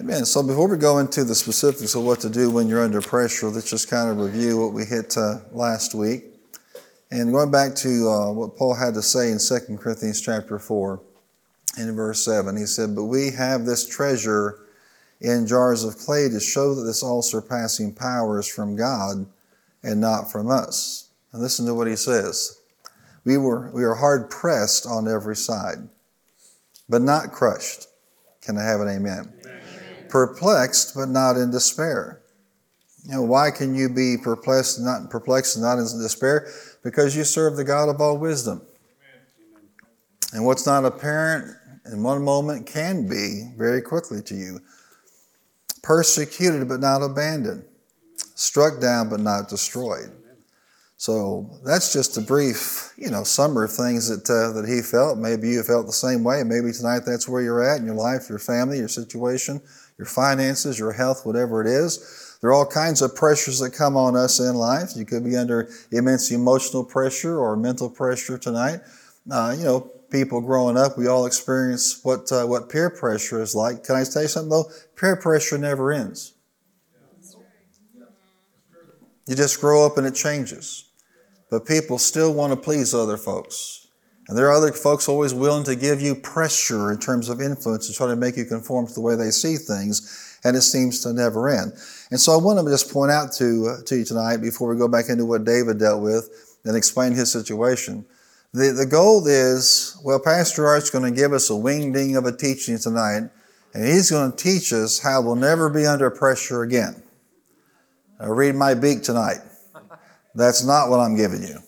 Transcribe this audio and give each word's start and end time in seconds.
Amen. 0.00 0.24
So 0.26 0.44
before 0.44 0.68
we 0.68 0.76
go 0.76 0.98
into 0.98 1.24
the 1.24 1.34
specifics 1.34 1.96
of 1.96 2.04
what 2.04 2.20
to 2.20 2.30
do 2.30 2.50
when 2.50 2.68
you're 2.68 2.84
under 2.84 3.00
pressure, 3.00 3.48
let's 3.48 3.68
just 3.68 3.90
kind 3.90 4.08
of 4.08 4.18
review 4.18 4.56
what 4.56 4.72
we 4.72 4.84
hit 4.84 5.16
uh, 5.16 5.40
last 5.50 5.92
week. 5.92 6.22
And 7.10 7.32
going 7.32 7.50
back 7.50 7.74
to 7.76 8.08
uh, 8.08 8.32
what 8.32 8.56
Paul 8.56 8.74
had 8.74 8.94
to 8.94 9.02
say 9.02 9.32
in 9.32 9.38
2 9.38 9.76
Corinthians 9.76 10.20
chapter 10.20 10.60
4, 10.60 11.00
in 11.78 11.96
verse 11.96 12.24
7, 12.24 12.56
he 12.56 12.64
said, 12.66 12.94
But 12.94 13.04
we 13.04 13.32
have 13.32 13.64
this 13.64 13.88
treasure 13.88 14.60
in 15.20 15.48
jars 15.48 15.82
of 15.82 15.98
clay 15.98 16.28
to 16.28 16.38
show 16.38 16.76
that 16.76 16.82
this 16.82 17.02
all 17.02 17.20
surpassing 17.20 17.92
power 17.92 18.38
is 18.38 18.48
from 18.48 18.76
God 18.76 19.26
and 19.82 20.00
not 20.00 20.30
from 20.30 20.48
us. 20.48 21.08
And 21.32 21.42
listen 21.42 21.66
to 21.66 21.74
what 21.74 21.88
he 21.88 21.96
says. 21.96 22.60
We, 23.24 23.36
were, 23.36 23.70
we 23.72 23.82
are 23.82 23.94
hard 23.94 24.30
pressed 24.30 24.86
on 24.86 25.08
every 25.08 25.36
side, 25.36 25.88
but 26.88 27.02
not 27.02 27.32
crushed. 27.32 27.88
Can 28.42 28.56
I 28.56 28.62
have 28.62 28.80
an 28.80 28.88
amen? 28.88 29.32
amen? 29.44 29.57
Perplexed, 30.08 30.94
but 30.94 31.08
not 31.08 31.36
in 31.36 31.50
despair. 31.50 32.22
You 33.04 33.14
know, 33.14 33.22
why 33.22 33.50
can 33.50 33.74
you 33.74 33.88
be 33.88 34.16
perplexed, 34.22 34.80
not 34.80 35.08
perplexed, 35.10 35.56
and 35.56 35.64
not 35.64 35.78
in 35.78 35.84
despair? 36.00 36.48
Because 36.82 37.16
you 37.16 37.24
serve 37.24 37.56
the 37.56 37.64
God 37.64 37.88
of 37.88 38.00
all 38.00 38.18
wisdom. 38.18 38.62
And 40.32 40.44
what's 40.44 40.66
not 40.66 40.84
apparent 40.84 41.56
in 41.86 42.02
one 42.02 42.22
moment 42.22 42.66
can 42.66 43.08
be 43.08 43.50
very 43.56 43.80
quickly 43.80 44.20
to 44.22 44.34
you. 44.34 44.60
Persecuted 45.82 46.68
but 46.68 46.80
not 46.80 47.02
abandoned, 47.02 47.64
struck 48.34 48.80
down 48.80 49.08
but 49.08 49.20
not 49.20 49.48
destroyed. 49.48 50.10
So 50.98 51.48
that's 51.64 51.92
just 51.92 52.18
a 52.18 52.20
brief, 52.20 52.92
you 52.98 53.08
know, 53.08 53.22
summary 53.22 53.66
of 53.66 53.72
things 53.72 54.08
that 54.08 54.28
uh, 54.28 54.52
that 54.52 54.68
he 54.68 54.82
felt. 54.82 55.16
Maybe 55.16 55.50
you 55.50 55.62
felt 55.62 55.86
the 55.86 55.92
same 55.92 56.24
way. 56.24 56.42
Maybe 56.42 56.72
tonight 56.72 57.02
that's 57.06 57.28
where 57.28 57.40
you're 57.40 57.62
at 57.62 57.78
in 57.78 57.86
your 57.86 57.94
life, 57.94 58.28
your 58.28 58.40
family, 58.40 58.78
your 58.78 58.88
situation, 58.88 59.62
your 59.98 60.06
finances, 60.06 60.78
your 60.78 60.92
health, 60.92 61.26
whatever 61.26 61.60
it 61.60 61.66
is. 61.66 62.36
There 62.40 62.50
are 62.50 62.54
all 62.54 62.66
kinds 62.66 63.02
of 63.02 63.16
pressures 63.16 63.58
that 63.58 63.72
come 63.72 63.96
on 63.96 64.16
us 64.16 64.38
in 64.38 64.54
life. 64.54 64.90
You 64.94 65.04
could 65.04 65.24
be 65.24 65.36
under 65.36 65.68
immense 65.90 66.30
emotional 66.30 66.84
pressure 66.84 67.38
or 67.38 67.56
mental 67.56 67.90
pressure 67.90 68.38
tonight. 68.38 68.80
Uh, 69.30 69.54
you 69.58 69.64
know, 69.64 69.90
people 70.10 70.40
growing 70.40 70.76
up, 70.76 70.96
we 70.96 71.08
all 71.08 71.26
experience 71.26 72.00
what 72.04 72.30
uh, 72.30 72.46
what 72.46 72.68
peer 72.68 72.90
pressure 72.90 73.42
is 73.42 73.54
like. 73.54 73.82
Can 73.82 73.96
I 73.96 74.00
you 74.00 74.04
something 74.04 74.48
though? 74.48 74.70
Peer 74.96 75.16
pressure 75.16 75.58
never 75.58 75.92
ends. 75.92 76.34
You 79.26 79.34
just 79.34 79.60
grow 79.60 79.84
up 79.84 79.98
and 79.98 80.06
it 80.06 80.14
changes 80.14 80.88
but 81.50 81.66
people 81.66 81.98
still 81.98 82.32
want 82.32 82.52
to 82.52 82.56
please 82.56 82.94
other 82.94 83.16
folks. 83.16 83.77
And 84.28 84.36
there 84.36 84.46
are 84.46 84.52
other 84.52 84.72
folks 84.72 85.08
always 85.08 85.32
willing 85.32 85.64
to 85.64 85.74
give 85.74 86.02
you 86.02 86.14
pressure 86.14 86.92
in 86.92 86.98
terms 86.98 87.30
of 87.30 87.40
influence 87.40 87.86
to 87.86 87.94
try 87.94 88.06
to 88.08 88.16
make 88.16 88.36
you 88.36 88.44
conform 88.44 88.86
to 88.86 88.92
the 88.92 89.00
way 89.00 89.16
they 89.16 89.30
see 89.30 89.56
things, 89.56 90.38
and 90.44 90.54
it 90.54 90.60
seems 90.60 91.02
to 91.02 91.14
never 91.14 91.48
end. 91.48 91.72
And 92.10 92.20
so 92.20 92.32
I 92.32 92.36
want 92.36 92.58
to 92.58 92.70
just 92.70 92.92
point 92.92 93.10
out 93.10 93.32
to, 93.32 93.78
uh, 93.78 93.82
to 93.86 93.96
you 93.96 94.04
tonight, 94.04 94.36
before 94.36 94.68
we 94.68 94.76
go 94.76 94.86
back 94.86 95.08
into 95.08 95.24
what 95.24 95.44
David 95.44 95.78
dealt 95.78 96.02
with 96.02 96.58
and 96.64 96.76
explain 96.76 97.12
his 97.12 97.32
situation. 97.32 98.04
The, 98.52 98.72
the 98.72 98.86
goal 98.86 99.26
is, 99.26 99.98
well, 100.04 100.20
Pastor 100.20 100.66
Art's 100.66 100.90
going 100.90 101.10
to 101.10 101.16
give 101.18 101.32
us 101.32 101.48
a 101.48 101.56
wing-ding 101.56 102.16
of 102.16 102.26
a 102.26 102.36
teaching 102.36 102.78
tonight, 102.78 103.30
and 103.72 103.84
he's 103.86 104.10
going 104.10 104.32
to 104.32 104.36
teach 104.36 104.72
us 104.74 104.98
how 104.98 105.22
we'll 105.22 105.36
never 105.36 105.70
be 105.70 105.86
under 105.86 106.10
pressure 106.10 106.62
again. 106.62 107.02
I 108.20 108.26
read 108.26 108.54
my 108.54 108.74
beak 108.74 109.02
tonight. 109.02 109.38
That's 110.34 110.64
not 110.64 110.90
what 110.90 111.00
I'm 111.00 111.16
giving 111.16 111.42
you. 111.42 111.58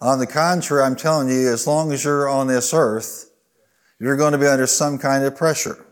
On 0.00 0.18
the 0.18 0.26
contrary, 0.26 0.82
I'm 0.82 0.96
telling 0.96 1.28
you, 1.28 1.52
as 1.52 1.66
long 1.66 1.92
as 1.92 2.04
you're 2.04 2.28
on 2.28 2.46
this 2.46 2.74
earth, 2.74 3.30
you're 3.98 4.16
going 4.16 4.32
to 4.32 4.38
be 4.38 4.46
under 4.46 4.66
some 4.66 4.98
kind 4.98 5.24
of 5.24 5.36
pressure. 5.36 5.86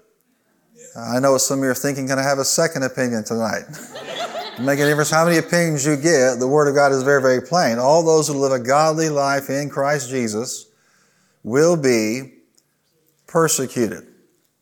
I 0.96 1.18
know 1.18 1.38
some 1.38 1.58
of 1.58 1.64
you 1.64 1.70
are 1.70 1.74
thinking, 1.74 2.06
can 2.06 2.18
I 2.18 2.22
have 2.22 2.38
a 2.38 2.44
second 2.44 2.84
opinion 2.84 3.24
tonight? 3.24 3.64
Make 4.60 4.78
a 4.78 4.84
difference 4.84 5.10
how 5.10 5.24
many 5.24 5.38
opinions 5.38 5.84
you 5.84 5.96
get. 5.96 6.38
The 6.38 6.46
Word 6.46 6.68
of 6.68 6.76
God 6.76 6.92
is 6.92 7.02
very, 7.02 7.20
very 7.20 7.40
plain. 7.40 7.78
All 7.78 8.04
those 8.04 8.28
who 8.28 8.34
live 8.34 8.52
a 8.52 8.60
godly 8.60 9.08
life 9.08 9.50
in 9.50 9.68
Christ 9.68 10.10
Jesus 10.10 10.70
will 11.42 11.76
be 11.76 12.34
persecuted. 13.26 14.06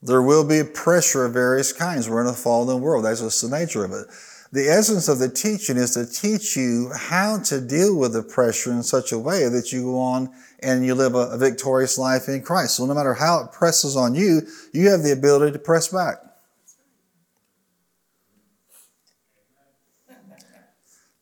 There 0.03 0.23
will 0.23 0.45
be 0.45 0.63
pressure 0.65 1.27
of 1.27 1.35
various 1.35 1.73
kinds. 1.73 2.09
We're 2.09 2.23
in 2.23 2.27
a 2.27 2.33
fallen 2.33 2.81
world. 2.81 3.05
That's 3.05 3.21
just 3.21 3.43
the 3.43 3.57
nature 3.57 3.85
of 3.85 3.93
it. 3.93 4.07
The 4.53 4.69
essence 4.69 5.09
of 5.09 5.19
the 5.19 5.31
teaching 5.31 5.79
is 5.79 5.95
to 5.95 6.05
teach 6.05 6.57
you 6.57 6.91
how 6.95 7.39
to 7.39 7.59
deal 7.59 7.97
with 7.97 8.13
the 8.13 8.23
pressure 8.23 8.71
in 8.71 8.83
such 8.83 9.11
a 9.11 9.19
way 9.19 9.49
that 9.49 9.73
you 9.73 9.85
go 9.85 9.99
on 9.99 10.31
and 10.63 10.85
you 10.85 10.95
live 10.95 11.15
a, 11.15 11.31
a 11.31 11.39
victorious 11.39 11.97
life 11.97 12.29
in 12.29 12.43
Christ. 12.43 12.77
So 12.77 12.85
no 12.85 12.93
matter 12.93 13.15
how 13.15 13.43
it 13.43 13.53
presses 13.53 13.97
on 13.97 14.15
you, 14.15 14.43
you 14.75 14.91
have 14.91 15.03
the 15.03 15.13
ability 15.13 15.53
to 15.53 15.59
press 15.59 15.89
back. 15.89 16.17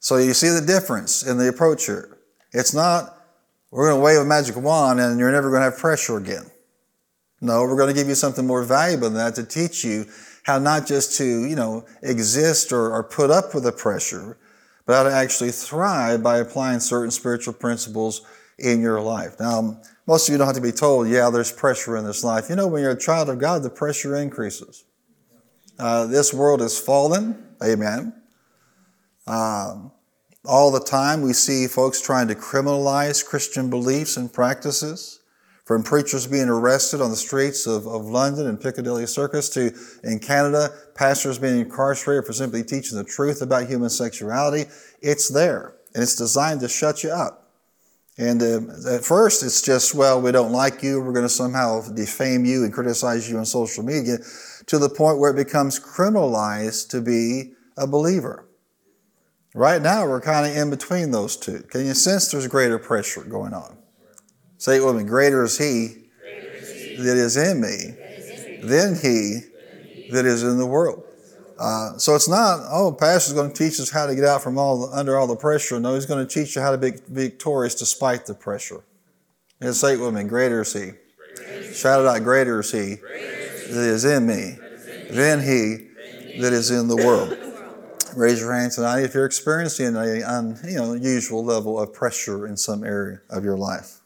So 0.00 0.16
you 0.16 0.34
see 0.34 0.48
the 0.48 0.60
difference 0.60 1.24
in 1.24 1.38
the 1.38 1.48
approach 1.48 1.86
here. 1.86 2.18
It's 2.52 2.74
not, 2.74 3.16
we're 3.70 3.90
going 3.90 4.00
to 4.00 4.04
wave 4.04 4.18
a 4.18 4.24
magic 4.24 4.56
wand 4.56 4.98
and 4.98 5.20
you're 5.20 5.30
never 5.30 5.50
going 5.50 5.60
to 5.60 5.70
have 5.70 5.78
pressure 5.78 6.16
again. 6.16 6.50
No, 7.40 7.62
we're 7.62 7.76
going 7.76 7.94
to 7.94 7.94
give 7.94 8.08
you 8.08 8.16
something 8.16 8.44
more 8.44 8.64
valuable 8.64 9.08
than 9.08 9.18
that 9.18 9.36
to 9.36 9.44
teach 9.44 9.84
you 9.84 10.06
how 10.50 10.58
not 10.58 10.86
just 10.86 11.16
to, 11.18 11.46
you 11.46 11.54
know, 11.54 11.84
exist 12.02 12.72
or, 12.72 12.92
or 12.92 13.04
put 13.04 13.30
up 13.30 13.54
with 13.54 13.62
the 13.62 13.72
pressure, 13.72 14.36
but 14.84 14.96
how 14.96 15.02
to 15.04 15.12
actually 15.12 15.52
thrive 15.52 16.22
by 16.22 16.38
applying 16.38 16.80
certain 16.80 17.12
spiritual 17.12 17.54
principles 17.54 18.22
in 18.58 18.80
your 18.80 19.00
life. 19.00 19.38
Now, 19.38 19.80
most 20.08 20.28
of 20.28 20.32
you 20.32 20.38
don't 20.38 20.48
have 20.48 20.56
to 20.56 20.62
be 20.62 20.72
told, 20.72 21.08
yeah, 21.08 21.30
there's 21.30 21.52
pressure 21.52 21.96
in 21.96 22.04
this 22.04 22.24
life. 22.24 22.50
You 22.50 22.56
know, 22.56 22.66
when 22.66 22.82
you're 22.82 22.90
a 22.90 22.98
child 22.98 23.28
of 23.28 23.38
God, 23.38 23.62
the 23.62 23.70
pressure 23.70 24.16
increases. 24.16 24.84
Uh, 25.78 26.06
this 26.06 26.34
world 26.34 26.60
is 26.60 26.78
fallen. 26.78 27.46
Amen. 27.62 28.12
Um, 29.28 29.92
all 30.44 30.72
the 30.72 30.80
time 30.80 31.22
we 31.22 31.32
see 31.32 31.68
folks 31.68 32.00
trying 32.00 32.26
to 32.26 32.34
criminalize 32.34 33.24
Christian 33.24 33.70
beliefs 33.70 34.16
and 34.16 34.32
practices 34.32 35.19
from 35.70 35.84
preachers 35.84 36.26
being 36.26 36.48
arrested 36.48 37.00
on 37.00 37.10
the 37.10 37.16
streets 37.16 37.64
of, 37.64 37.86
of 37.86 38.04
London 38.04 38.48
and 38.48 38.60
Piccadilly 38.60 39.06
Circus 39.06 39.48
to 39.50 39.70
in 40.02 40.18
Canada, 40.18 40.70
pastors 40.96 41.38
being 41.38 41.60
incarcerated 41.60 42.26
for 42.26 42.32
simply 42.32 42.64
teaching 42.64 42.98
the 42.98 43.04
truth 43.04 43.40
about 43.40 43.68
human 43.68 43.88
sexuality. 43.88 44.68
It's 45.00 45.28
there 45.28 45.76
and 45.94 46.02
it's 46.02 46.16
designed 46.16 46.58
to 46.62 46.68
shut 46.68 47.04
you 47.04 47.10
up. 47.10 47.52
And 48.18 48.42
uh, 48.42 48.96
at 48.96 49.04
first, 49.04 49.44
it's 49.44 49.62
just, 49.62 49.94
well, 49.94 50.20
we 50.20 50.32
don't 50.32 50.50
like 50.50 50.82
you. 50.82 51.00
We're 51.00 51.12
going 51.12 51.24
to 51.24 51.28
somehow 51.28 51.82
defame 51.94 52.44
you 52.44 52.64
and 52.64 52.72
criticize 52.72 53.30
you 53.30 53.38
on 53.38 53.46
social 53.46 53.84
media 53.84 54.16
to 54.66 54.76
the 54.76 54.88
point 54.88 55.20
where 55.20 55.30
it 55.30 55.36
becomes 55.36 55.78
criminalized 55.78 56.88
to 56.88 57.00
be 57.00 57.52
a 57.76 57.86
believer. 57.86 58.44
Right 59.54 59.80
now, 59.80 60.04
we're 60.04 60.20
kind 60.20 60.50
of 60.50 60.56
in 60.56 60.68
between 60.68 61.12
those 61.12 61.36
two. 61.36 61.62
Can 61.70 61.86
you 61.86 61.94
sense 61.94 62.32
there's 62.32 62.48
greater 62.48 62.80
pressure 62.80 63.22
going 63.22 63.54
on? 63.54 63.79
Say 64.60 64.76
it 64.76 64.84
with 64.84 64.94
me. 64.94 65.04
Greater 65.04 65.42
is 65.42 65.56
He, 65.56 66.04
that 66.98 67.16
is 67.16 67.38
in 67.38 67.62
me 67.62 67.96
than 68.62 68.94
He 68.94 69.40
that 70.10 70.26
is 70.26 70.42
in 70.42 70.58
the 70.58 70.66
world. 70.66 71.02
Uh, 71.58 71.96
so 71.96 72.14
it's 72.14 72.28
not, 72.28 72.60
oh, 72.70 72.92
pastor's 72.92 73.32
going 73.32 73.50
to 73.50 73.56
teach 73.56 73.80
us 73.80 73.88
how 73.88 74.04
to 74.04 74.14
get 74.14 74.24
out 74.24 74.42
from 74.42 74.58
all 74.58 74.86
the, 74.86 74.94
under 74.94 75.18
all 75.18 75.26
the 75.26 75.34
pressure. 75.34 75.80
No, 75.80 75.94
he's 75.94 76.04
going 76.04 76.26
to 76.26 76.30
teach 76.30 76.56
you 76.56 76.60
how 76.60 76.72
to 76.72 76.78
be 76.78 76.92
victorious 77.08 77.74
despite 77.74 78.26
the 78.26 78.34
pressure. 78.34 78.82
And 79.62 79.74
say 79.74 79.94
it 79.94 80.00
with 80.00 80.12
me. 80.12 80.24
Greater 80.24 80.60
is 80.60 80.74
He. 80.74 80.90
Shout 81.72 82.02
it 82.02 82.06
out. 82.06 82.22
Greater 82.22 82.60
is 82.60 82.70
He 82.70 82.96
that 82.96 83.86
is 83.86 84.04
in 84.04 84.26
me 84.26 84.58
than 85.10 85.40
He 85.40 85.88
that 86.38 86.52
is 86.52 86.70
in 86.70 86.86
the 86.86 86.96
world. 86.96 87.34
Raise 88.14 88.40
your 88.40 88.52
hand 88.52 88.72
tonight 88.72 89.04
if 89.04 89.14
you're 89.14 89.24
experiencing 89.24 89.96
a 89.96 90.16
you 90.16 90.76
know, 90.76 90.92
unusual 90.92 91.42
level 91.42 91.80
of 91.80 91.94
pressure 91.94 92.46
in 92.46 92.58
some 92.58 92.84
area 92.84 93.22
of 93.30 93.42
your 93.42 93.56
life. 93.56 93.99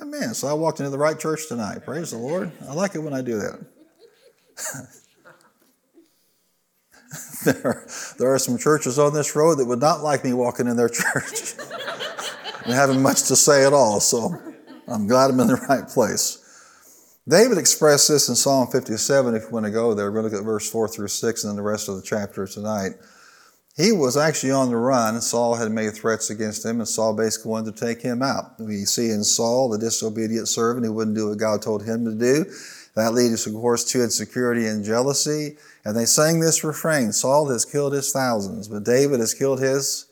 Amen. 0.00 0.34
So 0.34 0.46
I 0.48 0.52
walked 0.52 0.78
into 0.80 0.90
the 0.90 0.98
right 0.98 1.18
church 1.18 1.48
tonight. 1.48 1.84
Praise 1.84 2.12
the 2.12 2.18
Lord. 2.18 2.52
I 2.68 2.72
like 2.72 2.94
it 2.94 3.00
when 3.00 3.12
I 3.12 3.20
do 3.20 3.38
that. 3.38 3.66
there, 7.44 7.66
are, 7.66 7.86
there 8.18 8.34
are 8.34 8.38
some 8.38 8.58
churches 8.58 8.98
on 8.98 9.12
this 9.12 9.34
road 9.34 9.58
that 9.58 9.64
would 9.64 9.80
not 9.80 10.02
like 10.02 10.24
me 10.24 10.32
walking 10.32 10.68
in 10.68 10.76
their 10.76 10.88
church 10.88 11.54
and 12.64 12.74
having 12.74 13.02
much 13.02 13.24
to 13.24 13.36
say 13.36 13.66
at 13.66 13.72
all. 13.72 13.98
So 13.98 14.34
I'm 14.86 15.06
glad 15.06 15.30
I'm 15.30 15.40
in 15.40 15.48
the 15.48 15.56
right 15.68 15.88
place. 15.88 16.44
David 17.26 17.58
expressed 17.58 18.08
this 18.08 18.28
in 18.28 18.36
Psalm 18.36 18.68
57. 18.68 19.34
If 19.34 19.42
you 19.42 19.50
want 19.50 19.66
to 19.66 19.72
go 19.72 19.94
there, 19.94 20.06
we're 20.06 20.20
going 20.20 20.30
to 20.30 20.36
look 20.36 20.40
at 20.40 20.46
verse 20.46 20.70
4 20.70 20.88
through 20.88 21.08
6 21.08 21.44
and 21.44 21.50
then 21.50 21.56
the 21.56 21.62
rest 21.62 21.88
of 21.88 21.96
the 21.96 22.02
chapter 22.02 22.46
tonight. 22.46 22.92
He 23.78 23.92
was 23.92 24.16
actually 24.16 24.50
on 24.50 24.70
the 24.70 24.76
run. 24.76 25.20
Saul 25.20 25.54
had 25.54 25.70
made 25.70 25.94
threats 25.94 26.30
against 26.30 26.66
him, 26.66 26.80
and 26.80 26.88
Saul 26.88 27.14
basically 27.14 27.52
wanted 27.52 27.76
to 27.76 27.86
take 27.86 28.02
him 28.02 28.22
out. 28.22 28.58
We 28.58 28.84
see 28.84 29.10
in 29.10 29.22
Saul 29.22 29.68
the 29.68 29.78
disobedient 29.78 30.48
servant 30.48 30.84
who 30.84 30.92
wouldn't 30.92 31.16
do 31.16 31.28
what 31.28 31.38
God 31.38 31.62
told 31.62 31.84
him 31.84 32.04
to 32.04 32.10
do. 32.10 32.44
That 32.96 33.14
leads, 33.14 33.46
of 33.46 33.54
course, 33.54 33.84
to 33.92 34.02
insecurity 34.02 34.66
and 34.66 34.84
jealousy. 34.84 35.56
And 35.84 35.96
they 35.96 36.06
sang 36.06 36.40
this 36.40 36.64
refrain 36.64 37.12
Saul 37.12 37.48
has 37.50 37.64
killed 37.64 37.92
his 37.92 38.10
thousands, 38.10 38.66
but 38.66 38.82
David 38.82 39.20
has 39.20 39.32
killed 39.32 39.60
his 39.60 40.07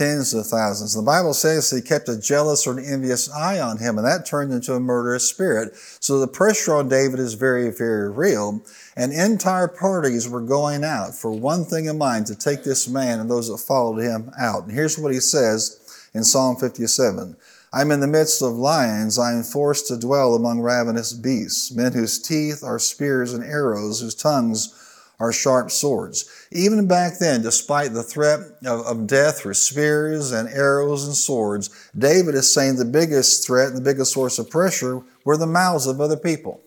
tens 0.00 0.32
of 0.32 0.46
thousands. 0.46 0.94
The 0.94 1.02
Bible 1.02 1.34
says 1.34 1.70
he 1.70 1.82
kept 1.82 2.08
a 2.08 2.18
jealous 2.18 2.66
or 2.66 2.78
an 2.78 2.82
envious 2.86 3.30
eye 3.30 3.60
on 3.60 3.76
him, 3.76 3.98
and 3.98 4.06
that 4.06 4.24
turned 4.24 4.50
into 4.50 4.72
a 4.72 4.80
murderous 4.80 5.28
spirit. 5.28 5.76
So 5.76 6.18
the 6.18 6.26
pressure 6.26 6.74
on 6.74 6.88
David 6.88 7.18
is 7.18 7.34
very, 7.34 7.70
very 7.70 8.10
real. 8.10 8.62
And 8.96 9.12
entire 9.12 9.68
parties 9.68 10.26
were 10.26 10.40
going 10.40 10.84
out 10.84 11.14
for 11.14 11.30
one 11.30 11.66
thing 11.66 11.84
in 11.84 11.98
mind 11.98 12.26
to 12.28 12.34
take 12.34 12.64
this 12.64 12.88
man 12.88 13.20
and 13.20 13.30
those 13.30 13.48
that 13.48 13.58
followed 13.58 13.98
him 13.98 14.32
out. 14.40 14.62
And 14.62 14.72
here's 14.72 14.98
what 14.98 15.12
he 15.12 15.20
says 15.20 15.78
in 16.14 16.24
Psalm 16.24 16.56
57. 16.56 17.36
I'm 17.70 17.90
in 17.90 18.00
the 18.00 18.06
midst 18.06 18.40
of 18.40 18.54
lions. 18.54 19.18
I 19.18 19.34
am 19.34 19.42
forced 19.42 19.86
to 19.88 19.98
dwell 19.98 20.34
among 20.34 20.60
ravenous 20.60 21.12
beasts, 21.12 21.70
men 21.72 21.92
whose 21.92 22.18
teeth 22.18 22.64
are 22.64 22.78
spears 22.78 23.34
and 23.34 23.44
arrows, 23.44 24.00
whose 24.00 24.14
tongues 24.14 24.74
are 25.20 25.32
sharp 25.32 25.70
swords. 25.70 26.46
Even 26.50 26.88
back 26.88 27.18
then, 27.18 27.42
despite 27.42 27.92
the 27.92 28.02
threat 28.02 28.40
of, 28.64 28.80
of, 28.86 29.06
death 29.06 29.40
through 29.40 29.54
spears 29.54 30.32
and 30.32 30.48
arrows 30.48 31.06
and 31.06 31.14
swords, 31.14 31.68
David 31.96 32.34
is 32.34 32.52
saying 32.52 32.76
the 32.76 32.84
biggest 32.86 33.46
threat 33.46 33.68
and 33.68 33.76
the 33.76 33.82
biggest 33.82 34.12
source 34.12 34.38
of 34.38 34.48
pressure 34.48 35.02
were 35.24 35.36
the 35.36 35.46
mouths 35.46 35.86
of 35.86 36.00
other 36.00 36.16
people. 36.16 36.62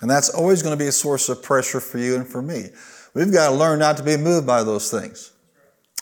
And 0.00 0.08
that's 0.08 0.30
always 0.30 0.62
going 0.62 0.76
to 0.76 0.82
be 0.82 0.88
a 0.88 0.92
source 0.92 1.28
of 1.28 1.42
pressure 1.42 1.80
for 1.80 1.98
you 1.98 2.14
and 2.14 2.26
for 2.26 2.40
me. 2.40 2.68
We've 3.12 3.32
got 3.32 3.50
to 3.50 3.54
learn 3.54 3.80
not 3.80 3.96
to 3.96 4.02
be 4.02 4.16
moved 4.16 4.46
by 4.46 4.62
those 4.62 4.90
things. 4.90 5.32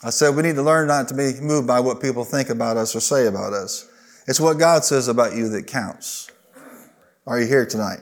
I 0.05 0.11
said 0.11 0.37
we 0.37 0.43
need 0.43 0.55
to 0.55 0.63
learn 0.63 0.87
not 0.87 1.09
to 1.09 1.15
be 1.15 1.33
moved 1.41 1.67
by 1.67 1.81
what 1.81 2.01
people 2.01 2.25
think 2.25 2.51
about 2.51 2.77
us 2.77 2.95
or 2.95 3.01
say 3.01 3.27
about 3.27 3.53
us. 3.53 3.89
It's 4.29 4.39
what 4.39 4.59
God 4.59 4.85
says 4.85 5.09
about 5.09 5.35
you 5.35 5.49
that 5.49 5.67
counts. 5.67 6.31
Are 7.27 7.41
you 7.41 7.47
here 7.47 7.67
tonight? 7.67 8.01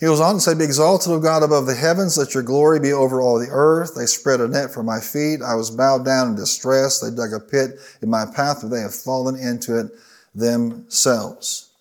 He 0.00 0.06
goes 0.06 0.20
on 0.20 0.36
to 0.36 0.40
say, 0.40 0.54
Be 0.54 0.64
exalted, 0.64 1.12
O 1.12 1.20
God, 1.20 1.42
above 1.42 1.66
the 1.66 1.74
heavens, 1.74 2.16
let 2.16 2.32
your 2.32 2.42
glory 2.42 2.80
be 2.80 2.92
over 2.92 3.20
all 3.20 3.38
the 3.38 3.50
earth. 3.50 3.94
They 3.94 4.06
spread 4.06 4.40
a 4.40 4.48
net 4.48 4.70
for 4.70 4.82
my 4.82 4.98
feet. 4.98 5.42
I 5.42 5.54
was 5.54 5.70
bowed 5.70 6.06
down 6.06 6.28
in 6.28 6.34
distress. 6.36 7.00
They 7.00 7.14
dug 7.14 7.34
a 7.34 7.38
pit 7.38 7.78
in 8.00 8.08
my 8.08 8.24
path, 8.24 8.60
but 8.62 8.68
they 8.68 8.80
have 8.80 8.94
fallen 8.94 9.36
into 9.36 9.78
it 9.78 9.92
themselves. 10.34 11.72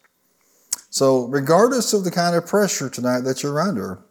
So, 0.89 1.27
regardless 1.27 1.94
of 1.94 2.04
the 2.04 2.12
kind 2.12 2.36
of 2.36 2.45
pressure 2.45 2.89
tonight 2.89 3.21
that 3.21 3.42
you're 3.42 3.62
under, 3.62 4.04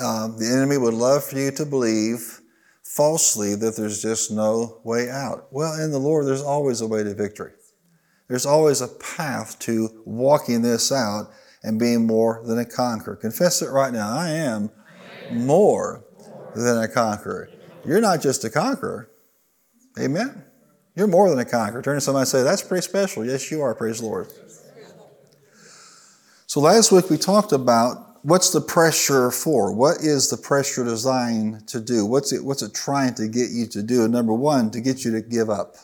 uh, 0.00 0.28
the 0.28 0.46
enemy 0.46 0.78
would 0.78 0.94
love 0.94 1.24
for 1.24 1.38
you 1.38 1.50
to 1.50 1.66
believe 1.66 2.40
falsely 2.84 3.54
that 3.54 3.76
there's 3.76 4.00
just 4.00 4.30
no 4.30 4.80
way 4.82 5.10
out. 5.10 5.48
Well, 5.50 5.74
in 5.78 5.90
the 5.90 5.98
Lord, 5.98 6.26
there's 6.26 6.42
always 6.42 6.80
a 6.80 6.86
way 6.86 7.02
to 7.02 7.12
victory. 7.12 7.52
There's 8.28 8.46
always 8.46 8.80
a 8.80 8.88
path 8.88 9.58
to 9.60 9.90
walking 10.06 10.62
this 10.62 10.90
out 10.90 11.30
and 11.66 11.80
being 11.80 12.06
more 12.06 12.40
than 12.44 12.58
a 12.60 12.64
conqueror. 12.64 13.16
Confess 13.16 13.60
it 13.60 13.70
right 13.70 13.92
now. 13.92 14.16
I 14.16 14.30
am 14.30 14.70
more 15.32 16.04
than 16.54 16.78
a 16.78 16.86
conqueror. 16.86 17.50
You're 17.84 18.00
not 18.00 18.22
just 18.22 18.44
a 18.44 18.50
conqueror. 18.50 19.10
Amen. 19.98 20.44
You're 20.94 21.08
more 21.08 21.28
than 21.28 21.40
a 21.40 21.44
conqueror. 21.44 21.82
Turn 21.82 21.96
to 21.96 22.00
somebody 22.00 22.22
and 22.22 22.28
say, 22.28 22.42
That's 22.44 22.62
pretty 22.62 22.82
special. 22.82 23.24
Yes, 23.24 23.50
you 23.50 23.62
are. 23.62 23.74
Praise 23.74 23.98
the 23.98 24.06
Lord. 24.06 24.28
So 26.46 26.60
last 26.60 26.92
week 26.92 27.10
we 27.10 27.18
talked 27.18 27.50
about 27.50 28.24
what's 28.24 28.50
the 28.50 28.60
pressure 28.60 29.32
for? 29.32 29.72
What 29.72 29.96
is 29.96 30.30
the 30.30 30.36
pressure 30.36 30.84
designed 30.84 31.66
to 31.66 31.80
do? 31.80 32.06
What's 32.06 32.32
it, 32.32 32.44
what's 32.44 32.62
it 32.62 32.74
trying 32.74 33.14
to 33.14 33.26
get 33.26 33.50
you 33.50 33.66
to 33.66 33.82
do? 33.82 34.04
And 34.04 34.12
number 34.12 34.32
one, 34.32 34.70
to 34.70 34.80
get 34.80 35.04
you 35.04 35.10
to 35.12 35.20
give 35.20 35.50
up 35.50 35.74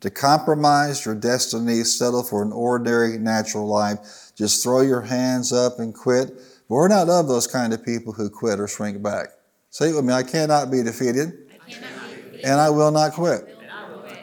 to 0.00 0.10
compromise 0.10 1.04
your 1.04 1.14
destiny, 1.14 1.84
settle 1.84 2.22
for 2.22 2.42
an 2.42 2.52
ordinary, 2.52 3.18
natural 3.18 3.66
life. 3.66 4.29
Just 4.40 4.62
throw 4.62 4.80
your 4.80 5.02
hands 5.02 5.52
up 5.52 5.80
and 5.80 5.94
quit. 5.94 6.28
But 6.66 6.74
we're 6.74 6.88
not 6.88 7.10
of 7.10 7.28
those 7.28 7.46
kind 7.46 7.74
of 7.74 7.84
people 7.84 8.14
who 8.14 8.30
quit 8.30 8.58
or 8.58 8.66
shrink 8.66 9.02
back. 9.02 9.26
Say 9.68 9.90
it 9.90 9.94
with 9.94 10.06
me 10.06 10.14
I 10.14 10.22
cannot 10.22 10.70
be 10.70 10.82
defeated, 10.82 11.50
I 11.52 11.70
cannot 11.70 12.08
be 12.08 12.14
defeated. 12.22 12.44
and 12.46 12.58
I 12.58 12.70
will 12.70 12.90
not 12.90 13.12
quit. 13.12 13.58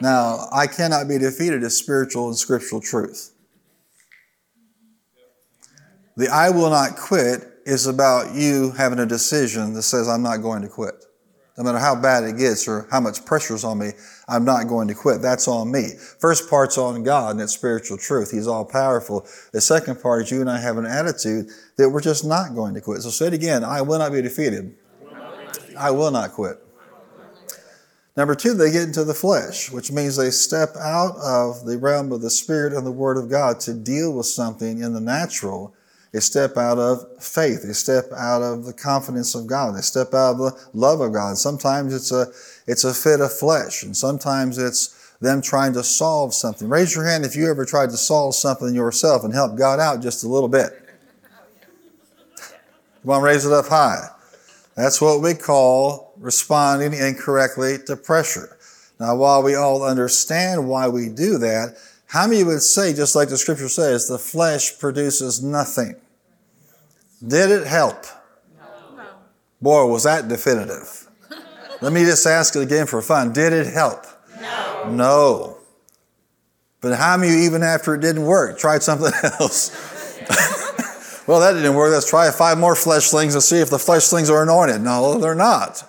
Now, 0.00 0.48
I 0.52 0.66
cannot 0.66 1.06
be 1.06 1.18
defeated 1.18 1.62
is 1.62 1.78
spiritual 1.78 2.26
and 2.26 2.36
scriptural 2.36 2.80
truth. 2.80 3.32
The 6.16 6.28
I 6.28 6.50
will 6.50 6.70
not 6.70 6.96
quit 6.96 7.42
is 7.64 7.86
about 7.86 8.34
you 8.34 8.72
having 8.72 8.98
a 8.98 9.06
decision 9.06 9.72
that 9.74 9.82
says, 9.82 10.08
I'm 10.08 10.22
not 10.22 10.38
going 10.38 10.62
to 10.62 10.68
quit. 10.68 11.04
No 11.56 11.62
matter 11.62 11.78
how 11.78 11.94
bad 11.94 12.24
it 12.24 12.38
gets 12.38 12.66
or 12.66 12.88
how 12.90 12.98
much 12.98 13.24
pressure's 13.24 13.62
on 13.62 13.78
me, 13.78 13.92
I'm 14.28 14.44
not 14.44 14.68
going 14.68 14.88
to 14.88 14.94
quit. 14.94 15.22
That's 15.22 15.48
on 15.48 15.72
me. 15.72 15.92
First 16.18 16.50
part's 16.50 16.76
on 16.76 17.02
God 17.02 17.32
and 17.32 17.40
it's 17.40 17.54
spiritual 17.54 17.96
truth. 17.96 18.30
He's 18.30 18.46
all 18.46 18.64
powerful. 18.64 19.26
The 19.52 19.60
second 19.60 20.02
part 20.02 20.22
is 20.22 20.30
you 20.30 20.40
and 20.42 20.50
I 20.50 20.58
have 20.60 20.76
an 20.76 20.84
attitude 20.84 21.48
that 21.76 21.88
we're 21.88 22.02
just 22.02 22.24
not 22.24 22.54
going 22.54 22.74
to 22.74 22.80
quit. 22.80 23.00
So 23.02 23.10
say 23.10 23.28
it 23.28 23.32
again. 23.32 23.64
I 23.64 23.80
will 23.80 23.98
not 23.98 24.12
be 24.12 24.20
defeated. 24.20 24.74
I 25.78 25.90
will 25.90 26.10
not 26.10 26.32
quit. 26.32 26.58
Number 28.16 28.34
two, 28.34 28.52
they 28.52 28.72
get 28.72 28.82
into 28.82 29.04
the 29.04 29.14
flesh, 29.14 29.70
which 29.70 29.92
means 29.92 30.16
they 30.16 30.30
step 30.30 30.70
out 30.76 31.16
of 31.18 31.64
the 31.64 31.78
realm 31.78 32.10
of 32.10 32.20
the 32.20 32.30
Spirit 32.30 32.72
and 32.72 32.84
the 32.84 32.92
Word 32.92 33.16
of 33.16 33.30
God 33.30 33.60
to 33.60 33.72
deal 33.72 34.12
with 34.12 34.26
something 34.26 34.82
in 34.82 34.92
the 34.92 35.00
natural 35.00 35.72
they 36.12 36.20
step 36.20 36.56
out 36.56 36.78
of 36.78 37.22
faith. 37.22 37.62
They 37.62 37.74
step 37.74 38.06
out 38.16 38.42
of 38.42 38.64
the 38.64 38.72
confidence 38.72 39.34
of 39.34 39.46
God. 39.46 39.76
They 39.76 39.82
step 39.82 40.14
out 40.14 40.32
of 40.32 40.38
the 40.38 40.68
love 40.72 41.00
of 41.00 41.12
God. 41.12 41.36
Sometimes 41.36 41.94
it's 41.94 42.12
a, 42.12 42.26
it's 42.68 42.84
a 42.84 42.94
fit 42.94 43.20
of 43.20 43.32
flesh, 43.32 43.82
and 43.82 43.96
sometimes 43.96 44.58
it's 44.58 45.14
them 45.20 45.42
trying 45.42 45.72
to 45.72 45.82
solve 45.82 46.34
something. 46.34 46.68
Raise 46.68 46.94
your 46.94 47.04
hand 47.04 47.24
if 47.24 47.34
you 47.34 47.50
ever 47.50 47.64
tried 47.64 47.90
to 47.90 47.96
solve 47.96 48.34
something 48.34 48.74
yourself 48.74 49.24
and 49.24 49.34
help 49.34 49.56
God 49.56 49.80
out 49.80 50.02
just 50.02 50.22
a 50.22 50.28
little 50.28 50.48
bit. 50.48 50.70
Come 53.02 53.10
on, 53.10 53.22
raise 53.22 53.46
it 53.46 53.52
up 53.52 53.66
high. 53.66 54.06
That's 54.76 55.00
what 55.00 55.22
we 55.22 55.34
call 55.34 56.12
responding 56.18 56.92
incorrectly 56.92 57.78
to 57.86 57.96
pressure. 57.96 58.58
Now, 59.00 59.16
while 59.16 59.42
we 59.42 59.54
all 59.54 59.82
understand 59.82 60.68
why 60.68 60.88
we 60.88 61.08
do 61.08 61.38
that, 61.38 61.76
how 62.06 62.26
many 62.26 62.44
would 62.44 62.62
say, 62.62 62.92
just 62.92 63.16
like 63.16 63.28
the 63.28 63.38
scripture 63.38 63.68
says, 63.68 64.08
the 64.08 64.18
flesh 64.18 64.78
produces 64.78 65.42
nothing? 65.42 65.96
Did 67.26 67.50
it 67.50 67.66
help? 67.66 68.04
No. 68.96 69.08
Boy, 69.60 69.86
was 69.86 70.04
that 70.04 70.28
definitive. 70.28 71.07
Let 71.80 71.92
me 71.92 72.04
just 72.04 72.26
ask 72.26 72.56
it 72.56 72.62
again 72.62 72.86
for 72.86 73.00
fun. 73.02 73.32
Did 73.32 73.52
it 73.52 73.66
help? 73.66 74.04
No. 74.40 74.90
No. 74.90 75.58
But 76.80 76.96
how 76.96 77.16
many, 77.16 77.44
even 77.44 77.62
after 77.62 77.94
it 77.94 78.00
didn't 78.00 78.24
work, 78.24 78.58
tried 78.58 78.82
something 78.82 79.12
else? 79.40 79.70
well, 81.26 81.40
that 81.40 81.54
didn't 81.54 81.74
work. 81.74 81.92
Let's 81.92 82.08
try 82.08 82.30
five 82.30 82.58
more 82.58 82.74
fleshlings 82.74 83.34
and 83.34 83.42
see 83.42 83.58
if 83.58 83.70
the 83.70 83.76
fleshlings 83.76 84.30
are 84.30 84.42
anointed. 84.42 84.80
No, 84.80 85.18
they're 85.18 85.34
not. 85.34 85.84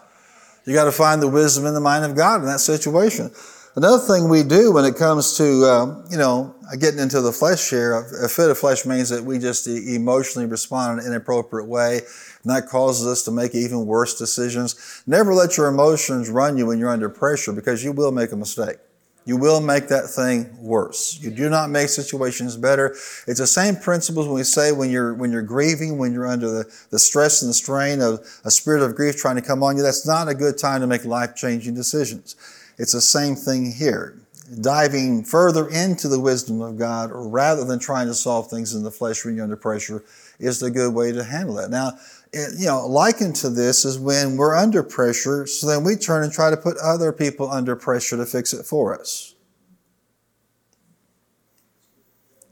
You 0.66 0.74
got 0.74 0.86
to 0.86 0.92
find 0.92 1.22
the 1.22 1.28
wisdom 1.28 1.66
in 1.66 1.74
the 1.74 1.80
mind 1.80 2.06
of 2.06 2.16
God 2.16 2.42
in 2.42 2.46
that 2.48 2.60
situation. 2.60 3.32
Another 3.80 4.06
thing 4.06 4.28
we 4.28 4.44
do 4.44 4.74
when 4.74 4.84
it 4.84 4.98
comes 4.98 5.38
to, 5.38 5.64
um, 5.64 6.04
you 6.12 6.18
know, 6.18 6.54
getting 6.80 7.00
into 7.00 7.22
the 7.22 7.31
flesh 7.31 7.70
here, 7.70 8.10
a 8.22 8.28
fit 8.28 8.50
of 8.50 8.58
flesh 8.58 8.86
means 8.86 9.08
that 9.08 9.24
we 9.24 9.40
just 9.40 9.68
emotionally 9.68 10.46
respond 10.50 11.00
in 11.00 11.06
an 11.06 11.12
inappropriate 11.14 11.66
way. 11.66 12.02
And 12.44 12.52
that 12.52 12.68
causes 12.68 13.08
us 13.08 13.24
to 13.24 13.31
make 13.31 13.56
even 13.56 13.86
worse 13.86 14.19
decisions. 14.19 15.02
Never 15.07 15.33
let 15.33 15.56
your 15.56 15.68
emotions 15.68 16.30
run 16.30 16.57
you 16.57 16.66
when 16.66 16.78
you're 16.78 16.90
under 16.90 17.07
pressure 17.07 17.54
because 17.54 17.81
you 17.81 17.94
will 17.94 18.12
make 18.12 18.33
a 18.33 18.36
mistake. 18.36 18.80
You 19.24 19.38
will 19.38 19.62
make 19.62 19.88
that 19.88 20.09
thing 20.09 20.57
worse. 20.62 21.18
You 21.21 21.31
do 21.31 21.50
not 21.50 21.69
make 21.69 21.88
situations 21.88 22.57
better. 22.57 22.88
It's 23.28 23.40
the 23.40 23.48
same 23.48 23.78
principles 23.78 24.28
when 24.28 24.36
we 24.36 24.44
say 24.44 24.74
when 24.74 24.90
you're, 24.90 25.14
when 25.14 25.31
you're 25.31 25.42
grieving, 25.42 25.98
when 25.98 26.12
you're 26.12 26.28
under 26.28 26.50
the, 26.50 26.88
the 26.90 27.00
stress 27.00 27.42
and 27.42 27.50
the 27.50 27.54
strain 27.54 28.02
of 28.02 28.19
a 28.44 28.52
spirit 28.52 28.83
of 28.83 28.98
grief 28.98 29.16
trying 29.16 29.38
to 29.38 29.42
come 29.42 29.64
on 29.64 29.78
you, 29.78 29.83
that's 29.83 30.06
not 30.06 30.28
a 30.28 30.36
good 30.36 30.57
time 30.57 30.81
to 30.81 30.88
make 30.88 31.06
life 31.06 31.33
changing 31.33 31.76
decisions. 31.76 32.36
It's 32.80 32.94
the 32.94 33.02
same 33.02 33.36
thing 33.36 33.71
here. 33.71 34.18
Diving 34.62 35.24
further 35.24 35.68
into 35.68 36.07
the 36.07 36.19
wisdom 36.19 36.62
of 36.62 36.80
God 36.80 37.12
rather 37.14 37.64
than 37.66 37.78
trying 37.78 38.07
to 38.07 38.16
solve 38.16 38.50
things 38.50 38.74
in 38.74 38.81
the 38.81 38.90
flesh 38.90 39.24
when 39.24 39.36
you're 39.36 39.44
under 39.44 39.56
pressure 39.56 40.04
is 40.40 40.59
the 40.59 40.71
good 40.71 40.95
way 40.95 41.12
to 41.12 41.24
handle 41.24 41.59
it. 41.59 41.69
Now, 41.69 42.00
it, 42.33 42.57
you 42.57 42.66
know, 42.66 42.88
likened 42.88 43.36
to 43.38 43.50
this 43.50 43.86
is 43.86 44.00
when 44.00 44.38
we're 44.38 44.56
under 44.56 44.81
pressure, 44.81 45.45
so 45.45 45.68
then 45.68 45.83
we 45.83 45.95
turn 45.95 46.24
and 46.24 46.33
try 46.33 46.50
to 46.50 46.57
put 46.57 46.78
other 46.78 47.12
people 47.12 47.52
under 47.52 47.76
pressure 47.76 48.18
to 48.18 48.26
fix 48.26 48.54
it 48.54 48.66
for 48.66 49.00
us. 49.00 49.36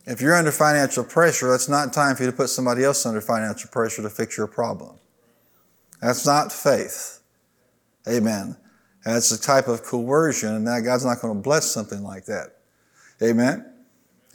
If 0.05 0.21
you're 0.21 0.35
under 0.35 0.51
financial 0.51 1.03
pressure, 1.03 1.49
that's 1.49 1.67
not 1.67 1.93
time 1.93 2.15
for 2.15 2.23
you 2.23 2.31
to 2.31 2.35
put 2.35 2.49
somebody 2.49 2.83
else 2.83 3.05
under 3.05 3.21
financial 3.21 3.69
pressure 3.69 4.01
to 4.03 4.09
fix 4.09 4.37
your 4.37 4.47
problem. 4.47 4.99
That's 6.01 6.25
not 6.25 6.51
faith. 6.51 7.21
Amen. 8.07 8.55
And 9.07 9.15
it's 9.15 9.31
a 9.31 9.39
type 9.39 9.69
of 9.69 9.83
coercion, 9.83 10.53
and 10.53 10.67
that 10.67 10.81
God's 10.81 11.05
not 11.05 11.21
going 11.21 11.33
to 11.33 11.39
bless 11.39 11.71
something 11.71 12.03
like 12.03 12.25
that. 12.25 12.57
Amen? 13.23 13.65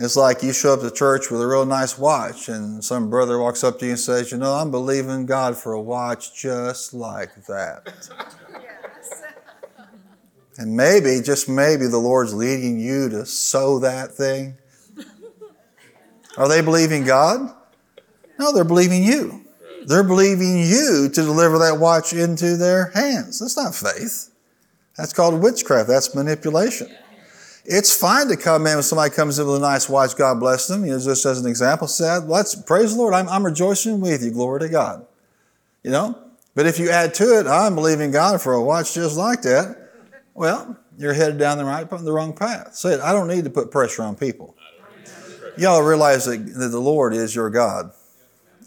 It's 0.01 0.17
like 0.17 0.43
you 0.43 0.55
show 0.55 0.73
up 0.73 0.81
to 0.81 0.91
church 0.91 1.31
with 1.31 1.43
a 1.43 1.47
real 1.47 1.67
nice 1.67 1.99
watch, 1.99 2.49
and 2.49 2.83
some 2.83 3.11
brother 3.11 3.39
walks 3.39 3.63
up 3.63 3.79
to 3.81 3.85
you 3.85 3.91
and 3.91 4.01
says, 4.01 4.33
You 4.33 4.39
know, 4.39 4.55
I'm 4.55 4.71
believing 4.71 5.27
God 5.27 5.59
for 5.59 5.75
a 5.75 5.81
watch 5.81 6.35
just 6.35 6.95
like 6.95 7.35
that. 7.49 7.83
Yes. 8.51 9.23
And 10.57 10.75
maybe, 10.75 11.21
just 11.21 11.51
maybe, 11.51 11.87
the 11.87 11.99
Lord's 11.99 12.33
leading 12.33 12.81
you 12.81 13.11
to 13.11 13.27
sow 13.27 13.79
that 13.81 14.13
thing. 14.13 14.57
Are 16.39 16.49
they 16.49 16.63
believing 16.63 17.05
God? 17.05 17.55
No, 18.39 18.55
they're 18.55 18.65
believing 18.65 19.03
you. 19.03 19.45
They're 19.85 20.03
believing 20.03 20.61
you 20.61 21.11
to 21.13 21.23
deliver 21.23 21.59
that 21.59 21.79
watch 21.79 22.15
into 22.15 22.57
their 22.57 22.91
hands. 22.93 23.39
That's 23.39 23.59
not 23.59 23.75
faith. 23.75 24.31
That's 24.97 25.13
called 25.13 25.43
witchcraft. 25.43 25.89
That's 25.89 26.15
manipulation. 26.15 26.89
It's 27.65 27.97
fine 27.97 28.27
to 28.29 28.37
come 28.37 28.67
in 28.67 28.75
when 28.75 28.83
somebody 28.83 29.15
comes 29.15 29.39
in 29.39 29.47
with 29.47 29.57
a 29.57 29.61
nice 29.61 29.89
watch, 29.89 30.17
God 30.17 30.41
bless 30.41 30.67
them. 30.67 30.85
You 30.85 30.93
know, 30.93 30.99
just 30.99 31.25
as 31.25 31.41
an 31.41 31.49
example, 31.49 31.87
said, 31.87 32.25
let's 32.25 32.55
praise 32.55 32.93
the 32.93 32.99
Lord. 32.99 33.15
I'm, 33.15 33.29
I'm 33.29 33.45
rejoicing 33.45 34.01
with 34.01 34.25
you. 34.25 34.33
Glory 34.33 34.61
to 34.61 34.69
God. 34.69 35.07
You 35.85 35.93
know? 35.93 36.19
But 36.55 36.67
if 36.67 36.79
you 36.79 36.91
add 36.91 37.15
to 37.15 37.39
it, 37.39 37.47
I'm 37.47 37.75
believing 37.75 38.11
God 38.11 38.43
for 38.43 38.53
a 38.53 38.63
watch 38.63 38.95
just 38.95 39.17
like 39.17 39.43
that, 39.43 39.91
well, 40.35 40.77
you're 40.99 41.15
headed 41.15 41.39
down 41.39 41.59
the 41.59 41.65
right, 41.65 41.89
the 41.89 42.13
wrong 42.13 42.35
path. 42.35 42.75
Say. 42.75 43.01
I 43.01 43.13
don't 43.13 43.29
need 43.29 43.45
to 43.45 43.51
put 43.51 43.71
pressure 43.71 44.03
on 44.03 44.17
people. 44.17 44.55
Y'all 45.57 45.83
realize 45.83 46.25
that, 46.27 46.39
that 46.55 46.69
the 46.69 46.81
Lord 46.81 47.15
is 47.15 47.35
your 47.35 47.51
God, 47.51 47.93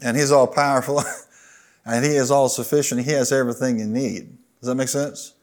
and 0.02 0.16
He's 0.16 0.32
all 0.32 0.48
powerful, 0.48 1.02
and 1.86 2.06
He 2.06 2.12
is 2.12 2.30
all 2.30 2.50
sufficient. 2.50 3.06
He 3.06 3.12
has 3.12 3.32
everything 3.32 3.80
you 3.80 3.86
need. 3.86 4.38
Does 4.60 4.68
that 4.70 4.76
make 4.76 4.90
sense? 4.90 5.35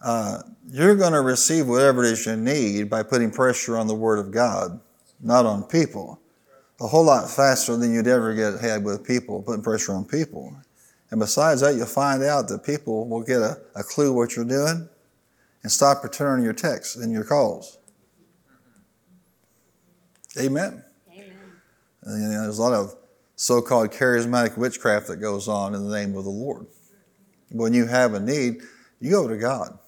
Uh, 0.00 0.42
you're 0.70 0.94
going 0.94 1.12
to 1.12 1.20
receive 1.20 1.66
whatever 1.66 2.04
it 2.04 2.12
is 2.12 2.26
you 2.26 2.36
need 2.36 2.88
by 2.88 3.02
putting 3.02 3.30
pressure 3.30 3.76
on 3.76 3.86
the 3.86 3.94
Word 3.94 4.18
of 4.18 4.30
God, 4.30 4.80
not 5.20 5.46
on 5.46 5.64
people. 5.64 6.20
A 6.80 6.86
whole 6.86 7.04
lot 7.04 7.28
faster 7.28 7.76
than 7.76 7.92
you'd 7.92 8.06
ever 8.06 8.34
get 8.34 8.54
ahead 8.54 8.84
with 8.84 9.04
people, 9.04 9.42
putting 9.42 9.62
pressure 9.62 9.92
on 9.92 10.04
people. 10.04 10.56
And 11.10 11.18
besides 11.18 11.62
that, 11.62 11.74
you'll 11.74 11.86
find 11.86 12.22
out 12.22 12.48
that 12.48 12.64
people 12.64 13.08
will 13.08 13.22
get 13.22 13.40
a, 13.40 13.58
a 13.74 13.82
clue 13.82 14.12
what 14.12 14.36
you're 14.36 14.44
doing 14.44 14.88
and 15.62 15.72
stop 15.72 16.04
returning 16.04 16.44
your 16.44 16.52
texts 16.52 16.96
and 16.96 17.12
your 17.12 17.24
calls. 17.24 17.78
Amen. 20.38 20.84
Amen. 21.10 21.32
And, 22.02 22.22
you 22.22 22.28
know, 22.28 22.42
there's 22.42 22.58
a 22.58 22.62
lot 22.62 22.74
of 22.74 22.94
so 23.34 23.60
called 23.60 23.90
charismatic 23.90 24.56
witchcraft 24.56 25.08
that 25.08 25.16
goes 25.16 25.48
on 25.48 25.74
in 25.74 25.88
the 25.88 25.96
name 25.96 26.16
of 26.16 26.24
the 26.24 26.30
Lord. 26.30 26.66
When 27.50 27.72
you 27.72 27.86
have 27.86 28.14
a 28.14 28.20
need, 28.20 28.60
you 29.00 29.10
go 29.10 29.26
to 29.26 29.36
God. 29.36 29.78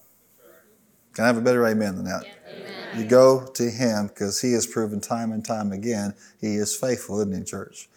Can 1.21 1.25
I 1.25 1.27
have 1.27 1.37
a 1.37 1.41
better 1.41 1.67
amen 1.67 1.97
than 1.97 2.05
that? 2.05 2.25
Amen. 2.51 2.99
You 2.99 3.05
go 3.05 3.45
to 3.45 3.69
Him 3.69 4.07
because 4.07 4.41
He 4.41 4.53
has 4.53 4.65
proven 4.65 4.99
time 4.99 5.31
and 5.31 5.45
time 5.45 5.71
again 5.71 6.15
He 6.39 6.55
is 6.55 6.75
faithful, 6.75 7.19
isn't 7.19 7.37
He, 7.37 7.43
church? 7.43 7.87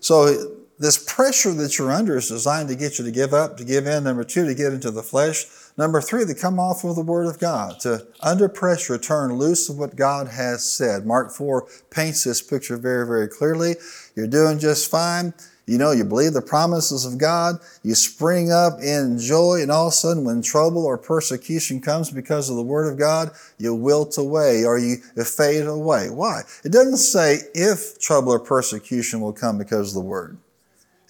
So, 0.00 0.56
this 0.78 0.96
pressure 0.96 1.52
that 1.52 1.76
you're 1.76 1.92
under 1.92 2.16
is 2.16 2.28
designed 2.28 2.70
to 2.70 2.74
get 2.74 2.98
you 2.98 3.04
to 3.04 3.10
give 3.10 3.34
up, 3.34 3.58
to 3.58 3.64
give 3.64 3.86
in. 3.86 4.04
Number 4.04 4.24
two, 4.24 4.46
to 4.46 4.54
get 4.54 4.72
into 4.72 4.90
the 4.90 5.02
flesh. 5.02 5.44
Number 5.76 6.00
three, 6.00 6.24
to 6.24 6.34
come 6.34 6.58
off 6.58 6.82
of 6.82 6.96
the 6.96 7.02
Word 7.02 7.26
of 7.26 7.38
God, 7.38 7.78
to 7.80 8.06
under 8.22 8.48
pressure 8.48 8.96
turn 8.96 9.34
loose 9.34 9.68
of 9.68 9.76
what 9.76 9.94
God 9.94 10.28
has 10.28 10.64
said. 10.64 11.04
Mark 11.04 11.32
4 11.32 11.68
paints 11.90 12.24
this 12.24 12.40
picture 12.40 12.78
very, 12.78 13.06
very 13.06 13.28
clearly. 13.28 13.74
You're 14.14 14.28
doing 14.28 14.58
just 14.58 14.90
fine. 14.90 15.34
You 15.66 15.78
know, 15.78 15.90
you 15.90 16.04
believe 16.04 16.32
the 16.32 16.42
promises 16.42 17.04
of 17.04 17.18
God, 17.18 17.56
you 17.82 17.96
spring 17.96 18.52
up 18.52 18.80
in 18.80 19.18
joy, 19.18 19.62
and 19.62 19.70
all 19.70 19.88
of 19.88 19.92
a 19.92 19.96
sudden, 19.96 20.24
when 20.24 20.40
trouble 20.40 20.84
or 20.84 20.96
persecution 20.96 21.80
comes 21.80 22.10
because 22.10 22.48
of 22.48 22.56
the 22.56 22.62
Word 22.62 22.90
of 22.90 22.98
God, 22.98 23.30
you 23.58 23.74
wilt 23.74 24.16
away 24.16 24.64
or 24.64 24.78
you 24.78 24.98
fade 25.24 25.66
away. 25.66 26.08
Why? 26.08 26.42
It 26.64 26.70
doesn't 26.70 26.98
say 26.98 27.38
if 27.52 27.98
trouble 27.98 28.32
or 28.32 28.38
persecution 28.38 29.20
will 29.20 29.32
come 29.32 29.58
because 29.58 29.88
of 29.88 30.02
the 30.02 30.08
Word. 30.08 30.38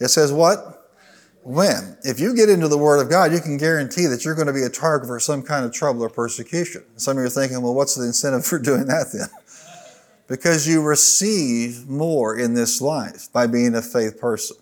It 0.01 0.09
says 0.09 0.33
what? 0.33 0.77
when. 1.47 1.97
If 2.03 2.19
you 2.19 2.35
get 2.35 2.49
into 2.49 2.67
the 2.67 2.77
Word 2.77 3.01
of 3.01 3.09
God, 3.09 3.33
you 3.33 3.41
can 3.41 3.57
guarantee 3.57 4.07
that 4.07 4.25
you're 4.25 4.35
going 4.35 4.49
to 4.49 4.53
be 4.53 4.65
a 4.65 4.69
target 4.69 5.07
for 5.07 5.21
some 5.21 5.43
kind 5.43 5.65
of 5.65 5.73
trouble 5.73 6.03
or 6.03 6.11
persecution. 6.11 6.83
Some 6.97 7.17
of 7.17 7.23
you 7.23 7.27
are 7.27 7.31
thinking, 7.31 7.63
well, 7.63 7.75
what's 7.75 7.95
the 7.95 8.05
incentive 8.05 8.45
for 8.45 8.59
doing 8.59 8.87
that 8.87 9.13
then? 9.13 9.29
because 10.29 10.67
you 10.67 10.83
receive 10.83 11.89
more 11.89 12.37
in 12.37 12.55
this 12.55 12.81
life 12.81 13.33
by 13.33 13.47
being 13.47 13.75
a 13.75 13.83
faith 13.83 14.21
person. 14.21 14.57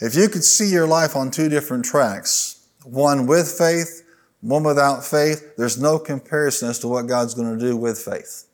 If 0.00 0.14
you 0.14 0.28
could 0.28 0.44
see 0.44 0.70
your 0.70 0.86
life 0.86 1.16
on 1.16 1.30
two 1.30 1.48
different 1.48 1.84
tracks, 1.84 2.66
one 2.84 3.26
with 3.26 3.50
faith, 3.50 4.04
one 4.40 4.62
without 4.62 5.04
faith, 5.04 5.56
there's 5.56 5.80
no 5.80 5.98
comparison 5.98 6.70
as 6.70 6.78
to 6.80 6.88
what 6.88 7.06
God's 7.06 7.34
going 7.34 7.58
to 7.58 7.64
do 7.64 7.76
with 7.76 7.98
faith 7.98 8.44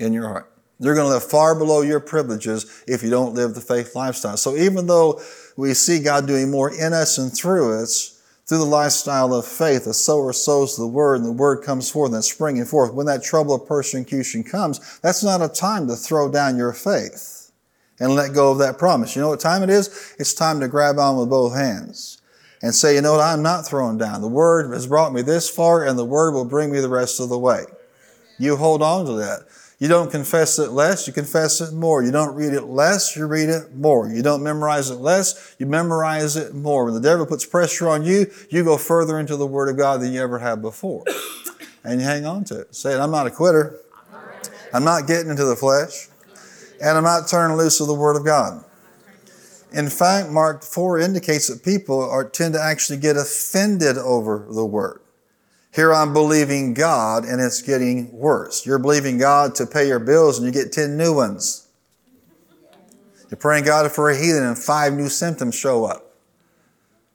in 0.00 0.12
your 0.12 0.28
heart. 0.28 0.52
You're 0.80 0.94
going 0.94 1.06
to 1.06 1.12
live 1.12 1.24
far 1.24 1.54
below 1.54 1.82
your 1.82 2.00
privileges 2.00 2.82
if 2.88 3.02
you 3.02 3.10
don't 3.10 3.34
live 3.34 3.54
the 3.54 3.60
faith 3.60 3.94
lifestyle. 3.94 4.36
So 4.36 4.56
even 4.56 4.86
though 4.86 5.20
we 5.56 5.74
see 5.74 6.02
God 6.02 6.26
doing 6.26 6.50
more 6.50 6.72
in 6.74 6.92
us 6.92 7.18
and 7.18 7.32
through 7.32 7.82
us, 7.82 8.19
through 8.50 8.58
the 8.58 8.64
lifestyle 8.64 9.32
of 9.32 9.46
faith, 9.46 9.84
the 9.84 9.94
sower 9.94 10.32
sows 10.32 10.76
the 10.76 10.84
word 10.84 11.20
and 11.20 11.24
the 11.24 11.30
word 11.30 11.62
comes 11.62 11.88
forth 11.88 12.12
and 12.12 12.24
springing 12.24 12.64
forth. 12.64 12.92
When 12.92 13.06
that 13.06 13.22
trouble 13.22 13.54
of 13.54 13.64
persecution 13.64 14.42
comes, 14.42 14.98
that's 15.02 15.22
not 15.22 15.40
a 15.40 15.46
time 15.46 15.86
to 15.86 15.94
throw 15.94 16.28
down 16.28 16.56
your 16.56 16.72
faith 16.72 17.52
and 18.00 18.16
let 18.16 18.34
go 18.34 18.50
of 18.50 18.58
that 18.58 18.76
promise. 18.76 19.14
You 19.14 19.22
know 19.22 19.28
what 19.28 19.38
time 19.38 19.62
it 19.62 19.70
is? 19.70 20.16
It's 20.18 20.34
time 20.34 20.58
to 20.58 20.66
grab 20.66 20.98
on 20.98 21.16
with 21.16 21.30
both 21.30 21.54
hands 21.54 22.20
and 22.60 22.74
say, 22.74 22.96
you 22.96 23.02
know 23.02 23.12
what? 23.12 23.20
I'm 23.20 23.44
not 23.44 23.68
throwing 23.68 23.98
down. 23.98 24.20
The 24.20 24.26
word 24.26 24.72
has 24.72 24.88
brought 24.88 25.12
me 25.12 25.22
this 25.22 25.48
far 25.48 25.84
and 25.84 25.96
the 25.96 26.04
word 26.04 26.32
will 26.32 26.44
bring 26.44 26.72
me 26.72 26.80
the 26.80 26.88
rest 26.88 27.20
of 27.20 27.28
the 27.28 27.38
way. 27.38 27.62
You 28.36 28.56
hold 28.56 28.82
on 28.82 29.06
to 29.06 29.12
that. 29.12 29.42
You 29.80 29.88
don't 29.88 30.10
confess 30.10 30.58
it 30.58 30.72
less, 30.72 31.06
you 31.06 31.12
confess 31.14 31.62
it 31.62 31.72
more. 31.72 32.04
You 32.04 32.12
don't 32.12 32.34
read 32.34 32.52
it 32.52 32.64
less, 32.64 33.16
you 33.16 33.26
read 33.26 33.48
it 33.48 33.74
more. 33.74 34.08
You 34.10 34.22
don't 34.22 34.42
memorize 34.42 34.90
it 34.90 34.96
less, 34.96 35.56
you 35.58 35.64
memorize 35.64 36.36
it 36.36 36.54
more. 36.54 36.84
When 36.84 36.92
the 36.92 37.00
devil 37.00 37.24
puts 37.24 37.46
pressure 37.46 37.88
on 37.88 38.04
you, 38.04 38.30
you 38.50 38.62
go 38.62 38.76
further 38.76 39.18
into 39.18 39.36
the 39.36 39.46
Word 39.46 39.70
of 39.70 39.78
God 39.78 40.02
than 40.02 40.12
you 40.12 40.20
ever 40.20 40.38
have 40.38 40.62
before. 40.62 41.04
And 41.82 41.98
you 41.98 42.06
hang 42.06 42.26
on 42.26 42.44
to 42.44 42.60
it. 42.60 42.74
Say 42.74 42.94
I'm 42.94 43.10
not 43.10 43.26
a 43.26 43.30
quitter. 43.30 43.80
I'm 44.74 44.84
not 44.84 45.06
getting 45.06 45.30
into 45.30 45.46
the 45.46 45.56
flesh. 45.56 46.08
And 46.78 46.90
I'm 46.90 47.04
not 47.04 47.26
turning 47.26 47.56
loose 47.56 47.80
of 47.80 47.86
the 47.86 47.94
Word 47.94 48.16
of 48.16 48.24
God. 48.26 48.62
In 49.72 49.88
fact, 49.88 50.28
Mark 50.28 50.62
4 50.62 50.98
indicates 50.98 51.46
that 51.46 51.64
people 51.64 51.98
are, 51.98 52.28
tend 52.28 52.52
to 52.52 52.60
actually 52.60 52.98
get 52.98 53.16
offended 53.16 53.96
over 53.96 54.46
the 54.50 54.66
Word. 54.66 54.99
Here 55.72 55.94
I'm 55.94 56.12
believing 56.12 56.74
God 56.74 57.24
and 57.24 57.40
it's 57.40 57.62
getting 57.62 58.10
worse. 58.12 58.66
You're 58.66 58.80
believing 58.80 59.18
God 59.18 59.54
to 59.56 59.66
pay 59.66 59.86
your 59.86 60.00
bills 60.00 60.38
and 60.38 60.46
you 60.46 60.52
get 60.52 60.72
10 60.72 60.96
new 60.96 61.14
ones. 61.14 61.68
You're 63.30 63.38
praying 63.38 63.64
God 63.64 63.90
for 63.92 64.10
a 64.10 64.16
healing 64.16 64.44
and 64.44 64.58
five 64.58 64.92
new 64.92 65.08
symptoms 65.08 65.54
show 65.54 65.84
up. 65.84 66.16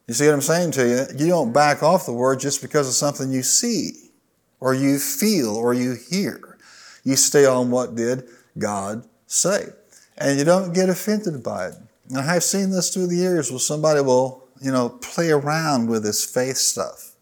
You 0.06 0.14
see 0.14 0.26
what 0.26 0.34
I'm 0.34 0.40
saying 0.40 0.70
to 0.72 0.88
you? 0.88 1.18
You 1.18 1.26
don't 1.28 1.52
back 1.52 1.82
off 1.82 2.06
the 2.06 2.12
word 2.12 2.40
just 2.40 2.62
because 2.62 2.88
of 2.88 2.94
something 2.94 3.30
you 3.30 3.42
see 3.42 3.92
or 4.60 4.72
you 4.72 4.98
feel 4.98 5.54
or 5.54 5.74
you 5.74 5.96
hear. 6.10 6.58
You 7.04 7.16
stay 7.16 7.44
on 7.44 7.70
what 7.70 7.94
did 7.94 8.24
God 8.56 9.06
say. 9.26 9.66
And 10.16 10.38
you 10.38 10.46
don't 10.46 10.72
get 10.72 10.88
offended 10.88 11.42
by 11.42 11.68
it. 11.68 11.74
And 12.08 12.18
I 12.18 12.22
have 12.22 12.44
seen 12.44 12.70
this 12.70 12.88
through 12.88 13.08
the 13.08 13.16
years 13.16 13.50
where 13.50 13.58
somebody 13.58 14.00
will, 14.00 14.48
you 14.62 14.72
know, 14.72 14.88
play 14.88 15.30
around 15.30 15.90
with 15.90 16.04
this 16.04 16.24
faith 16.24 16.56
stuff 16.56 17.15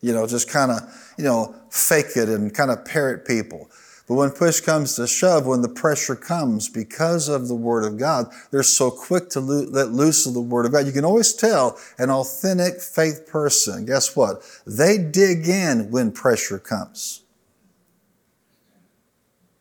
you 0.00 0.12
know, 0.12 0.26
just 0.26 0.48
kind 0.48 0.70
of, 0.70 0.80
you 1.18 1.24
know, 1.24 1.54
fake 1.70 2.16
it 2.16 2.28
and 2.28 2.54
kind 2.54 2.70
of 2.70 2.84
parrot 2.84 3.26
people. 3.26 3.68
But 4.08 4.14
when 4.14 4.30
push 4.30 4.60
comes 4.60 4.96
to 4.96 5.06
shove, 5.06 5.46
when 5.46 5.60
the 5.60 5.68
pressure 5.68 6.16
comes 6.16 6.70
because 6.70 7.28
of 7.28 7.46
the 7.46 7.54
Word 7.54 7.84
of 7.84 7.98
God, 7.98 8.32
they're 8.50 8.62
so 8.62 8.90
quick 8.90 9.28
to 9.30 9.40
lo- 9.40 9.66
let 9.68 9.90
loose 9.90 10.24
of 10.24 10.32
the 10.32 10.40
Word 10.40 10.64
of 10.64 10.72
God. 10.72 10.86
You 10.86 10.92
can 10.92 11.04
always 11.04 11.34
tell 11.34 11.78
an 11.98 12.08
authentic 12.08 12.80
faith 12.80 13.28
person. 13.28 13.84
Guess 13.84 14.16
what? 14.16 14.42
They 14.66 14.96
dig 14.96 15.46
in 15.46 15.90
when 15.90 16.12
pressure 16.12 16.58
comes. 16.58 17.22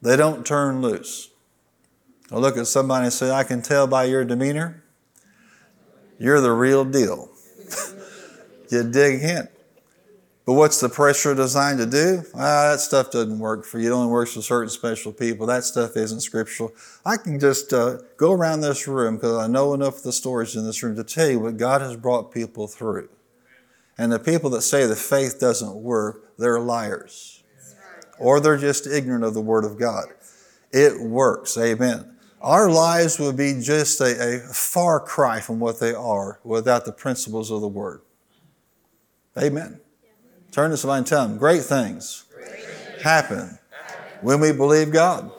They 0.01 0.15
don't 0.15 0.45
turn 0.45 0.81
loose. 0.81 1.29
I 2.31 2.37
look 2.37 2.55
at 2.55 2.67
somebody 2.67 3.05
and 3.05 3.13
say, 3.13 3.31
I 3.31 3.43
can 3.43 3.61
tell 3.61 3.85
by 3.85 4.05
your 4.05 4.23
demeanor, 4.23 4.83
you're 6.19 6.39
the 6.39 6.51
real 6.51 6.85
deal. 6.85 7.29
you 8.69 8.83
dig 8.89 9.23
in. 9.23 9.49
But 10.47 10.53
what's 10.53 10.79
the 10.79 10.87
pressure 10.87 11.35
designed 11.35 11.79
to 11.79 11.85
do? 11.85 12.23
Ah, 12.33 12.71
that 12.71 12.79
stuff 12.79 13.11
doesn't 13.11 13.37
work 13.37 13.65
for 13.65 13.79
you. 13.79 13.91
It 13.91 13.93
only 13.93 14.09
works 14.09 14.33
for 14.33 14.41
certain 14.41 14.69
special 14.69 15.11
people. 15.11 15.45
That 15.45 15.65
stuff 15.65 15.97
isn't 15.97 16.21
scriptural. 16.21 16.71
I 17.05 17.17
can 17.17 17.37
just 17.37 17.73
uh, 17.73 17.97
go 18.15 18.31
around 18.31 18.61
this 18.61 18.87
room 18.87 19.17
because 19.17 19.37
I 19.37 19.47
know 19.47 19.73
enough 19.73 19.97
of 19.97 20.03
the 20.03 20.13
stories 20.13 20.55
in 20.55 20.65
this 20.65 20.81
room 20.81 20.95
to 20.95 21.03
tell 21.03 21.29
you 21.29 21.41
what 21.41 21.57
God 21.57 21.81
has 21.81 21.97
brought 21.97 22.31
people 22.31 22.65
through. 22.65 23.09
And 23.97 24.09
the 24.09 24.19
people 24.19 24.49
that 24.51 24.61
say 24.61 24.85
the 24.85 24.95
faith 24.95 25.37
doesn't 25.37 25.75
work, 25.75 26.37
they're 26.37 26.61
liars. 26.61 27.43
Or 28.17 28.39
they're 28.39 28.55
just 28.55 28.87
ignorant 28.87 29.25
of 29.25 29.33
the 29.33 29.41
Word 29.41 29.65
of 29.65 29.77
God. 29.77 30.05
It 30.71 31.01
works. 31.01 31.57
Amen. 31.57 32.15
Our 32.41 32.69
lives 32.69 33.19
would 33.19 33.35
be 33.35 33.59
just 33.61 33.99
a, 33.99 34.37
a 34.37 34.39
far 34.53 35.01
cry 35.01 35.41
from 35.41 35.59
what 35.59 35.81
they 35.81 35.93
are 35.93 36.39
without 36.45 36.85
the 36.85 36.93
principles 36.93 37.51
of 37.51 37.59
the 37.59 37.67
Word. 37.67 37.99
Amen. 39.37 39.81
Turn 40.57 40.71
to 40.71 40.77
somebody 40.77 40.97
and 40.97 41.05
tell 41.05 41.27
them, 41.27 41.37
great 41.37 41.61
things 41.61 42.25
happen 43.03 43.59
when 44.21 44.39
we 44.39 44.51
believe 44.51 44.91
God. 44.91 45.29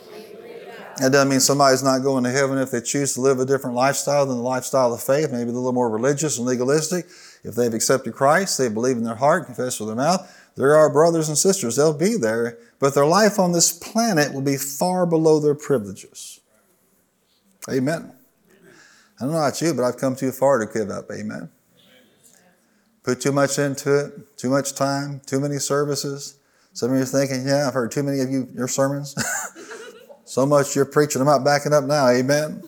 That 0.99 1.11
doesn't 1.11 1.29
mean 1.29 1.41
somebody's 1.41 1.83
not 1.83 2.05
going 2.05 2.23
to 2.23 2.31
heaven 2.31 2.57
if 2.57 2.71
they 2.71 2.81
choose 2.81 3.15
to 3.15 3.21
live 3.21 3.41
a 3.41 3.45
different 3.45 3.75
lifestyle 3.75 4.27
than 4.27 4.37
the 4.37 4.43
lifestyle 4.45 4.95
of 4.95 5.03
faith, 5.03 5.33
maybe 5.33 5.51
a 5.51 5.53
little 5.53 5.73
more 5.73 5.91
religious 5.91 6.39
and 6.39 6.47
legalistic. 6.47 7.07
If 7.43 7.57
they've 7.57 7.75
accepted 7.75 8.15
Christ, 8.15 8.59
they 8.59 8.69
believe 8.69 8.97
in 8.97 9.03
their 9.03 9.17
heart, 9.17 9.47
confess 9.47 9.81
with 9.81 9.89
their 9.89 9.97
mouth, 9.97 10.53
they're 10.55 10.77
our 10.77 10.89
brothers 10.89 11.29
and 11.29 11.37
sisters. 11.37 11.75
They'll 11.75 11.93
be 11.93 12.17
there, 12.17 12.57
but 12.79 12.95
their 12.95 13.05
life 13.05 13.41
on 13.41 13.51
this 13.51 13.73
planet 13.73 14.33
will 14.33 14.41
be 14.41 14.57
far 14.57 15.05
below 15.05 15.41
their 15.41 15.57
privileges. 15.57 16.39
Amen. 17.69 18.13
I 19.19 19.25
don't 19.25 19.33
know 19.33 19.39
about 19.39 19.61
you, 19.61 19.75
but 19.75 19.83
I've 19.83 19.97
come 19.97 20.15
too 20.15 20.31
far 20.31 20.65
to 20.65 20.73
give 20.73 20.91
up. 20.91 21.11
Amen. 21.11 21.51
Put 23.09 23.23
too 23.23 23.33
much 23.33 23.59
into 23.59 24.01
it, 24.05 24.37
too 24.37 24.51
much 24.51 24.75
time, 24.75 25.23
too 25.25 25.41
many 25.41 25.57
services. 25.57 26.37
Some 26.75 26.91
of 26.91 26.97
you 26.99 27.05
are 27.05 27.07
thinking, 27.07 27.49
yeah, 27.49 27.67
I've 27.67 27.73
heard 27.73 27.91
too 27.91 28.03
many 28.03 28.21
of 28.21 28.29
you 28.29 28.47
your 28.55 28.69
sermons. 28.69 29.17
so 30.27 30.45
much 30.45 30.77
you're 30.77 30.85
preaching, 30.85 31.23
I'm 31.23 31.27
not 31.27 31.43
backing 31.43 31.73
up 31.73 31.85
now. 31.85 32.07
Amen. 32.09 32.63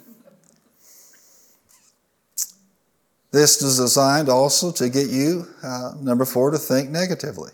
This 3.31 3.61
is 3.61 3.77
designed 3.77 4.31
also 4.31 4.73
to 4.73 4.89
get 4.89 5.11
you, 5.11 5.47
uh, 5.63 5.93
number 6.01 6.25
four, 6.25 6.51
to 6.53 6.57
think 6.57 6.89
negatively, 6.89 7.51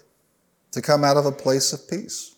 to 0.71 0.81
come 0.81 1.03
out 1.03 1.17
of 1.17 1.27
a 1.27 1.33
place 1.33 1.73
of 1.73 1.91
peace. 1.91 2.36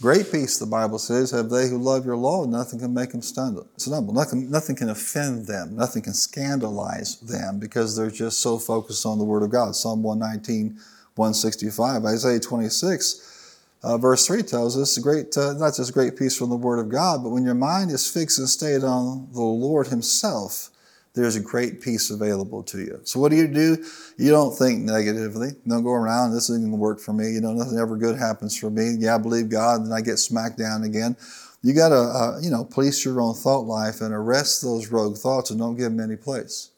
Great 0.00 0.30
peace, 0.30 0.60
the 0.60 0.66
Bible 0.66 1.00
says, 1.00 1.32
have 1.32 1.50
they 1.50 1.68
who 1.68 1.76
love 1.76 2.06
your 2.06 2.16
law, 2.16 2.44
nothing 2.46 2.78
can 2.78 2.94
make 2.94 3.10
them 3.10 3.20
stumble. 3.20 3.66
Nothing, 4.12 4.48
nothing 4.48 4.76
can 4.76 4.90
offend 4.90 5.46
them, 5.46 5.74
nothing 5.74 6.02
can 6.02 6.14
scandalize 6.14 7.16
them 7.18 7.58
because 7.58 7.96
they're 7.96 8.08
just 8.08 8.38
so 8.40 8.60
focused 8.60 9.04
on 9.04 9.18
the 9.18 9.24
Word 9.24 9.42
of 9.42 9.50
God. 9.50 9.74
Psalm 9.74 10.04
119, 10.04 10.78
165. 11.16 12.04
Isaiah 12.04 12.38
26, 12.38 13.58
uh, 13.82 13.98
verse 13.98 14.24
3 14.24 14.42
tells 14.42 14.78
us 14.78 14.96
great, 14.98 15.36
uh, 15.36 15.54
not 15.54 15.74
just 15.74 15.92
great 15.92 16.16
peace 16.16 16.38
from 16.38 16.50
the 16.50 16.56
Word 16.56 16.78
of 16.78 16.88
God, 16.88 17.24
but 17.24 17.30
when 17.30 17.44
your 17.44 17.56
mind 17.56 17.90
is 17.90 18.08
fixed 18.08 18.38
and 18.38 18.48
stayed 18.48 18.84
on 18.84 19.28
the 19.32 19.42
Lord 19.42 19.88
Himself, 19.88 20.70
there's 21.18 21.34
a 21.34 21.40
great 21.40 21.80
peace 21.80 22.10
available 22.10 22.62
to 22.62 22.78
you. 22.78 23.00
So 23.02 23.18
what 23.18 23.30
do 23.30 23.36
you 23.36 23.48
do? 23.48 23.84
You 24.18 24.30
don't 24.30 24.56
think 24.56 24.84
negatively. 24.84 25.48
You 25.48 25.68
don't 25.68 25.82
go 25.82 25.90
around, 25.90 26.32
this 26.32 26.44
isn't 26.48 26.62
going 26.62 26.70
to 26.70 26.78
work 26.78 27.00
for 27.00 27.12
me. 27.12 27.32
You 27.32 27.40
know, 27.40 27.52
nothing 27.52 27.76
ever 27.76 27.96
good 27.96 28.16
happens 28.16 28.56
for 28.56 28.70
me. 28.70 28.94
Yeah, 28.98 29.16
I 29.16 29.18
believe 29.18 29.48
God, 29.48 29.80
and 29.80 29.92
I 29.92 30.00
get 30.00 30.18
smacked 30.18 30.58
down 30.58 30.84
again. 30.84 31.16
You 31.60 31.74
got 31.74 31.88
to, 31.88 31.96
uh, 31.96 32.38
you 32.40 32.50
know, 32.50 32.64
police 32.64 33.04
your 33.04 33.20
own 33.20 33.34
thought 33.34 33.66
life 33.66 34.00
and 34.00 34.14
arrest 34.14 34.62
those 34.62 34.92
rogue 34.92 35.16
thoughts 35.16 35.50
and 35.50 35.58
don't 35.58 35.76
give 35.76 35.90
them 35.90 36.00
any 36.00 36.14
place. 36.14 36.70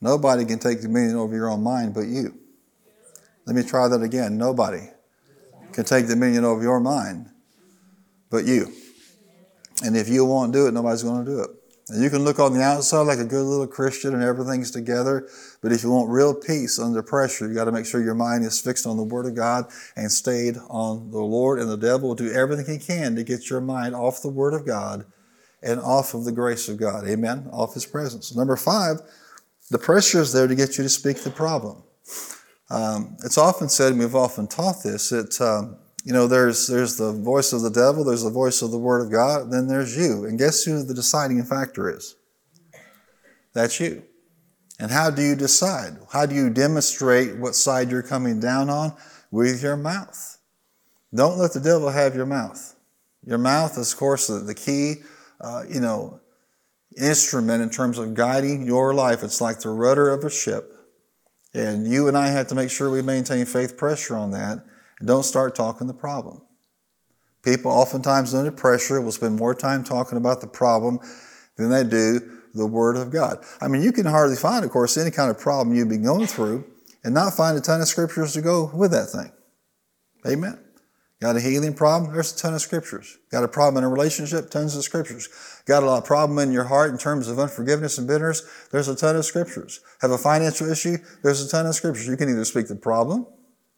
Nobody 0.00 0.44
can 0.44 0.60
take 0.60 0.80
dominion 0.80 1.16
over 1.16 1.34
your 1.34 1.50
own 1.50 1.62
mind 1.64 1.94
but 1.94 2.06
you. 2.06 2.38
Let 3.44 3.56
me 3.56 3.64
try 3.64 3.88
that 3.88 4.02
again. 4.02 4.38
Nobody 4.38 4.88
can 5.72 5.84
take 5.84 6.06
dominion 6.06 6.44
over 6.44 6.62
your 6.62 6.78
mind 6.78 7.28
but 8.30 8.44
you. 8.44 8.72
And 9.82 9.96
if 9.96 10.08
you 10.08 10.24
won't 10.24 10.52
do 10.52 10.68
it, 10.68 10.72
nobody's 10.72 11.02
going 11.02 11.24
to 11.24 11.30
do 11.30 11.40
it. 11.40 11.50
And 11.90 12.02
you 12.02 12.08
can 12.08 12.24
look 12.24 12.38
on 12.38 12.54
the 12.54 12.62
outside 12.62 13.02
like 13.02 13.18
a 13.18 13.24
good 13.24 13.44
little 13.44 13.66
Christian 13.66 14.14
and 14.14 14.22
everything's 14.22 14.70
together, 14.70 15.28
but 15.60 15.70
if 15.70 15.82
you 15.82 15.90
want 15.90 16.08
real 16.08 16.34
peace 16.34 16.78
under 16.78 17.02
pressure, 17.02 17.46
you 17.46 17.54
got 17.54 17.66
to 17.66 17.72
make 17.72 17.84
sure 17.84 18.02
your 18.02 18.14
mind 18.14 18.44
is 18.44 18.58
fixed 18.58 18.86
on 18.86 18.96
the 18.96 19.02
Word 19.02 19.26
of 19.26 19.34
God 19.34 19.66
and 19.94 20.10
stayed 20.10 20.56
on 20.70 21.10
the 21.10 21.18
Lord. 21.18 21.58
And 21.58 21.68
the 21.68 21.76
devil 21.76 22.08
will 22.08 22.14
do 22.14 22.32
everything 22.32 22.64
he 22.66 22.78
can 22.78 23.14
to 23.16 23.22
get 23.22 23.50
your 23.50 23.60
mind 23.60 23.94
off 23.94 24.22
the 24.22 24.30
Word 24.30 24.54
of 24.54 24.66
God 24.66 25.04
and 25.62 25.78
off 25.78 26.14
of 26.14 26.24
the 26.24 26.32
grace 26.32 26.68
of 26.68 26.78
God. 26.78 27.06
Amen? 27.06 27.48
Off 27.52 27.74
His 27.74 27.84
presence. 27.84 28.34
Number 28.34 28.56
five, 28.56 29.00
the 29.70 29.78
pressure 29.78 30.22
is 30.22 30.32
there 30.32 30.46
to 30.46 30.54
get 30.54 30.78
you 30.78 30.84
to 30.84 30.90
speak 30.90 31.18
the 31.18 31.30
problem. 31.30 31.82
Um, 32.70 33.18
it's 33.22 33.38
often 33.38 33.68
said, 33.68 33.92
and 33.92 33.98
we've 33.98 34.14
often 34.14 34.46
taught 34.46 34.82
this, 34.82 35.10
that 35.10 35.38
um, 35.40 35.76
you 36.04 36.12
know, 36.12 36.26
there's 36.26 36.66
there's 36.66 36.96
the 36.96 37.12
voice 37.12 37.54
of 37.54 37.62
the 37.62 37.70
devil, 37.70 38.04
there's 38.04 38.22
the 38.22 38.30
voice 38.30 38.60
of 38.60 38.70
the 38.70 38.78
Word 38.78 39.06
of 39.06 39.10
God, 39.10 39.50
then 39.50 39.66
there's 39.66 39.96
you. 39.96 40.26
And 40.26 40.38
guess 40.38 40.62
who 40.62 40.82
the 40.84 40.92
deciding 40.92 41.42
factor 41.44 41.90
is? 41.90 42.14
That's 43.54 43.80
you. 43.80 44.02
And 44.78 44.90
how 44.90 45.10
do 45.10 45.22
you 45.22 45.34
decide? 45.34 45.96
How 46.12 46.26
do 46.26 46.34
you 46.34 46.50
demonstrate 46.50 47.36
what 47.36 47.54
side 47.54 47.90
you're 47.90 48.02
coming 48.02 48.38
down 48.38 48.68
on? 48.68 48.92
With 49.30 49.62
your 49.62 49.76
mouth. 49.76 50.38
Don't 51.14 51.38
let 51.38 51.54
the 51.54 51.60
devil 51.60 51.88
have 51.88 52.14
your 52.14 52.26
mouth. 52.26 52.76
Your 53.24 53.38
mouth 53.38 53.78
is, 53.78 53.92
of 53.92 53.98
course, 53.98 54.26
the, 54.26 54.54
key, 54.54 54.96
uh, 55.40 55.62
you 55.68 55.80
know, 55.80 56.20
instrument 56.96 57.62
in 57.62 57.70
terms 57.70 57.98
of 57.98 58.14
guiding 58.14 58.66
your 58.66 58.92
life. 58.92 59.22
It's 59.22 59.40
like 59.40 59.60
the 59.60 59.70
rudder 59.70 60.10
of 60.10 60.22
a 60.24 60.30
ship. 60.30 60.70
And 61.54 61.90
you 61.90 62.08
and 62.08 62.16
I 62.16 62.28
have 62.28 62.48
to 62.48 62.54
make 62.54 62.70
sure 62.70 62.90
we 62.90 63.00
maintain 63.00 63.46
faith 63.46 63.76
pressure 63.76 64.16
on 64.16 64.32
that 64.32 64.64
don't 65.02 65.22
start 65.24 65.54
talking 65.54 65.86
the 65.86 65.94
problem. 65.94 66.42
People 67.42 67.70
oftentimes 67.70 68.34
under 68.34 68.50
pressure 68.50 69.00
will 69.00 69.12
spend 69.12 69.36
more 69.36 69.54
time 69.54 69.84
talking 69.84 70.16
about 70.16 70.40
the 70.40 70.46
problem 70.46 70.98
than 71.56 71.70
they 71.70 71.84
do 71.84 72.20
the 72.54 72.66
Word 72.66 72.96
of 72.96 73.10
God. 73.10 73.44
I 73.60 73.68
mean, 73.68 73.82
you 73.82 73.92
can 73.92 74.06
hardly 74.06 74.36
find, 74.36 74.64
of 74.64 74.70
course, 74.70 74.96
any 74.96 75.10
kind 75.10 75.30
of 75.30 75.38
problem 75.38 75.76
you've 75.76 75.88
been 75.88 76.04
going 76.04 76.26
through 76.26 76.64
and 77.02 77.12
not 77.12 77.34
find 77.34 77.56
a 77.56 77.60
ton 77.60 77.80
of 77.80 77.88
scriptures 77.88 78.32
to 78.34 78.40
go 78.40 78.70
with 78.72 78.92
that 78.92 79.10
thing. 79.10 79.30
Amen. 80.26 80.58
Got 81.20 81.36
a 81.36 81.40
healing 81.40 81.74
problem? 81.74 82.12
There's 82.12 82.34
a 82.34 82.36
ton 82.36 82.54
of 82.54 82.60
scriptures. 82.60 83.18
Got 83.30 83.44
a 83.44 83.48
problem 83.48 83.82
in 83.82 83.88
a 83.88 83.92
relationship? 83.92 84.50
Tons 84.50 84.76
of 84.76 84.84
scriptures. 84.84 85.28
Got 85.66 85.82
a 85.82 85.86
lot 85.86 85.98
of 85.98 86.04
problem 86.04 86.38
in 86.38 86.52
your 86.52 86.64
heart 86.64 86.90
in 86.90 86.98
terms 86.98 87.28
of 87.28 87.38
unforgiveness 87.38 87.98
and 87.98 88.06
bitterness? 88.06 88.42
There's 88.70 88.88
a 88.88 88.96
ton 88.96 89.16
of 89.16 89.24
scriptures. 89.24 89.80
Have 90.00 90.10
a 90.10 90.18
financial 90.18 90.70
issue? 90.70 90.98
There's 91.22 91.42
a 91.42 91.48
ton 91.48 91.66
of 91.66 91.74
scriptures. 91.74 92.06
You 92.06 92.16
can 92.16 92.28
either 92.28 92.44
speak 92.44 92.68
the 92.68 92.76
problem 92.76 93.26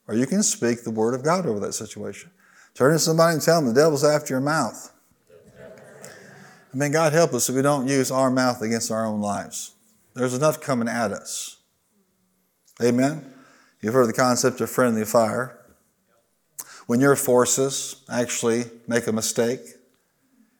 or 0.09 0.15
you 0.15 0.27
can 0.27 0.43
speak 0.43 0.85
the 0.85 0.91
word 0.91 1.15
of 1.15 1.23
God 1.25 1.47
over 1.47 1.61
that 1.61 1.73
situation. 1.73 2.31
Turn 2.75 2.93
to 2.93 2.99
somebody 2.99 3.35
and 3.35 3.43
tell 3.43 3.61
them 3.61 3.73
the 3.73 3.81
devil's 3.81 4.05
after 4.05 4.35
your 4.35 4.41
mouth. 4.41 4.93
I 6.73 6.77
mean, 6.77 6.93
God 6.93 7.13
help 7.15 7.33
us 7.33 7.49
if 7.49 7.55
we 7.55 7.63
don't 7.63 7.89
use 7.89 8.11
our 8.11 8.31
mouth 8.31 8.61
against 8.61 8.91
our 8.91 9.07
own 9.07 9.21
lives. 9.21 9.73
There's 10.15 10.35
enough 10.35 10.61
coming 10.61 10.89
at 10.89 11.11
us. 11.11 11.57
Amen? 12.83 13.33
You've 13.81 13.95
heard 13.95 14.09
the 14.09 14.13
concept 14.13 14.61
of 14.61 14.71
friendly 14.71 15.05
fire. 15.05 15.59
When 16.87 17.01
your 17.01 17.17
forces 17.17 18.05
actually 18.11 18.65
make 18.87 19.07
a 19.07 19.13
mistake 19.13 19.61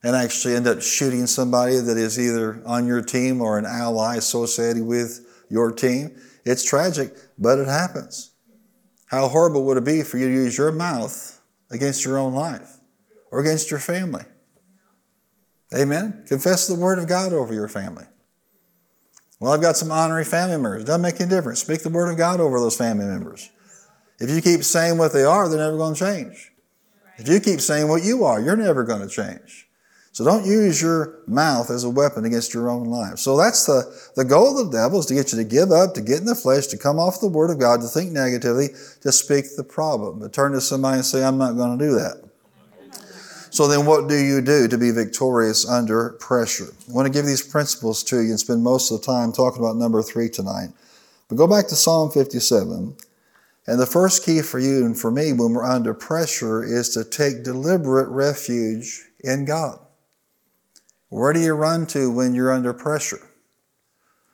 and 0.03 0.17
actually 0.17 0.55
end 0.55 0.67
up 0.67 0.81
shooting 0.81 1.27
somebody 1.27 1.77
that 1.79 1.97
is 1.97 2.19
either 2.19 2.63
on 2.65 2.87
your 2.87 3.03
team 3.03 3.41
or 3.41 3.59
an 3.59 3.67
ally 3.67 4.17
associated 4.17 4.85
with 4.85 5.27
your 5.51 5.71
team, 5.71 6.17
it's 6.45 6.65
tragic, 6.65 7.15
but 7.39 7.59
it 7.59 7.69
happens. 7.69 8.31
How 9.07 9.29
horrible 9.29 9.65
would 9.65 9.77
it 9.77 9.85
be 9.85 10.03
for 10.03 10.19
you 10.19 10.29
to 10.29 10.35
use 10.35 10.59
your 10.59 10.73
mouth 10.73 11.41
against 11.71 12.05
your 12.05 12.19
own 12.19 12.35
life 12.35 12.79
or 13.31 13.41
against 13.41 13.71
your 13.71 13.81
family? 13.81 14.25
Amen. 15.75 16.25
Confess 16.27 16.67
the 16.67 16.75
word 16.75 16.99
of 16.99 17.07
God 17.07 17.33
over 17.33 17.53
your 17.53 17.69
family. 17.69 18.05
Well, 19.39 19.53
I've 19.53 19.61
got 19.61 19.77
some 19.77 19.91
honorary 19.91 20.25
family 20.25 20.57
members. 20.57 20.83
It 20.83 20.87
Doesn't 20.87 21.03
make 21.03 21.21
any 21.21 21.29
difference. 21.29 21.61
Speak 21.61 21.83
the 21.83 21.91
word 21.91 22.11
of 22.11 22.17
God 22.17 22.41
over 22.41 22.59
those 22.59 22.77
family 22.77 23.05
members. 23.05 23.51
If 24.19 24.31
you 24.31 24.41
keep 24.41 24.65
saying 24.65 24.97
what 24.97 25.13
they 25.13 25.25
are, 25.25 25.49
they're 25.49 25.59
never 25.59 25.77
going 25.77 25.95
to 25.95 26.01
change. 26.01 26.53
If 27.19 27.29
you 27.29 27.41
keep 27.41 27.61
saying 27.61 27.89
what 27.89 28.03
you 28.03 28.25
are, 28.25 28.41
you're 28.41 28.57
never 28.57 28.85
going 28.85 29.03
to 29.03 29.09
change. 29.09 29.66
So 30.17 30.25
don't 30.25 30.47
use 30.47 30.81
your 30.81 31.19
mouth 31.27 31.69
as 31.69 31.85
a 31.85 31.91
weapon 31.91 32.25
against 32.25 32.55
your 32.55 32.71
own 32.71 32.87
life. 32.87 33.19
So 33.19 33.37
that's 33.37 33.67
the, 33.67 33.85
the 34.17 34.25
goal 34.25 34.59
of 34.59 34.71
the 34.71 34.79
devil 34.79 34.99
is 34.99 35.05
to 35.07 35.15
get 35.15 35.31
you 35.31 35.37
to 35.37 35.45
give 35.45 35.71
up, 35.71 35.93
to 35.93 36.01
get 36.01 36.21
in 36.21 36.25
the 36.25 36.35
flesh, 36.35 36.69
to 36.69 36.79
come 36.79 36.99
off 36.99 37.21
the 37.21 37.29
word 37.29 37.51
of 37.51 37.59
God, 37.59 37.83
to 37.83 37.87
think 37.87 38.13
negatively, 38.13 38.69
to 39.03 39.13
speak 39.13 39.45
the 39.59 39.63
problem. 39.63 40.21
But 40.21 40.33
turn 40.33 40.53
to 40.53 40.61
somebody 40.63 40.97
and 40.97 41.05
say, 41.05 41.23
I'm 41.23 41.37
not 41.37 41.53
going 41.59 41.79
to 41.79 41.85
do 41.85 41.93
that. 41.97 42.31
So 43.51 43.69
then 43.69 43.85
what 43.85 44.09
do 44.09 44.15
you 44.15 44.41
do 44.41 44.67
to 44.69 44.79
be 44.79 44.91
victorious 44.91 45.69
under 45.69 46.13
pressure? 46.13 46.73
I 46.89 46.93
want 46.93 47.05
to 47.05 47.13
give 47.13 47.27
these 47.27 47.47
principles 47.47 48.03
to 48.05 48.17
you 48.17 48.31
and 48.31 48.41
spend 48.41 48.65
most 48.65 48.91
of 48.91 49.03
the 49.03 49.07
time 49.07 49.33
talking 49.33 49.63
about 49.63 49.77
number 49.77 50.03
three 50.03 50.31
tonight. 50.31 50.71
But 51.29 51.37
go 51.37 51.47
back 51.47 51.69
to 51.69 51.77
Psalm 51.77 52.11
57. 52.11 52.97
And 53.67 53.79
the 53.79 53.85
first 53.85 54.25
key 54.25 54.41
for 54.41 54.61
you 54.61 54.87
and 54.87 54.99
for 54.99 55.11
me 55.11 55.35
when 55.35 55.53
we're 55.53 55.63
under 55.63 55.93
pressure 55.93 56.65
is 56.65 56.89
to 56.95 57.05
take 57.05 57.45
deliberate 57.45 58.09
refuge 58.09 59.03
in 59.23 59.45
God. 59.45 59.81
Where 61.09 61.33
do 61.33 61.41
you 61.41 61.55
run 61.55 61.87
to 61.89 62.11
when 62.11 62.35
you're 62.35 62.53
under 62.53 62.73
pressure? 62.73 63.31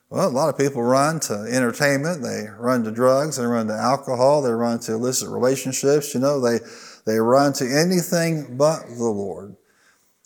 Well, 0.08 0.28
a 0.28 0.30
lot 0.30 0.50
of 0.50 0.58
people 0.58 0.82
run 0.82 1.20
to 1.20 1.48
entertainment, 1.50 2.22
they 2.22 2.46
run 2.58 2.84
to 2.84 2.90
drugs, 2.90 3.36
they 3.38 3.46
run 3.46 3.68
to 3.68 3.74
alcohol, 3.74 4.42
they 4.42 4.50
run 4.50 4.78
to 4.80 4.92
illicit 4.92 5.30
relationships, 5.30 6.12
you 6.12 6.20
know, 6.20 6.38
they, 6.38 6.58
they 7.06 7.18
run 7.18 7.54
to 7.54 7.64
anything 7.64 8.58
but 8.58 8.86
the 8.88 9.04
Lord. 9.04 9.56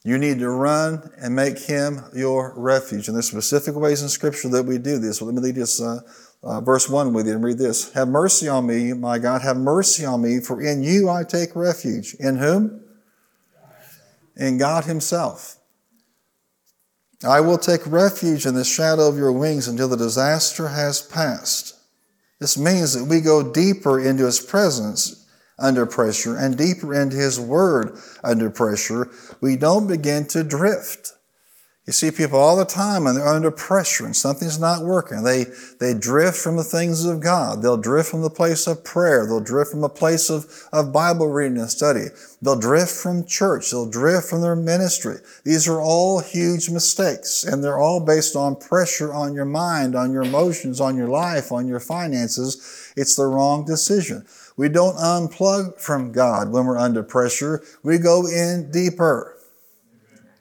You 0.03 0.19
need 0.19 0.39
to 0.39 0.51
run 0.51 1.11
and 1.19 1.35
make 1.35 1.59
Him 1.59 2.01
your 2.15 2.53
refuge. 2.57 3.09
And 3.09 3.17
there's 3.17 3.29
specific 3.29 3.75
ways 3.75 4.03
in 4.03 4.09
Scripture 4.09 4.49
that 4.51 4.65
we 4.65 4.79
do 4.79 4.99
this. 4.99 5.21
Well, 5.21 5.33
let 5.33 5.41
me 5.41 5.49
read 5.49 5.57
this 5.57 5.81
uh, 5.81 6.01
uh, 6.43 6.61
verse 6.61 6.89
1 6.89 7.13
with 7.13 7.27
you 7.27 7.33
and 7.33 7.45
read 7.45 7.59
this. 7.59 7.93
Have 7.93 8.09
mercy 8.09 8.49
on 8.49 8.67
me, 8.67 8.93
my 8.93 9.19
God, 9.19 9.43
have 9.43 9.57
mercy 9.57 10.05
on 10.05 10.23
me, 10.23 10.41
for 10.41 10.61
in 10.63 10.83
you 10.83 11.09
I 11.09 11.25
take 11.25 11.57
refuge. 11.57 12.15
In 12.21 12.37
whom? 12.37 12.83
In 14.37 14.59
God 14.59 14.85
Himself. 14.85 15.59
I 17.25 17.41
will 17.41 17.59
take 17.59 17.87
refuge 17.87 18.45
in 18.45 18.55
the 18.55 18.65
shadow 18.65 19.09
of 19.09 19.17
your 19.17 19.33
wings 19.33 19.69
until 19.69 19.89
the 19.89 19.97
disaster 19.97 20.69
has 20.69 21.01
passed. 21.01 21.75
This 22.41 22.59
means 22.59 22.93
that 22.93 23.05
we 23.05 23.21
go 23.21 23.53
deeper 23.53 23.99
into 23.99 24.27
His 24.27 24.41
presence 24.41 25.27
under 25.59 25.87
pressure 25.87 26.37
and 26.37 26.57
deeper 26.57 26.95
into 26.95 27.17
His 27.17 27.41
Word 27.41 27.99
under 28.23 28.51
pressure. 28.51 29.09
We 29.41 29.57
don't 29.57 29.87
begin 29.87 30.27
to 30.29 30.45
drift. 30.45 31.13
You 31.87 31.93
see 31.93 32.11
people 32.11 32.41
all 32.41 32.57
the 32.57 32.65
time 32.65 33.07
and 33.07 33.17
they're 33.17 33.29
under 33.29 33.53
pressure 33.53 34.05
and 34.05 34.17
something's 34.17 34.59
not 34.59 34.85
working. 34.85 35.23
They, 35.23 35.45
they 35.79 35.95
drift 35.95 36.37
from 36.37 36.57
the 36.57 36.65
things 36.65 37.05
of 37.05 37.21
God. 37.21 37.63
They'll 37.63 37.77
drift 37.77 38.11
from 38.11 38.23
the 38.23 38.31
place 38.31 38.67
of 38.67 38.83
prayer. 38.83 39.25
They'll 39.25 39.39
drift 39.39 39.71
from 39.71 39.85
a 39.85 39.89
place 39.89 40.29
of, 40.29 40.47
of 40.73 40.93
Bible 40.93 41.29
reading 41.29 41.59
and 41.59 41.71
study. 41.71 42.07
They'll 42.43 42.59
drift 42.59 42.91
from 42.91 43.25
church. 43.25 43.71
They'll 43.71 43.89
drift 43.89 44.29
from 44.29 44.41
their 44.41 44.57
ministry. 44.57 45.19
These 45.45 45.69
are 45.69 45.81
all 45.81 46.19
huge 46.19 46.71
mistakes 46.71 47.45
and 47.45 47.63
they're 47.63 47.79
all 47.79 48.01
based 48.01 48.35
on 48.35 48.57
pressure 48.57 49.15
on 49.15 49.33
your 49.33 49.45
mind, 49.45 49.95
on 49.95 50.13
your 50.13 50.25
emotions, 50.25 50.81
on 50.81 50.97
your 50.97 51.09
life, 51.09 51.53
on 51.53 51.69
your 51.69 51.81
finances. 51.81 52.93
It's 52.97 53.15
the 53.15 53.27
wrong 53.27 53.65
decision. 53.65 54.27
We 54.57 54.69
don't 54.71 54.97
unplug 54.97 55.79
from 55.79 56.11
God 56.11 56.51
when 56.51 56.67
we're 56.67 56.79
under 56.79 57.05
pressure. 57.05 57.63
We 57.85 57.99
go 57.99 58.27
in 58.27 58.73
deeper. 58.73 59.36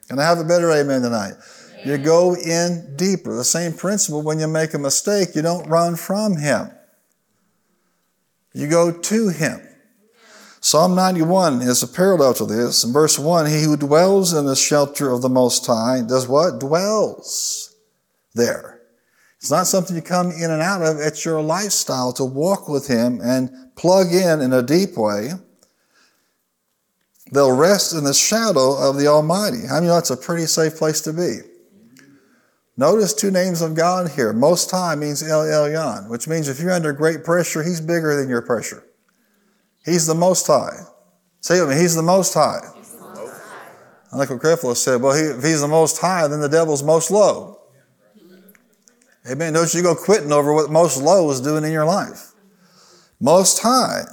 Can 0.08 0.18
I 0.18 0.24
have 0.24 0.38
a 0.38 0.44
better 0.44 0.70
amen 0.70 1.02
tonight? 1.02 1.34
You 1.84 1.98
go 1.98 2.34
in 2.34 2.94
deeper. 2.96 3.34
The 3.34 3.44
same 3.44 3.72
principle 3.72 4.22
when 4.22 4.38
you 4.38 4.48
make 4.48 4.74
a 4.74 4.78
mistake, 4.78 5.34
you 5.34 5.42
don't 5.42 5.68
run 5.68 5.96
from 5.96 6.36
Him. 6.36 6.70
You 8.52 8.68
go 8.68 8.90
to 8.90 9.28
Him. 9.28 9.60
Psalm 10.60 10.96
91 10.96 11.62
is 11.62 11.82
a 11.82 11.88
parallel 11.88 12.34
to 12.34 12.44
this. 12.44 12.82
In 12.82 12.92
verse 12.92 13.18
1, 13.18 13.46
he 13.46 13.62
who 13.62 13.76
dwells 13.76 14.32
in 14.32 14.46
the 14.46 14.56
shelter 14.56 15.10
of 15.10 15.22
the 15.22 15.28
Most 15.28 15.64
High 15.66 16.02
does 16.06 16.26
what? 16.26 16.58
Dwells 16.58 17.76
there. 18.34 18.80
It's 19.38 19.50
not 19.50 19.66
something 19.66 19.94
you 19.94 20.02
come 20.02 20.32
in 20.32 20.50
and 20.50 20.62
out 20.62 20.82
of. 20.82 20.98
It's 20.98 21.24
your 21.24 21.40
lifestyle 21.40 22.12
to 22.14 22.24
walk 22.24 22.68
with 22.68 22.88
Him 22.88 23.20
and 23.22 23.50
plug 23.76 24.12
in 24.12 24.40
in 24.40 24.52
a 24.52 24.62
deep 24.62 24.96
way. 24.96 25.30
They'll 27.32 27.56
rest 27.56 27.92
in 27.92 28.04
the 28.04 28.14
shadow 28.14 28.76
of 28.76 28.98
the 28.98 29.08
Almighty. 29.08 29.66
I 29.70 29.80
mean, 29.80 29.88
that's 29.88 30.10
a 30.10 30.16
pretty 30.16 30.46
safe 30.46 30.76
place 30.76 31.00
to 31.02 31.12
be? 31.12 31.38
Notice 32.76 33.14
two 33.14 33.30
names 33.30 33.62
of 33.62 33.74
God 33.74 34.10
here. 34.10 34.32
Most 34.32 34.70
High 34.70 34.94
means 34.94 35.22
El 35.22 35.44
Elyon, 35.44 36.08
which 36.08 36.28
means 36.28 36.48
if 36.48 36.60
you're 36.60 36.72
under 36.72 36.92
great 36.92 37.24
pressure, 37.24 37.62
He's 37.62 37.80
bigger 37.80 38.14
than 38.16 38.28
your 38.28 38.42
pressure. 38.42 38.84
He's 39.84 40.06
the 40.06 40.14
Most 40.14 40.46
High. 40.46 40.82
Say 41.40 41.60
with 41.60 41.70
me, 41.70 41.76
He's 41.76 41.94
the 41.94 42.02
Most 42.02 42.34
High. 42.34 42.60
I 44.12 44.16
like 44.16 44.30
what 44.30 44.40
Creflo 44.40 44.76
said. 44.76 45.00
Well, 45.00 45.16
he, 45.16 45.22
if 45.22 45.42
He's 45.42 45.62
the 45.62 45.68
Most 45.68 45.98
High, 46.00 46.28
then 46.28 46.40
the 46.40 46.48
devil's 46.48 46.82
most 46.82 47.10
low. 47.10 47.60
Amen. 49.28 49.52
Don't 49.52 49.72
you 49.74 49.82
go 49.82 49.94
quitting 49.94 50.30
over 50.30 50.54
what 50.54 50.70
most 50.70 51.02
low 51.02 51.28
is 51.30 51.40
doing 51.40 51.64
in 51.64 51.72
your 51.72 51.84
life. 51.84 52.32
Most 53.20 53.60
High. 53.60 54.04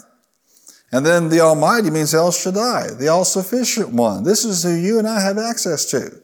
And 0.93 1.03
then 1.03 1.29
the 1.29 1.39
Almighty 1.39 1.89
means 1.89 2.13
El 2.13 2.31
Shaddai, 2.31 2.93
the 2.99 3.07
all 3.07 3.25
sufficient 3.25 3.89
one. 3.89 4.23
This 4.23 4.45
is 4.45 4.61
who 4.61 4.75
you 4.75 4.99
and 4.99 5.07
I 5.07 5.21
have 5.21 5.39
access 5.39 5.89
to. 5.89 6.21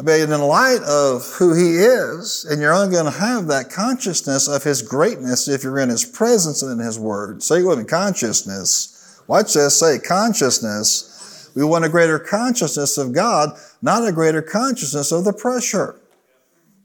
I 0.00 0.02
mean, 0.02 0.32
in 0.32 0.40
light 0.40 0.82
of 0.82 1.24
who 1.38 1.54
He 1.54 1.76
is, 1.76 2.44
and 2.50 2.60
you're 2.60 2.74
only 2.74 2.92
going 2.92 3.04
to 3.04 3.20
have 3.20 3.46
that 3.46 3.70
consciousness 3.70 4.48
of 4.48 4.64
His 4.64 4.82
greatness 4.82 5.46
if 5.46 5.62
you're 5.62 5.78
in 5.78 5.90
His 5.90 6.04
presence 6.04 6.60
and 6.60 6.72
in 6.72 6.84
His 6.84 6.98
Word. 6.98 7.44
Say 7.44 7.62
with 7.62 7.78
me, 7.78 7.84
consciousness. 7.84 9.22
Watch 9.28 9.54
this, 9.54 9.78
say 9.78 10.00
consciousness. 10.00 11.52
We 11.54 11.62
want 11.62 11.84
a 11.84 11.88
greater 11.88 12.18
consciousness 12.18 12.98
of 12.98 13.12
God, 13.12 13.56
not 13.80 14.04
a 14.04 14.10
greater 14.10 14.42
consciousness 14.42 15.12
of 15.12 15.22
the 15.24 15.32
pressure. 15.32 16.00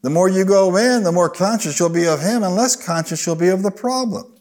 The 0.04 0.12
more 0.12 0.30
you 0.30 0.46
go 0.46 0.78
in, 0.78 1.02
the 1.02 1.12
more 1.12 1.32
conscious 1.32 1.80
you'll 1.80 1.90
be 1.90 2.06
of 2.06 2.22
Him, 2.22 2.44
and 2.44 2.56
less 2.56 2.76
conscious 2.76 3.26
you'll 3.26 3.36
be 3.36 3.50
of 3.50 3.64
the 3.64 3.72
problem. 3.72 4.39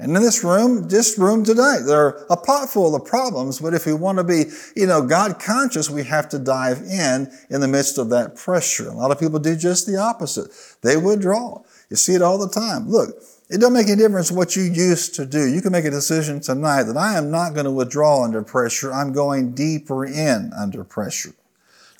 And 0.00 0.16
in 0.16 0.22
this 0.22 0.42
room, 0.42 0.88
this 0.88 1.18
room 1.18 1.44
today, 1.44 1.76
there 1.84 2.06
are 2.06 2.26
a 2.30 2.36
pot 2.36 2.70
full 2.70 2.94
of 2.94 3.04
problems, 3.04 3.60
but 3.60 3.74
if 3.74 3.84
we 3.84 3.92
want 3.92 4.16
to 4.16 4.24
be, 4.24 4.44
you 4.74 4.86
know, 4.86 5.02
God 5.02 5.38
conscious, 5.38 5.90
we 5.90 6.04
have 6.04 6.26
to 6.30 6.38
dive 6.38 6.80
in 6.80 7.30
in 7.50 7.60
the 7.60 7.68
midst 7.68 7.98
of 7.98 8.08
that 8.08 8.34
pressure. 8.34 8.88
A 8.88 8.94
lot 8.94 9.10
of 9.10 9.20
people 9.20 9.38
do 9.38 9.54
just 9.54 9.86
the 9.86 9.98
opposite. 9.98 10.50
They 10.80 10.96
withdraw. 10.96 11.62
You 11.90 11.96
see 11.96 12.14
it 12.14 12.22
all 12.22 12.38
the 12.38 12.48
time. 12.48 12.88
Look, 12.88 13.10
it 13.50 13.58
doesn't 13.58 13.74
make 13.74 13.88
any 13.88 13.96
difference 13.96 14.32
what 14.32 14.56
you 14.56 14.62
used 14.62 15.14
to 15.16 15.26
do. 15.26 15.46
You 15.46 15.60
can 15.60 15.72
make 15.72 15.84
a 15.84 15.90
decision 15.90 16.40
tonight 16.40 16.84
that 16.84 16.96
I 16.96 17.18
am 17.18 17.30
not 17.30 17.52
going 17.52 17.66
to 17.66 17.70
withdraw 17.70 18.24
under 18.24 18.42
pressure. 18.42 18.90
I'm 18.90 19.12
going 19.12 19.54
deeper 19.54 20.06
in 20.06 20.50
under 20.58 20.82
pressure. 20.82 21.34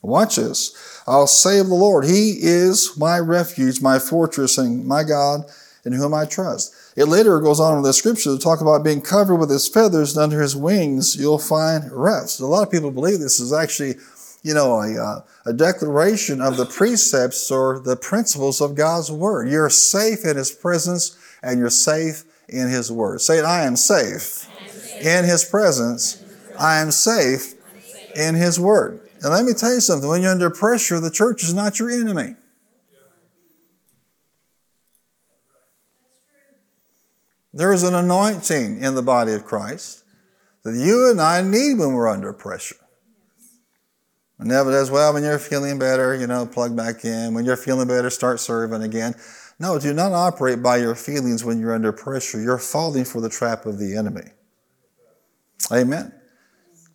Watch 0.00 0.36
this. 0.36 1.02
I'll 1.06 1.26
say 1.26 1.58
of 1.58 1.68
the 1.68 1.74
Lord, 1.74 2.06
He 2.06 2.38
is 2.40 2.96
my 2.96 3.18
refuge, 3.18 3.82
my 3.82 3.98
fortress, 3.98 4.56
and 4.56 4.86
my 4.86 5.04
God 5.04 5.42
in 5.84 5.92
whom 5.92 6.14
I 6.14 6.24
trust. 6.24 6.74
It 6.96 7.04
later 7.04 7.40
goes 7.40 7.60
on 7.60 7.76
in 7.76 7.82
the 7.82 7.92
scripture 7.92 8.36
to 8.36 8.38
talk 8.38 8.60
about 8.60 8.82
being 8.82 9.00
covered 9.00 9.36
with 9.36 9.50
his 9.50 9.68
feathers 9.68 10.16
and 10.16 10.24
under 10.24 10.40
his 10.40 10.56
wings 10.56 11.16
you'll 11.16 11.38
find 11.38 11.90
rest. 11.92 12.40
A 12.40 12.46
lot 12.46 12.66
of 12.66 12.72
people 12.72 12.90
believe 12.90 13.20
this 13.20 13.38
is 13.38 13.52
actually, 13.52 13.94
you 14.42 14.54
know, 14.54 14.80
a, 14.80 15.00
uh, 15.00 15.20
a 15.46 15.52
declaration 15.52 16.40
of 16.40 16.56
the 16.56 16.66
precepts 16.66 17.50
or 17.50 17.78
the 17.78 17.96
principles 17.96 18.60
of 18.60 18.74
God's 18.74 19.10
word. 19.10 19.48
You're 19.48 19.70
safe 19.70 20.24
in 20.24 20.36
his 20.36 20.50
presence 20.50 21.16
and 21.42 21.60
you're 21.60 21.70
safe 21.70 22.24
in 22.48 22.68
his 22.68 22.90
word. 22.90 23.20
Say 23.20 23.40
I 23.40 23.64
am 23.64 23.76
safe 23.76 24.48
in 25.00 25.24
his 25.24 25.44
presence. 25.44 26.22
I 26.58 26.80
am 26.80 26.90
safe 26.90 27.54
in 28.16 28.34
his 28.34 28.58
word. 28.58 29.00
And 29.22 29.32
let 29.32 29.44
me 29.44 29.52
tell 29.52 29.72
you 29.72 29.80
something, 29.80 30.08
when 30.08 30.22
you're 30.22 30.32
under 30.32 30.50
pressure, 30.50 30.98
the 30.98 31.10
church 31.10 31.44
is 31.44 31.54
not 31.54 31.78
your 31.78 31.90
enemy. 31.90 32.34
There 37.52 37.72
is 37.72 37.82
an 37.82 37.94
anointing 37.94 38.82
in 38.82 38.94
the 38.94 39.02
body 39.02 39.32
of 39.32 39.44
Christ 39.44 40.04
that 40.62 40.74
you 40.74 41.10
and 41.10 41.20
I 41.20 41.42
need 41.42 41.78
when 41.78 41.92
we're 41.94 42.08
under 42.08 42.32
pressure. 42.32 42.76
And 44.38 44.48
never 44.48 44.70
does, 44.70 44.90
well, 44.90 45.12
when 45.12 45.22
you're 45.22 45.38
feeling 45.38 45.78
better, 45.78 46.14
you 46.14 46.26
know, 46.26 46.46
plug 46.46 46.76
back 46.76 47.04
in. 47.04 47.34
When 47.34 47.44
you're 47.44 47.56
feeling 47.56 47.88
better, 47.88 48.08
start 48.08 48.40
serving 48.40 48.82
again. 48.82 49.14
No, 49.58 49.78
do 49.78 49.92
not 49.92 50.12
operate 50.12 50.62
by 50.62 50.78
your 50.78 50.94
feelings 50.94 51.44
when 51.44 51.60
you're 51.60 51.74
under 51.74 51.92
pressure. 51.92 52.40
You're 52.40 52.58
falling 52.58 53.04
for 53.04 53.20
the 53.20 53.28
trap 53.28 53.66
of 53.66 53.78
the 53.78 53.96
enemy. 53.96 54.30
Amen. 55.70 56.12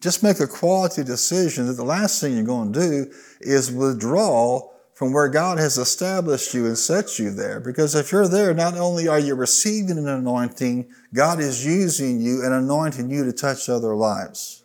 Just 0.01 0.23
make 0.23 0.39
a 0.39 0.47
quality 0.47 1.03
decision 1.03 1.67
that 1.67 1.73
the 1.73 1.83
last 1.83 2.19
thing 2.19 2.33
you're 2.33 2.43
going 2.43 2.73
to 2.73 2.79
do 2.79 3.13
is 3.41 3.71
withdraw 3.71 4.71
from 4.95 5.11
where 5.11 5.27
God 5.27 5.59
has 5.59 5.77
established 5.77 6.53
you 6.53 6.65
and 6.65 6.77
set 6.77 7.19
you 7.19 7.29
there. 7.29 7.59
Because 7.59 7.95
if 7.95 8.13
you're 8.13 8.29
there, 8.29 8.53
not 8.53 8.77
only 8.77 9.09
are 9.09 9.19
you 9.19 9.35
receiving 9.35 9.97
an 9.97 10.07
anointing, 10.07 10.89
God 11.13 11.41
is 11.41 11.65
using 11.65 12.21
you 12.21 12.43
and 12.43 12.53
anointing 12.53 13.11
you 13.11 13.25
to 13.25 13.33
touch 13.33 13.67
other 13.67 13.93
lives. 13.93 14.63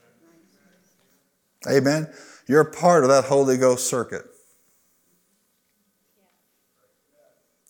Amen. 1.68 2.08
You're 2.46 2.64
part 2.64 3.02
of 3.02 3.10
that 3.10 3.24
Holy 3.24 3.56
Ghost 3.56 3.88
circuit. 3.88 4.24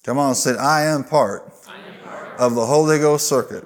Come 0.04 0.18
on, 0.18 0.34
say, 0.34 0.56
I 0.56 0.84
am 0.84 1.04
part, 1.04 1.52
I 1.66 1.76
am 1.76 1.98
part 2.04 2.40
of 2.40 2.54
the 2.54 2.66
Holy 2.66 2.98
Ghost 2.98 3.26
circuit 3.26 3.64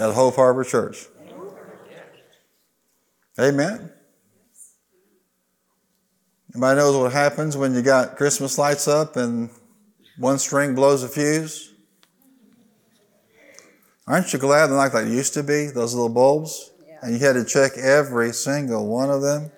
at 0.00 0.14
Hope 0.14 0.36
Harbor 0.36 0.64
Church. 0.64 1.06
Amen. 3.38 3.92
Anybody 6.56 6.78
knows 6.78 6.96
what 6.96 7.12
happens 7.12 7.54
when 7.54 7.74
you 7.74 7.82
got 7.82 8.16
Christmas 8.16 8.56
lights 8.56 8.88
up 8.88 9.16
and 9.16 9.50
one 10.16 10.38
string 10.38 10.74
blows 10.74 11.02
a 11.02 11.08
fuse? 11.08 11.74
Aren't 14.06 14.32
you 14.32 14.38
glad 14.38 14.68
they're 14.68 14.78
not 14.78 14.94
like 14.94 15.04
they 15.04 15.12
used 15.12 15.34
to 15.34 15.42
be, 15.42 15.66
those 15.66 15.92
little 15.92 16.08
bulbs? 16.08 16.70
Yeah. 16.88 16.98
And 17.02 17.12
you 17.12 17.18
had 17.18 17.34
to 17.34 17.44
check 17.44 17.72
every 17.76 18.32
single 18.32 18.86
one 18.86 19.10
of 19.10 19.20
them? 19.20 19.50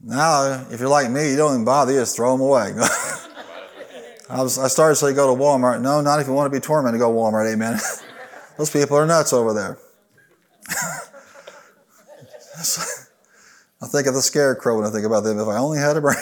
Now, 0.00 0.64
if 0.70 0.78
you're 0.78 0.88
like 0.88 1.10
me, 1.10 1.30
you 1.30 1.36
don't 1.36 1.54
even 1.54 1.64
bother, 1.64 1.90
you 1.90 1.98
just 1.98 2.14
throw 2.14 2.30
them 2.30 2.42
away. 2.42 2.72
I, 4.30 4.42
was, 4.42 4.60
I 4.60 4.68
started 4.68 4.94
to 4.94 5.06
say 5.06 5.12
go 5.12 5.34
to 5.34 5.42
Walmart. 5.42 5.80
No, 5.80 6.00
not 6.02 6.20
if 6.20 6.28
you 6.28 6.34
want 6.34 6.52
to 6.52 6.56
be 6.56 6.64
tormented, 6.64 7.00
go 7.00 7.10
to 7.10 7.18
Walmart, 7.18 7.52
amen. 7.52 7.80
Those 8.56 8.70
people 8.70 8.96
are 8.96 9.06
nuts 9.06 9.32
over 9.32 9.52
there. 9.52 9.76
I 13.80 13.86
think 13.86 14.08
of 14.08 14.14
the 14.14 14.22
scarecrow 14.22 14.76
when 14.76 14.86
I 14.86 14.90
think 14.90 15.06
about 15.06 15.22
them. 15.22 15.38
If 15.38 15.46
I 15.46 15.56
only 15.58 15.78
had 15.78 15.96
a 15.96 16.00
brain. 16.00 16.16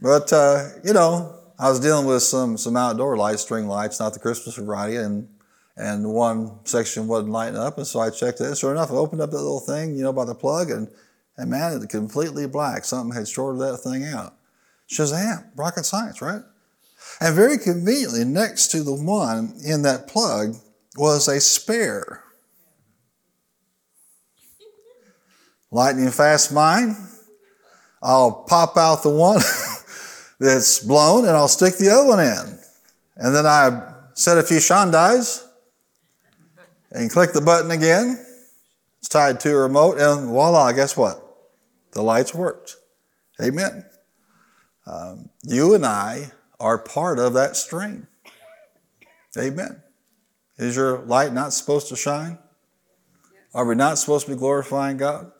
but, 0.00 0.32
uh, 0.32 0.70
you 0.82 0.92
know, 0.92 1.38
I 1.58 1.70
was 1.70 1.78
dealing 1.78 2.06
with 2.06 2.22
some, 2.22 2.56
some 2.56 2.76
outdoor 2.76 3.16
lights, 3.16 3.42
string 3.42 3.68
lights, 3.68 4.00
not 4.00 4.12
the 4.12 4.18
Christmas 4.18 4.56
variety, 4.56 4.96
and, 4.96 5.28
and 5.76 6.12
one 6.12 6.58
section 6.64 7.06
wasn't 7.06 7.30
lighting 7.30 7.56
up. 7.56 7.78
And 7.78 7.86
so 7.86 8.00
I 8.00 8.10
checked 8.10 8.40
it. 8.40 8.58
Sure 8.58 8.72
enough, 8.72 8.90
I 8.90 8.94
opened 8.94 9.20
up 9.20 9.30
that 9.30 9.36
little 9.36 9.60
thing, 9.60 9.94
you 9.94 10.02
know, 10.02 10.12
by 10.12 10.24
the 10.24 10.34
plug, 10.34 10.70
and, 10.70 10.88
and 11.36 11.48
man, 11.48 11.76
it's 11.76 11.86
completely 11.86 12.48
black. 12.48 12.84
Something 12.84 13.16
had 13.16 13.28
shorted 13.28 13.60
that 13.60 13.78
thing 13.78 14.04
out. 14.04 14.34
Shazam, 14.88 15.44
rocket 15.54 15.84
science, 15.84 16.20
right? 16.20 16.42
And 17.20 17.36
very 17.36 17.58
conveniently, 17.58 18.24
next 18.24 18.68
to 18.72 18.82
the 18.82 18.94
one 18.94 19.54
in 19.64 19.82
that 19.82 20.08
plug 20.08 20.56
was 20.96 21.28
a 21.28 21.40
spare. 21.40 22.22
Lightning 25.70 26.10
fast 26.10 26.52
mine. 26.52 26.96
I'll 28.02 28.44
pop 28.48 28.76
out 28.76 29.02
the 29.02 29.10
one 29.10 29.40
that's 30.38 30.80
blown 30.80 31.24
and 31.24 31.32
I'll 31.32 31.48
stick 31.48 31.76
the 31.76 31.90
other 31.90 32.06
one 32.06 32.20
in. 32.20 32.58
And 33.16 33.34
then 33.34 33.46
I 33.46 33.94
set 34.14 34.38
a 34.38 34.42
few 34.42 34.58
shandais 34.58 35.44
and 36.92 37.10
click 37.10 37.32
the 37.32 37.40
button 37.40 37.70
again 37.70 38.24
It's 39.00 39.08
tied 39.08 39.40
to 39.40 39.50
a 39.50 39.56
remote, 39.56 39.98
and 39.98 40.28
voila, 40.28 40.72
guess 40.72 40.96
what? 40.96 41.20
The 41.92 42.02
lights 42.02 42.34
worked. 42.34 42.76
Amen. 43.42 43.84
Um, 44.86 45.30
you 45.42 45.74
and 45.74 45.84
I 45.84 46.30
are 46.60 46.78
part 46.78 47.18
of 47.18 47.34
that 47.34 47.56
stream. 47.56 48.06
Amen. 49.36 49.82
Is 50.58 50.76
your 50.76 50.98
light 51.00 51.32
not 51.32 51.52
supposed 51.52 51.88
to 51.88 51.96
shine? 51.96 52.38
Are 53.52 53.64
we 53.64 53.74
not 53.74 53.98
supposed 53.98 54.26
to 54.26 54.32
be 54.32 54.38
glorifying 54.38 54.96
God? 54.96 55.30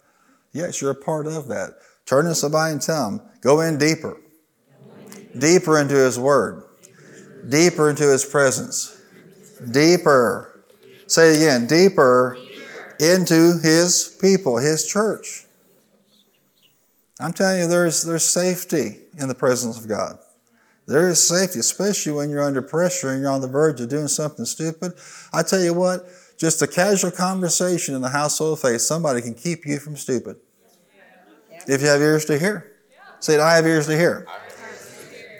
Yes, 0.53 0.81
you're 0.81 0.93
a 0.93 0.95
part 0.95 1.27
of 1.27 1.49
that. 1.49 1.75
Turn 2.07 2.27
to 2.27 2.35
somebody 2.35 2.73
and 2.73 2.83
tell 2.83 3.11
them, 3.11 3.21
go 3.41 3.61
in 3.61 3.79
deeper. 3.79 4.21
Deeper 5.37 5.81
into 5.81 5.97
His 5.97 6.19
Word. 6.19 6.65
Deeper 7.49 7.91
into 7.91 8.05
His 8.05 8.25
presence. 8.25 9.01
Deeper. 9.71 10.65
Say 11.07 11.35
it 11.35 11.37
again, 11.37 11.67
deeper 11.67 12.39
into 13.01 13.59
His 13.63 14.17
people, 14.21 14.59
His 14.59 14.87
church. 14.87 15.47
I'm 17.21 17.33
telling 17.33 17.61
you, 17.61 17.67
there's, 17.69 18.03
there's 18.03 18.25
safety 18.25 18.99
in 19.19 19.29
the 19.29 19.35
presence 19.35 19.79
of 19.79 19.89
God. 19.89 20.19
There 20.87 21.09
is 21.09 21.27
safety, 21.27 21.61
especially 21.61 22.13
when 22.13 22.31
you're 22.31 22.43
under 22.43 22.61
pressure 22.61 23.11
and 23.11 23.23
you're 23.23 23.31
on 23.31 23.41
the 23.41 23.49
verge 23.49 23.81
of 23.81 23.89
doing 23.89 24.09
something 24.09 24.45
stupid. 24.45 24.93
I 25.33 25.43
tell 25.43 25.63
you 25.63 25.73
what, 25.73 26.07
just 26.37 26.61
a 26.61 26.67
casual 26.67 27.11
conversation 27.11 27.95
in 27.95 28.03
the 28.03 28.11
household 28.11 28.55
of 28.55 28.61
faith, 28.61 28.83
somebody 28.83 29.23
can 29.23 29.35
keep 29.35 29.65
you 29.65 29.79
from 29.79 29.97
stupid. 29.97 30.37
If 31.67 31.81
you 31.81 31.89
have 31.89 32.01
ears 32.01 32.27
to 32.27 32.39
hear. 32.39 32.73
Say, 33.21 33.39
I 33.39 33.57
have 33.57 33.67
ears 33.67 33.87
to 33.87 33.97
hear. 33.97 34.27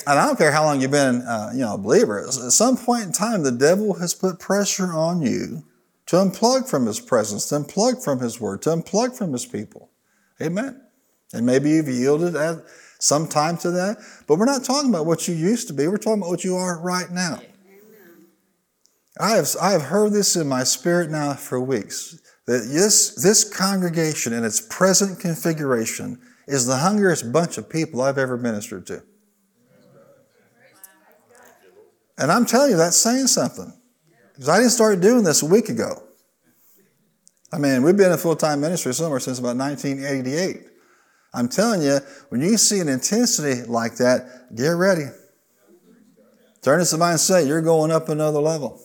And 0.07 0.19
I 0.19 0.27
don't 0.27 0.37
care 0.37 0.53
how 0.53 0.65
long 0.65 0.81
you've 0.81 0.91
been, 0.91 1.23
uh, 1.23 1.51
you 1.53 1.61
know, 1.61 1.75
a 1.75 1.79
believer. 1.79 2.27
At 2.27 2.33
some 2.33 2.77
point 2.77 3.05
in 3.05 3.13
time, 3.13 3.43
the 3.43 3.53
devil 3.53 3.95
has 3.95 4.15
put 4.15 4.39
pressure 4.39 4.93
on 4.93 5.23
you 5.23 5.65
to 6.07 6.17
unplug 6.17 6.69
from 6.69 6.87
his 6.87 7.01
presence, 7.01 7.49
to 7.49 7.57
unplug 7.57 8.03
from 8.05 8.21
his 8.21 8.41
word, 8.41 8.63
to 8.63 8.71
unplug 8.71 9.17
from 9.17 9.33
his 9.33 9.47
people. 9.47 9.91
Amen. 10.41 10.81
And 11.33 11.47
maybe 11.47 11.71
you've 11.71 11.89
yielded 11.89 12.37
at 12.37 12.65
some 12.99 13.27
time 13.27 13.57
to 13.59 13.71
that. 13.73 13.99
But 14.27 14.39
we're 14.39 14.45
not 14.45 14.65
talking 14.65 14.91
about 14.91 15.07
what 15.07 15.29
you 15.29 15.35
used 15.35 15.69
to 15.69 15.75
be. 15.75 15.89
We're 15.89 15.97
talking 15.97 16.21
about 16.21 16.31
what 16.31 16.45
you 16.45 16.57
are 16.57 16.81
right 16.81 17.11
now. 17.11 17.41
I 19.21 19.37
have, 19.37 19.49
I 19.61 19.71
have 19.71 19.83
heard 19.83 20.13
this 20.13 20.35
in 20.35 20.49
my 20.49 20.65
spirit 20.65 21.11
now 21.11 21.35
for 21.35 21.61
weeks 21.61 22.21
that 22.47 22.69
this, 22.71 23.15
this 23.23 23.45
congregation 23.45 24.33
in 24.33 24.45
its 24.45 24.61
present 24.61 25.19
configuration 25.21 26.21
is 26.47 26.67
the 26.67 26.77
hungriest 26.77 27.33
bunch 27.33 27.57
of 27.57 27.71
people 27.71 28.03
I've 28.03 28.19
ever 28.19 28.37
ministered 28.37 28.87
to. 28.89 29.03
And 32.19 32.31
I'm 32.31 32.45
telling 32.45 32.73
you, 32.73 32.77
that's 32.77 32.97
saying 32.97 33.29
something. 33.29 33.73
Because 34.33 34.49
I 34.49 34.59
didn't 34.59 34.73
start 34.73 35.01
doing 35.01 35.25
this 35.25 35.43
a 35.43 35.47
week 35.47 35.69
ago. 35.69 36.03
I 37.53 37.59
mean, 37.59 37.83
we've 37.83 37.97
been 37.97 38.11
in 38.11 38.19
full 38.19 38.37
time 38.37 38.61
ministry 38.61 38.93
somewhere 38.95 39.21
since 39.21 39.39
about 39.39 39.57
1988. 39.57 40.74
I'm 41.35 41.49
telling 41.49 41.83
you, 41.83 41.99
when 42.29 42.41
you 42.41 42.57
see 42.57 42.79
an 42.79 42.89
intensity 42.89 43.65
like 43.65 43.97
that, 43.97 44.55
get 44.55 44.71
ready. 44.71 45.07
Turn 46.63 46.79
this 46.79 46.89
to 46.89 46.93
somebody 46.93 47.13
and 47.13 47.21
say, 47.21 47.47
You're 47.47 47.61
going 47.61 47.91
up 47.91 48.09
another 48.09 48.41
level. 48.41 48.81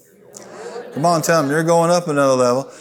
Come 0.94 1.06
on, 1.06 1.22
tell 1.22 1.42
them 1.42 1.52
you're 1.52 1.64
going 1.64 1.92
up 1.92 2.08
another 2.08 2.34
level. 2.34 2.72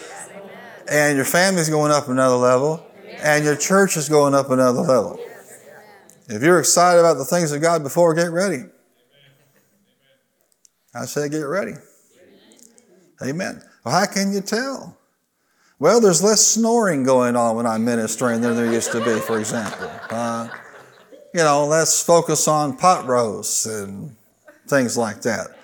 And 0.90 1.16
your 1.16 1.26
family's 1.26 1.68
going 1.68 1.92
up 1.92 2.08
another 2.08 2.36
level. 2.36 2.84
And 3.22 3.44
your 3.44 3.56
church 3.56 3.96
is 3.96 4.08
going 4.08 4.34
up 4.34 4.50
another 4.50 4.80
level. 4.80 5.20
If 6.28 6.42
you're 6.42 6.58
excited 6.58 7.00
about 7.00 7.18
the 7.18 7.24
things 7.24 7.52
of 7.52 7.60
God 7.62 7.82
before, 7.82 8.14
get 8.14 8.32
ready. 8.32 8.64
I 10.94 11.04
say, 11.04 11.28
get 11.28 11.42
ready. 11.42 11.74
Amen. 13.22 13.62
Well, 13.84 13.94
how 13.94 14.06
can 14.06 14.32
you 14.32 14.40
tell? 14.40 14.97
Well, 15.80 16.00
there's 16.00 16.24
less 16.24 16.44
snoring 16.44 17.04
going 17.04 17.36
on 17.36 17.54
when 17.54 17.64
I'm 17.64 17.84
ministering 17.84 18.40
than 18.40 18.56
there 18.56 18.72
used 18.72 18.90
to 18.92 19.04
be, 19.04 19.20
for 19.20 19.38
example. 19.38 19.88
Uh, 20.10 20.48
you 21.32 21.40
know, 21.40 21.66
let's 21.66 22.02
focus 22.02 22.48
on 22.48 22.76
pot 22.76 23.06
roasts 23.06 23.64
and 23.64 24.16
things 24.66 24.96
like 24.96 25.22
that. 25.22 25.56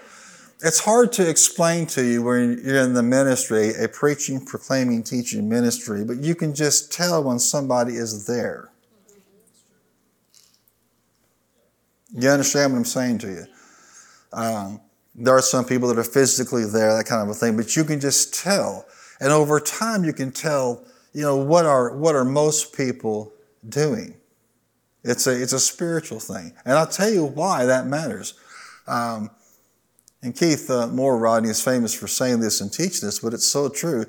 It's 0.63 0.79
hard 0.79 1.13
to 1.15 1.29
explain 1.29 1.87
to 1.89 2.05
you 2.05 2.23
when 2.23 2.63
you're 2.65 2.79
in 2.79 2.95
the 2.95 3.03
ministry, 3.03 3.75
a 3.75 3.89
preaching, 3.89 4.45
proclaiming, 4.45 5.03
teaching 5.03 5.49
ministry, 5.49 6.05
but 6.05 6.19
you 6.19 6.37
can 6.37 6.55
just 6.55 6.93
tell 6.93 7.25
when 7.25 7.41
somebody 7.41 7.95
is 7.97 8.25
there. 8.27 8.71
You 12.17 12.29
understand 12.29 12.73
what 12.73 12.79
I'm 12.79 12.85
saying 12.85 13.19
to 13.19 13.27
you? 13.27 13.47
Um, 14.33 14.81
there 15.17 15.35
are 15.37 15.43
some 15.43 15.65
people 15.65 15.89
that 15.89 15.99
are 15.99 16.05
physically 16.05 16.65
there, 16.67 16.97
that 16.97 17.07
kind 17.07 17.21
of 17.21 17.29
a 17.29 17.35
thing, 17.35 17.57
but 17.57 17.75
you 17.75 17.83
can 17.83 17.99
just 17.99 18.33
tell. 18.33 18.87
And 19.21 19.33
over 19.33 19.61
time, 19.61 20.05
you 20.05 20.13
can 20.13 20.33
tell, 20.33 20.85
you 21.13 21.23
know, 21.23 21.37
what 21.37 21.67
are, 21.67 21.97
what 21.97 22.15
are 22.15 22.25
most 22.25 22.77
people 22.77 23.33
doing? 23.69 24.15
It's 25.03 25.27
a, 25.27 25.41
it's 25.41 25.53
a 25.53 25.61
spiritual 25.61 26.21
thing. 26.21 26.53
And 26.65 26.77
I'll 26.77 26.87
tell 26.87 27.11
you 27.11 27.25
why 27.25 27.67
that 27.67 27.87
matters. 27.87 28.35
Um, 28.87 29.31
and 30.23 30.35
Keith 30.35 30.71
uh, 30.71 30.87
Moore, 30.87 31.19
Rodney, 31.19 31.51
is 31.51 31.63
famous 31.63 31.95
for 31.95 32.09
saying 32.09 32.41
this 32.41 32.61
and 32.61 32.73
teaching 32.73 33.07
this, 33.07 33.19
but 33.19 33.35
it's 33.35 33.47
so 33.47 33.69
true 33.69 34.07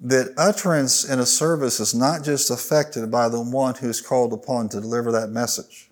that 0.00 0.32
utterance 0.38 1.04
in 1.04 1.18
a 1.18 1.26
service 1.26 1.78
is 1.78 1.94
not 1.94 2.24
just 2.24 2.50
affected 2.50 3.10
by 3.10 3.28
the 3.28 3.40
one 3.40 3.74
who's 3.74 4.00
called 4.00 4.32
upon 4.32 4.70
to 4.70 4.80
deliver 4.80 5.12
that 5.12 5.28
message. 5.28 5.90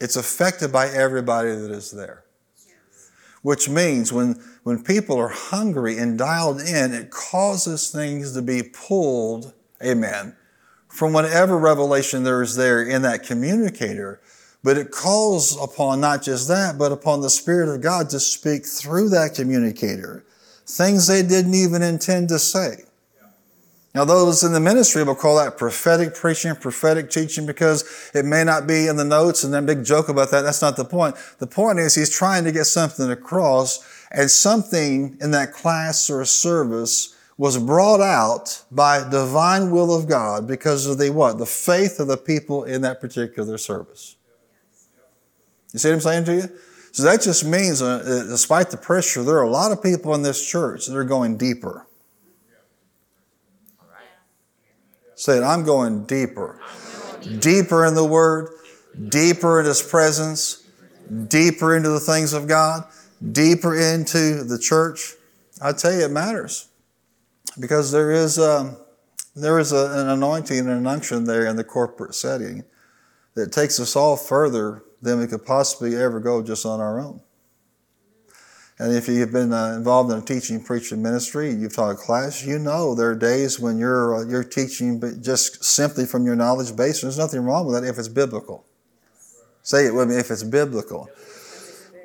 It's 0.00 0.16
affected 0.16 0.72
by 0.72 0.88
everybody 0.88 1.54
that 1.54 1.70
is 1.70 1.90
there. 1.90 2.24
Which 3.42 3.68
means 3.68 4.12
when, 4.12 4.42
when 4.62 4.82
people 4.82 5.18
are 5.18 5.28
hungry 5.28 5.98
and 5.98 6.16
dialed 6.16 6.60
in, 6.60 6.92
it 6.92 7.10
causes 7.10 7.90
things 7.90 8.32
to 8.34 8.42
be 8.42 8.62
pulled, 8.62 9.52
amen, 9.84 10.36
from 10.88 11.12
whatever 11.12 11.58
revelation 11.58 12.22
there 12.22 12.42
is 12.42 12.56
there 12.56 12.82
in 12.82 13.02
that 13.02 13.24
communicator 13.24 14.20
but 14.62 14.78
it 14.78 14.90
calls 14.90 15.60
upon 15.60 16.00
not 16.00 16.22
just 16.22 16.48
that, 16.48 16.78
but 16.78 16.92
upon 16.92 17.20
the 17.20 17.30
Spirit 17.30 17.74
of 17.74 17.80
God 17.80 18.10
to 18.10 18.20
speak 18.20 18.64
through 18.64 19.08
that 19.10 19.34
communicator. 19.34 20.24
Things 20.66 21.06
they 21.06 21.22
didn't 21.22 21.54
even 21.54 21.82
intend 21.82 22.28
to 22.28 22.38
say. 22.38 22.84
Now, 23.94 24.06
those 24.06 24.42
in 24.42 24.52
the 24.52 24.60
ministry 24.60 25.04
will 25.04 25.14
call 25.14 25.36
that 25.36 25.58
prophetic 25.58 26.14
preaching, 26.14 26.54
prophetic 26.56 27.10
teaching, 27.10 27.44
because 27.44 28.10
it 28.14 28.24
may 28.24 28.42
not 28.42 28.66
be 28.66 28.86
in 28.86 28.96
the 28.96 29.04
notes 29.04 29.44
and 29.44 29.52
then 29.52 29.66
big 29.66 29.84
joke 29.84 30.08
about 30.08 30.30
that. 30.30 30.42
That's 30.42 30.62
not 30.62 30.76
the 30.76 30.84
point. 30.84 31.14
The 31.38 31.46
point 31.46 31.78
is 31.78 31.94
he's 31.94 32.10
trying 32.10 32.44
to 32.44 32.52
get 32.52 32.64
something 32.64 33.10
across, 33.10 33.86
and 34.10 34.30
something 34.30 35.18
in 35.20 35.30
that 35.32 35.52
class 35.52 36.08
or 36.08 36.24
service 36.24 37.14
was 37.36 37.58
brought 37.58 38.00
out 38.00 38.62
by 38.70 39.06
divine 39.10 39.70
will 39.70 39.94
of 39.94 40.08
God 40.08 40.46
because 40.46 40.86
of 40.86 40.96
the 40.96 41.10
what? 41.10 41.36
The 41.36 41.46
faith 41.46 42.00
of 42.00 42.08
the 42.08 42.16
people 42.16 42.64
in 42.64 42.80
that 42.82 43.00
particular 43.00 43.58
service. 43.58 44.16
You 45.72 45.78
see 45.78 45.88
what 45.88 45.94
I'm 45.94 46.00
saying 46.00 46.24
to 46.26 46.34
you? 46.34 46.58
So 46.92 47.02
that 47.04 47.22
just 47.22 47.44
means, 47.44 47.80
uh, 47.80 48.02
uh, 48.04 48.30
despite 48.30 48.70
the 48.70 48.76
pressure, 48.76 49.22
there 49.22 49.36
are 49.36 49.44
a 49.44 49.50
lot 49.50 49.72
of 49.72 49.82
people 49.82 50.14
in 50.14 50.22
this 50.22 50.46
church 50.46 50.86
that 50.86 50.96
are 50.96 51.04
going 51.04 51.36
deeper. 51.36 51.86
Say 55.22 55.38
it, 55.38 55.44
I'm 55.44 55.62
going 55.62 56.04
deeper. 56.06 56.58
Deeper 57.38 57.86
in 57.86 57.94
the 57.94 58.04
Word, 58.04 58.48
deeper 59.08 59.60
in 59.60 59.66
His 59.66 59.80
presence, 59.80 60.66
deeper 61.28 61.76
into 61.76 61.90
the 61.90 62.00
things 62.00 62.32
of 62.32 62.48
God, 62.48 62.82
deeper 63.30 63.78
into 63.78 64.42
the 64.42 64.58
church. 64.58 65.14
I 65.62 65.74
tell 65.74 65.92
you, 65.92 66.06
it 66.06 66.10
matters 66.10 66.66
because 67.60 67.92
there 67.92 68.10
is, 68.10 68.36
um, 68.40 68.76
there 69.36 69.60
is 69.60 69.70
a, 69.70 69.92
an 70.00 70.08
anointing 70.08 70.58
and 70.58 70.68
an 70.68 70.88
unction 70.88 71.22
there 71.22 71.46
in 71.46 71.54
the 71.54 71.62
corporate 71.62 72.16
setting 72.16 72.64
that 73.34 73.52
takes 73.52 73.78
us 73.78 73.94
all 73.94 74.16
further 74.16 74.82
than 75.02 75.20
we 75.20 75.28
could 75.28 75.46
possibly 75.46 75.94
ever 75.94 76.18
go 76.18 76.42
just 76.42 76.66
on 76.66 76.80
our 76.80 76.98
own. 76.98 77.20
And 78.82 78.96
if 78.96 79.06
you've 79.06 79.30
been 79.30 79.52
uh, 79.52 79.74
involved 79.76 80.10
in 80.10 80.18
a 80.18 80.22
teaching, 80.22 80.60
preaching 80.60 81.00
ministry, 81.00 81.52
you've 81.52 81.72
taught 81.72 81.92
a 81.92 81.94
class, 81.94 82.44
you 82.44 82.58
know 82.58 82.96
there 82.96 83.10
are 83.10 83.14
days 83.14 83.60
when 83.60 83.78
you're, 83.78 84.16
uh, 84.16 84.28
you're 84.28 84.42
teaching 84.42 85.00
just 85.22 85.62
simply 85.62 86.04
from 86.04 86.26
your 86.26 86.34
knowledge 86.34 86.74
base. 86.74 87.00
And 87.00 87.08
there's 87.08 87.16
nothing 87.16 87.42
wrong 87.42 87.64
with 87.64 87.80
that 87.80 87.88
if 87.88 87.96
it's 87.96 88.08
biblical. 88.08 88.66
Say 89.62 89.86
it 89.86 89.94
with 89.94 90.08
me 90.08 90.16
if 90.16 90.32
it's 90.32 90.42
biblical. 90.42 91.08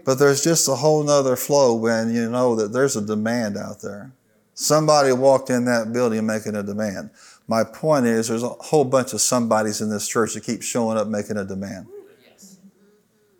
But 0.05 0.19
there's 0.19 0.43
just 0.43 0.69
a 0.69 0.75
whole 0.75 1.03
nother 1.03 1.35
flow 1.35 1.73
when 1.73 2.13
you 2.13 2.29
know 2.29 2.53
that 2.53 2.73
there's 2.73 2.95
a 2.95 3.01
demand 3.01 3.57
out 3.57 3.81
there. 3.81 4.11
Somebody 4.53 5.11
walked 5.13 5.49
in 5.49 5.65
that 5.65 5.91
building 5.91 6.27
making 6.27 6.55
a 6.55 6.61
demand. 6.61 7.09
My 7.47 7.63
point 7.63 8.05
is, 8.05 8.27
there's 8.27 8.43
a 8.43 8.49
whole 8.49 8.85
bunch 8.85 9.13
of 9.13 9.21
somebodies 9.21 9.81
in 9.81 9.89
this 9.89 10.07
church 10.07 10.35
that 10.35 10.43
keep 10.43 10.61
showing 10.61 10.99
up 10.99 11.07
making 11.07 11.37
a 11.37 11.43
demand 11.43 11.87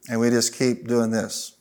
and 0.09 0.19
we 0.19 0.29
just 0.29 0.55
keep 0.55 0.87
doing 0.87 1.11
this. 1.11 1.56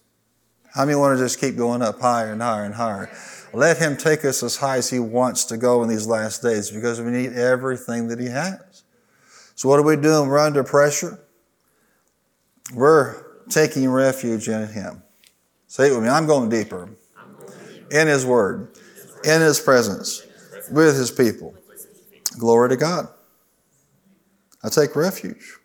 How 0.77 0.85
many 0.85 0.95
want 0.95 1.17
to 1.19 1.25
just 1.25 1.41
keep 1.41 1.57
going 1.57 1.81
up 1.81 1.99
higher 2.01 2.33
and 2.33 2.43
higher 2.43 2.65
and 2.65 2.75
higher? 2.75 3.11
Let 3.55 3.79
Him 3.79 3.97
take 3.97 4.27
us 4.27 4.43
as 4.43 4.57
high 4.57 4.77
as 4.77 4.91
He 4.91 4.99
wants 4.99 5.47
to 5.47 5.57
go 5.57 5.83
in 5.83 5.89
these 5.89 6.07
last 6.07 6.43
days 6.43 6.71
because 6.71 7.01
we 7.01 7.11
need 7.11 7.33
everything 7.33 8.09
that 8.09 8.21
He 8.21 8.27
has. 8.27 8.85
So, 9.55 9.71
what 9.71 9.79
are 9.79 9.83
we 9.83 9.97
doing? 9.97 10.29
We're 10.29 10.39
under 10.39 10.63
pressure. 10.63 11.19
We're 12.75 13.25
taking 13.49 13.89
refuge 13.91 14.49
in 14.49 14.69
Him. 14.69 15.03
Say 15.67 15.89
it 15.89 15.95
with 15.95 16.03
me 16.03 16.11
I'm 16.11 16.27
going 16.27 16.51
deeper 16.51 16.91
in 17.91 18.07
His 18.07 18.27
Word, 18.27 18.77
in 19.25 19.41
His 19.41 19.59
presence, 19.59 20.27
with 20.71 20.95
his 20.95 21.11
people. 21.11 21.55
Glory 22.39 22.69
to 22.69 22.77
God. 22.77 23.09
I 24.63 24.69
take 24.69 24.95
refuge. 24.95 25.57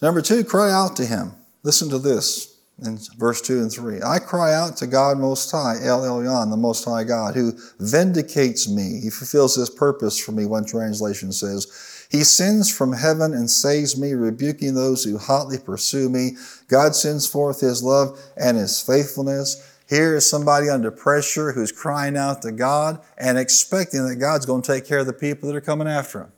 Number 0.00 0.22
two, 0.22 0.42
cry 0.42 0.72
out 0.72 0.96
to 0.96 1.04
him. 1.04 1.32
Listen 1.68 1.90
to 1.90 1.98
this 1.98 2.56
in 2.82 2.98
verse 3.18 3.42
2 3.42 3.58
and 3.58 3.70
3. 3.70 4.00
I 4.02 4.20
cry 4.20 4.54
out 4.54 4.78
to 4.78 4.86
God 4.86 5.18
Most 5.18 5.50
High, 5.50 5.76
El 5.82 6.00
Elyon, 6.00 6.48
the 6.48 6.56
Most 6.56 6.82
High 6.82 7.04
God, 7.04 7.34
who 7.34 7.52
vindicates 7.78 8.66
me. 8.66 9.00
He 9.02 9.10
fulfills 9.10 9.54
his 9.54 9.68
purpose 9.68 10.18
for 10.18 10.32
me, 10.32 10.46
one 10.46 10.64
translation 10.64 11.30
says. 11.30 12.06
He 12.10 12.24
sends 12.24 12.74
from 12.74 12.94
heaven 12.94 13.34
and 13.34 13.50
saves 13.50 14.00
me, 14.00 14.14
rebuking 14.14 14.72
those 14.72 15.04
who 15.04 15.18
hotly 15.18 15.58
pursue 15.58 16.08
me. 16.08 16.38
God 16.68 16.96
sends 16.96 17.26
forth 17.26 17.60
his 17.60 17.82
love 17.82 18.18
and 18.38 18.56
his 18.56 18.80
faithfulness. 18.80 19.62
Here 19.90 20.16
is 20.16 20.26
somebody 20.26 20.70
under 20.70 20.90
pressure 20.90 21.52
who's 21.52 21.70
crying 21.70 22.16
out 22.16 22.40
to 22.40 22.50
God 22.50 22.98
and 23.18 23.36
expecting 23.36 24.08
that 24.08 24.16
God's 24.16 24.46
going 24.46 24.62
to 24.62 24.72
take 24.72 24.86
care 24.86 25.00
of 25.00 25.06
the 25.06 25.12
people 25.12 25.50
that 25.50 25.56
are 25.56 25.60
coming 25.60 25.86
after 25.86 26.22
him. 26.22 26.32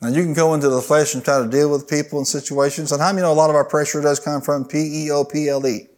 Now 0.00 0.08
you 0.08 0.22
can 0.22 0.32
go 0.32 0.54
into 0.54 0.70
the 0.70 0.80
flesh 0.80 1.14
and 1.14 1.22
try 1.22 1.42
to 1.42 1.48
deal 1.48 1.70
with 1.70 1.86
people 1.88 2.18
and 2.18 2.26
situations. 2.26 2.90
And 2.90 3.02
how 3.02 3.12
many 3.12 3.22
know 3.22 3.32
a 3.32 3.34
lot 3.34 3.50
of 3.50 3.56
our 3.56 3.64
pressure 3.66 4.00
does 4.00 4.18
come 4.18 4.40
from 4.40 4.64
P 4.64 5.06
E 5.06 5.10
O 5.10 5.24
P 5.24 5.48
L 5.48 5.66
E? 5.66 5.88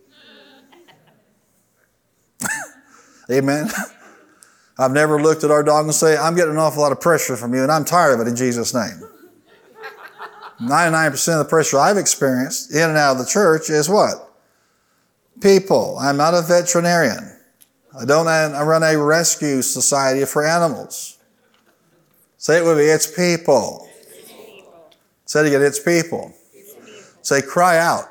Amen. 3.31 3.71
I've 4.79 4.91
never 4.91 5.23
looked 5.23 5.45
at 5.45 5.51
our 5.51 5.63
dog 5.63 5.85
and 5.85 5.95
say, 5.95 6.17
I'm 6.17 6.35
getting 6.35 6.53
an 6.53 6.59
awful 6.59 6.83
lot 6.83 6.91
of 6.93 7.01
pressure 7.01 7.37
from 7.37 7.55
you, 7.55 7.63
and 7.63 7.71
I'm 7.71 7.85
tired 7.85 8.15
of 8.15 8.27
it 8.27 8.29
in 8.29 8.35
Jesus' 8.35 8.75
name. 8.75 9.03
99% 10.61 11.13
of 11.33 11.39
the 11.39 11.45
pressure 11.49 11.79
I've 11.79 11.99
experienced 11.99 12.73
in 12.75 12.89
and 12.89 12.99
out 12.99 13.13
of 13.13 13.19
the 13.19 13.27
church 13.27 13.71
is 13.71 13.89
what? 13.89 14.33
People. 15.41 15.99
I'm 16.01 16.17
not 16.17 16.35
a 16.35 16.43
veterinarian. 16.43 17.37
I 17.99 18.05
don't 18.05 18.27
I 18.27 18.63
run 18.63 18.83
a 18.83 18.97
rescue 18.97 19.61
society 19.63 20.25
for 20.25 20.45
animals. 20.45 21.19
Say 22.39 22.59
it 22.59 22.65
with 22.65 22.79
me, 22.79 22.85
it's 22.85 23.07
people. 23.07 23.89
Say 25.33 25.41
it 25.41 25.47
again, 25.47 25.63
it's 25.63 25.81
people. 25.81 26.35
Say, 27.23 27.41
cry 27.41 27.79
out. 27.79 28.05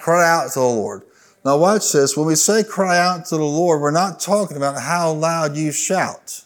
Cry 0.00 0.28
out 0.28 0.50
to 0.54 0.58
the 0.58 0.66
Lord. 0.66 1.02
Now, 1.44 1.56
watch 1.56 1.92
this. 1.92 2.16
When 2.16 2.26
we 2.26 2.34
say 2.34 2.64
cry 2.64 2.98
out 2.98 3.26
to 3.26 3.36
the 3.36 3.44
Lord, 3.44 3.80
we're 3.80 3.92
not 3.92 4.18
talking 4.18 4.56
about 4.56 4.82
how 4.82 5.12
loud 5.12 5.56
you 5.56 5.70
shout. 5.70 6.44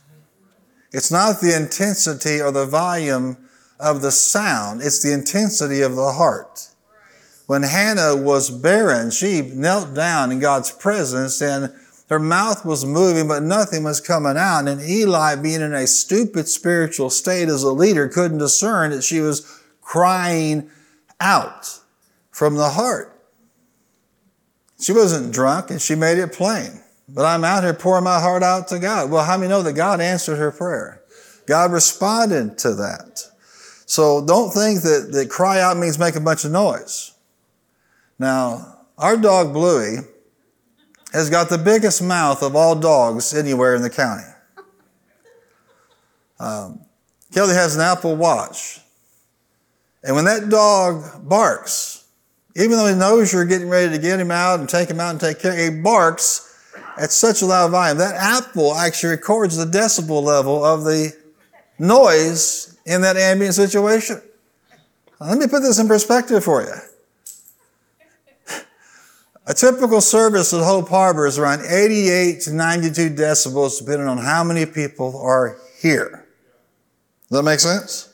It's 0.92 1.10
not 1.10 1.40
the 1.40 1.56
intensity 1.56 2.42
or 2.42 2.52
the 2.52 2.66
volume 2.66 3.38
of 3.78 4.02
the 4.02 4.10
sound, 4.10 4.82
it's 4.82 5.02
the 5.02 5.14
intensity 5.14 5.80
of 5.80 5.96
the 5.96 6.12
heart. 6.12 6.68
When 7.46 7.62
Hannah 7.62 8.14
was 8.14 8.50
barren, 8.50 9.10
she 9.10 9.40
knelt 9.40 9.94
down 9.94 10.30
in 10.30 10.40
God's 10.40 10.70
presence 10.70 11.40
and 11.40 11.72
her 12.10 12.18
mouth 12.18 12.66
was 12.66 12.84
moving, 12.84 13.28
but 13.28 13.42
nothing 13.42 13.84
was 13.84 14.02
coming 14.02 14.36
out. 14.36 14.68
And 14.68 14.82
Eli, 14.82 15.36
being 15.36 15.62
in 15.62 15.72
a 15.72 15.86
stupid 15.86 16.48
spiritual 16.48 17.08
state 17.08 17.48
as 17.48 17.62
a 17.62 17.72
leader, 17.72 18.08
couldn't 18.08 18.38
discern 18.38 18.90
that 18.90 19.04
she 19.04 19.20
was 19.20 19.59
crying 19.90 20.70
out 21.18 21.80
from 22.30 22.54
the 22.54 22.68
heart. 22.70 23.20
She 24.78 24.92
wasn't 24.92 25.34
drunk 25.34 25.68
and 25.70 25.82
she 25.82 25.96
made 25.96 26.16
it 26.18 26.32
plain. 26.32 26.80
But 27.08 27.24
I'm 27.24 27.42
out 27.42 27.64
here 27.64 27.74
pouring 27.74 28.04
my 28.04 28.20
heart 28.20 28.44
out 28.44 28.68
to 28.68 28.78
God. 28.78 29.10
Well, 29.10 29.24
how 29.24 29.36
many 29.36 29.48
know 29.48 29.64
that 29.64 29.72
God 29.72 30.00
answered 30.00 30.36
her 30.36 30.52
prayer? 30.52 31.02
God 31.46 31.72
responded 31.72 32.56
to 32.58 32.74
that. 32.74 33.26
So 33.84 34.24
don't 34.24 34.52
think 34.52 34.82
that, 34.82 35.08
that 35.10 35.28
cry 35.28 35.60
out 35.60 35.76
means 35.76 35.98
make 35.98 36.14
a 36.14 36.20
bunch 36.20 36.44
of 36.44 36.52
noise. 36.52 37.10
Now, 38.16 38.84
our 38.96 39.16
dog 39.16 39.52
Bluey 39.52 39.96
has 41.12 41.30
got 41.30 41.48
the 41.48 41.58
biggest 41.58 42.00
mouth 42.00 42.44
of 42.44 42.54
all 42.54 42.76
dogs 42.76 43.34
anywhere 43.34 43.74
in 43.74 43.82
the 43.82 43.90
county. 43.90 44.22
Um, 46.38 46.82
Kelly 47.34 47.54
has 47.54 47.74
an 47.74 47.82
Apple 47.82 48.14
Watch. 48.14 48.82
And 50.02 50.16
when 50.16 50.24
that 50.24 50.48
dog 50.48 51.28
barks, 51.28 52.04
even 52.56 52.72
though 52.72 52.86
he 52.86 52.94
knows 52.94 53.32
you're 53.32 53.44
getting 53.44 53.68
ready 53.68 53.92
to 53.94 53.98
get 54.00 54.18
him 54.18 54.30
out 54.30 54.60
and 54.60 54.68
take 54.68 54.88
him 54.88 55.00
out 55.00 55.10
and 55.10 55.20
take 55.20 55.40
care, 55.40 55.56
he 55.56 55.70
barks 55.70 56.46
at 56.96 57.10
such 57.10 57.42
a 57.42 57.46
loud 57.46 57.70
volume. 57.70 57.98
That 57.98 58.14
apple 58.14 58.74
actually 58.74 59.10
records 59.10 59.56
the 59.56 59.66
decibel 59.66 60.22
level 60.22 60.64
of 60.64 60.84
the 60.84 61.12
noise 61.78 62.78
in 62.86 63.02
that 63.02 63.16
ambient 63.16 63.54
situation. 63.54 64.20
Let 65.20 65.38
me 65.38 65.46
put 65.46 65.62
this 65.62 65.78
in 65.78 65.86
perspective 65.86 66.42
for 66.42 66.62
you. 66.62 66.74
A 69.46 69.54
typical 69.54 70.00
service 70.00 70.52
at 70.54 70.64
Hope 70.64 70.88
Harbor 70.88 71.26
is 71.26 71.38
around 71.38 71.64
88 71.66 72.40
to 72.42 72.52
92 72.52 73.10
decibels, 73.10 73.78
depending 73.80 74.06
on 74.06 74.18
how 74.18 74.44
many 74.44 74.64
people 74.64 75.18
are 75.18 75.58
here. 75.80 76.26
Does 77.28 77.38
that 77.38 77.42
make 77.42 77.60
sense? 77.60 78.09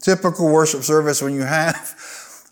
Typical 0.00 0.50
worship 0.50 0.82
service 0.82 1.22
when 1.22 1.34
you 1.34 1.42
have 1.42 1.94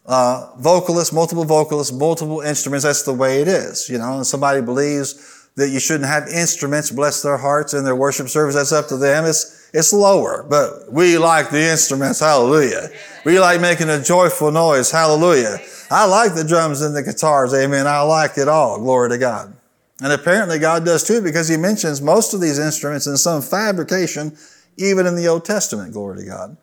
uh, 0.06 0.50
vocalists, 0.58 1.12
multiple 1.12 1.44
vocalists, 1.44 1.92
multiple 1.92 2.40
instruments, 2.40 2.84
that's 2.84 3.02
the 3.02 3.12
way 3.12 3.40
it 3.40 3.48
is. 3.48 3.88
You 3.88 3.98
know, 3.98 4.16
and 4.16 4.26
somebody 4.26 4.60
believes 4.60 5.38
that 5.58 5.70
you 5.70 5.80
shouldn't 5.80 6.08
have 6.08 6.28
instruments, 6.28 6.90
bless 6.90 7.20
their 7.20 7.36
hearts 7.36 7.74
in 7.74 7.84
their 7.84 7.96
worship 7.96 8.28
service, 8.28 8.54
that's 8.54 8.70
up 8.70 8.86
to 8.88 8.96
them. 8.96 9.24
It's, 9.24 9.68
it's 9.74 9.92
lower, 9.92 10.46
but 10.48 10.90
we 10.90 11.18
like 11.18 11.50
the 11.50 11.60
instruments, 11.60 12.20
hallelujah. 12.20 12.90
We 13.24 13.40
like 13.40 13.60
making 13.60 13.88
a 13.90 14.00
joyful 14.00 14.52
noise, 14.52 14.92
hallelujah. 14.92 15.58
I 15.90 16.06
like 16.06 16.34
the 16.34 16.44
drums 16.44 16.80
and 16.80 16.94
the 16.94 17.02
guitars, 17.02 17.52
amen. 17.52 17.88
I 17.88 18.02
like 18.02 18.38
it 18.38 18.46
all, 18.46 18.78
glory 18.78 19.10
to 19.10 19.18
God. 19.18 19.52
And 20.00 20.12
apparently 20.12 20.60
God 20.60 20.84
does 20.84 21.02
too 21.02 21.20
because 21.20 21.48
he 21.48 21.56
mentions 21.56 22.00
most 22.00 22.34
of 22.34 22.40
these 22.40 22.60
instruments 22.60 23.08
in 23.08 23.16
some 23.16 23.42
fabrication, 23.42 24.36
even 24.76 25.06
in 25.06 25.16
the 25.16 25.26
Old 25.26 25.44
Testament, 25.44 25.92
glory 25.92 26.18
to 26.20 26.24
God. 26.24 26.56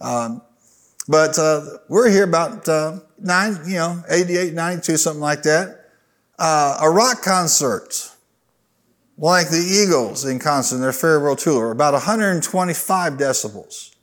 Um, 0.00 0.42
but 1.08 1.38
uh, 1.38 1.62
we're 1.88 2.10
here 2.10 2.24
about 2.24 2.68
uh, 2.68 3.00
nine, 3.18 3.58
you 3.66 3.76
know, 3.76 4.02
88, 4.08 4.54
92, 4.54 4.96
something 4.96 5.20
like 5.20 5.42
that. 5.42 5.90
Uh, 6.38 6.78
a 6.82 6.90
rock 6.90 7.22
concert, 7.22 8.12
like 9.16 9.48
the 9.48 9.56
Eagles 9.56 10.24
in 10.24 10.38
concert, 10.38 10.78
their 10.78 10.92
farewell 10.92 11.36
tour, 11.36 11.70
about 11.70 11.94
125 11.94 13.14
decibels. 13.14 13.94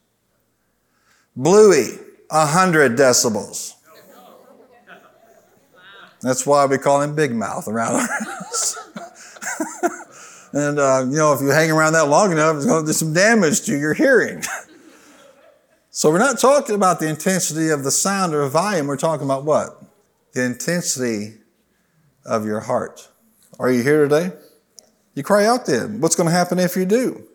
Bluey, 1.35 1.97
100 2.29 2.97
decibels. 2.97 3.73
That's 6.21 6.45
why 6.45 6.65
we 6.65 6.77
call 6.77 7.01
him 7.01 7.15
Big 7.15 7.35
Mouth 7.35 7.67
around 7.67 7.95
our 7.95 8.07
house. 8.07 8.77
and, 10.53 10.79
uh, 10.79 11.05
you 11.09 11.17
know, 11.17 11.33
if 11.33 11.41
you 11.41 11.49
hang 11.49 11.69
around 11.69 11.93
that 11.93 12.07
long 12.07 12.31
enough, 12.31 12.55
it's 12.55 12.65
going 12.65 12.85
to 12.85 12.87
do 12.87 12.93
some 12.93 13.13
damage 13.13 13.63
to 13.63 13.77
your 13.77 13.93
hearing. 13.93 14.41
So 15.95 16.09
we're 16.09 16.17
not 16.17 16.39
talking 16.39 16.73
about 16.73 16.99
the 16.99 17.07
intensity 17.07 17.69
of 17.69 17.83
the 17.83 17.91
sound 17.91 18.33
or 18.33 18.47
volume. 18.49 18.87
We're 18.87 18.97
talking 18.97 19.25
about 19.25 19.45
what? 19.45 19.79
The 20.33 20.43
intensity 20.43 21.35
of 22.25 22.47
your 22.47 22.61
heart. 22.61 23.07
Are 23.59 23.71
you 23.71 23.83
here 23.83 24.01
today? 24.01 24.31
You 25.13 25.21
cry 25.21 25.45
out 25.45 25.67
then. 25.67 26.01
What's 26.01 26.15
going 26.15 26.25
to 26.25 26.33
happen 26.33 26.57
if 26.57 26.75
you 26.75 26.85
do? 26.85 27.27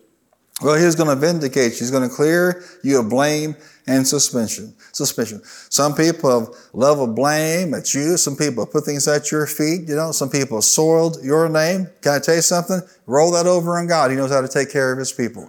Well, 0.60 0.74
he's 0.76 0.96
going 0.96 1.08
to 1.08 1.14
vindicate 1.14 1.74
you. 1.74 1.78
He's 1.78 1.92
going 1.92 2.08
to 2.08 2.12
clear 2.12 2.64
you 2.82 2.98
of 2.98 3.08
blame 3.08 3.54
and 3.86 4.04
suspicion. 4.04 4.74
Suspicion. 4.90 5.40
Some 5.70 5.94
people 5.94 6.40
have 6.40 6.48
leveled 6.72 7.14
blame 7.14 7.74
at 7.74 7.94
you. 7.94 8.16
Some 8.16 8.34
people 8.34 8.66
put 8.66 8.84
things 8.84 9.06
at 9.06 9.30
your 9.30 9.46
feet. 9.46 9.88
You 9.88 9.94
know, 9.94 10.10
some 10.10 10.30
people 10.30 10.56
have 10.56 10.64
soiled 10.64 11.22
your 11.22 11.48
name. 11.48 11.86
Can 12.00 12.14
I 12.14 12.18
tell 12.18 12.34
you 12.34 12.42
something? 12.42 12.80
Roll 13.06 13.30
that 13.30 13.46
over 13.46 13.78
on 13.78 13.86
God. 13.86 14.10
He 14.10 14.16
knows 14.16 14.32
how 14.32 14.40
to 14.40 14.48
take 14.48 14.72
care 14.72 14.92
of 14.92 14.98
his 14.98 15.12
people. 15.12 15.48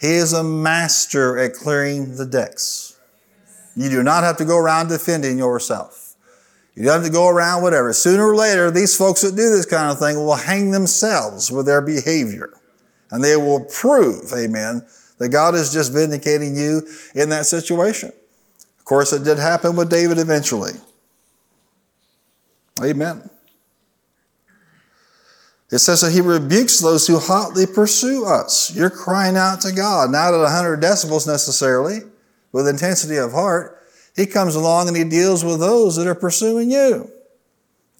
He 0.00 0.14
is 0.14 0.32
a 0.32 0.42
master 0.42 1.38
at 1.38 1.52
clearing 1.52 2.16
the 2.16 2.24
decks. 2.24 2.98
You 3.76 3.90
do 3.90 4.02
not 4.02 4.24
have 4.24 4.36
to 4.38 4.44
go 4.44 4.56
around 4.56 4.88
defending 4.88 5.38
yourself. 5.38 6.16
You 6.74 6.84
don't 6.84 6.94
have 6.94 7.04
to 7.04 7.12
go 7.12 7.28
around 7.28 7.62
whatever. 7.62 7.92
Sooner 7.92 8.30
or 8.30 8.36
later, 8.36 8.70
these 8.70 8.96
folks 8.96 9.20
that 9.22 9.32
do 9.36 9.50
this 9.50 9.66
kind 9.66 9.90
of 9.90 9.98
thing 9.98 10.16
will 10.16 10.34
hang 10.34 10.70
themselves 10.70 11.50
with 11.50 11.66
their 11.66 11.82
behavior. 11.82 12.50
And 13.10 13.22
they 13.22 13.36
will 13.36 13.64
prove, 13.64 14.32
amen, 14.32 14.86
that 15.18 15.28
God 15.28 15.54
is 15.54 15.72
just 15.72 15.92
vindicating 15.92 16.56
you 16.56 16.88
in 17.14 17.28
that 17.30 17.46
situation. 17.46 18.12
Of 18.78 18.84
course, 18.84 19.12
it 19.12 19.24
did 19.24 19.38
happen 19.38 19.76
with 19.76 19.90
David 19.90 20.18
eventually. 20.18 20.72
Amen. 22.82 23.28
It 25.70 25.78
says 25.78 26.00
that 26.00 26.12
he 26.12 26.20
rebukes 26.20 26.80
those 26.80 27.06
who 27.06 27.18
hotly 27.18 27.66
pursue 27.66 28.24
us. 28.26 28.74
You're 28.74 28.90
crying 28.90 29.36
out 29.36 29.60
to 29.60 29.72
God, 29.72 30.10
not 30.10 30.34
at 30.34 30.40
100 30.40 30.80
decibels 30.80 31.26
necessarily, 31.26 32.00
with 32.52 32.66
intensity 32.66 33.16
of 33.16 33.32
heart. 33.32 33.78
He 34.16 34.26
comes 34.26 34.56
along 34.56 34.88
and 34.88 34.96
he 34.96 35.04
deals 35.04 35.44
with 35.44 35.60
those 35.60 35.96
that 35.96 36.08
are 36.08 36.14
pursuing 36.14 36.70
you. 36.70 37.10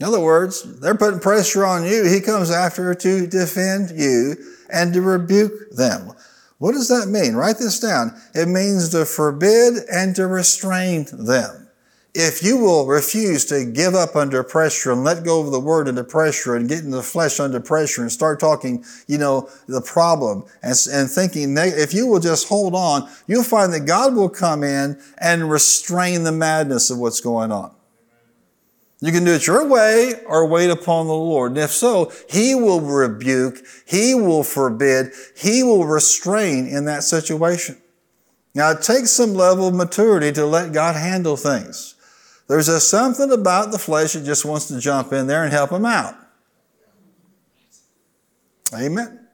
In 0.00 0.06
other 0.06 0.18
words, 0.18 0.80
they're 0.80 0.96
putting 0.96 1.20
pressure 1.20 1.64
on 1.64 1.84
you. 1.84 2.04
He 2.04 2.20
comes 2.20 2.50
after 2.50 2.94
to 2.94 3.26
defend 3.26 3.90
you 3.90 4.36
and 4.68 4.92
to 4.94 5.02
rebuke 5.02 5.70
them. 5.70 6.12
What 6.58 6.72
does 6.72 6.88
that 6.88 7.08
mean? 7.08 7.34
Write 7.34 7.58
this 7.58 7.78
down. 7.78 8.20
It 8.34 8.48
means 8.48 8.88
to 8.90 9.04
forbid 9.04 9.84
and 9.90 10.16
to 10.16 10.26
restrain 10.26 11.06
them. 11.12 11.69
If 12.14 12.42
you 12.42 12.56
will 12.56 12.86
refuse 12.86 13.44
to 13.46 13.64
give 13.64 13.94
up 13.94 14.16
under 14.16 14.42
pressure 14.42 14.90
and 14.90 15.04
let 15.04 15.24
go 15.24 15.40
of 15.40 15.52
the 15.52 15.60
word 15.60 15.86
under 15.86 16.02
pressure 16.02 16.56
and 16.56 16.68
get 16.68 16.80
in 16.80 16.90
the 16.90 17.02
flesh 17.02 17.38
under 17.38 17.60
pressure 17.60 18.02
and 18.02 18.10
start 18.10 18.40
talking, 18.40 18.84
you 19.06 19.16
know, 19.16 19.48
the 19.68 19.80
problem 19.80 20.44
and, 20.62 20.74
and 20.92 21.08
thinking, 21.08 21.54
if 21.56 21.94
you 21.94 22.06
will 22.06 22.18
just 22.18 22.48
hold 22.48 22.74
on, 22.74 23.08
you'll 23.28 23.44
find 23.44 23.72
that 23.72 23.86
God 23.86 24.14
will 24.16 24.28
come 24.28 24.64
in 24.64 25.00
and 25.18 25.50
restrain 25.50 26.24
the 26.24 26.32
madness 26.32 26.90
of 26.90 26.98
what's 26.98 27.20
going 27.20 27.52
on. 27.52 27.72
You 29.02 29.12
can 29.12 29.24
do 29.24 29.32
it 29.32 29.46
your 29.46 29.66
way 29.66 30.14
or 30.26 30.46
wait 30.46 30.68
upon 30.68 31.06
the 31.06 31.14
Lord. 31.14 31.52
And 31.52 31.58
if 31.58 31.70
so, 31.70 32.12
He 32.28 32.54
will 32.54 32.80
rebuke, 32.80 33.58
He 33.86 34.14
will 34.14 34.44
forbid, 34.44 35.12
He 35.36 35.62
will 35.62 35.86
restrain 35.86 36.66
in 36.66 36.84
that 36.84 37.02
situation. 37.02 37.80
Now, 38.54 38.72
it 38.72 38.82
takes 38.82 39.10
some 39.10 39.32
level 39.34 39.68
of 39.68 39.74
maturity 39.74 40.32
to 40.32 40.44
let 40.44 40.72
God 40.72 40.96
handle 40.96 41.36
things. 41.36 41.94
There's 42.50 42.66
a 42.66 42.80
something 42.80 43.30
about 43.30 43.70
the 43.70 43.78
flesh 43.78 44.14
that 44.14 44.24
just 44.24 44.44
wants 44.44 44.66
to 44.66 44.80
jump 44.80 45.12
in 45.12 45.28
there 45.28 45.44
and 45.44 45.52
help 45.52 45.70
him 45.70 45.86
out. 45.86 46.16
Amen. 48.74 49.28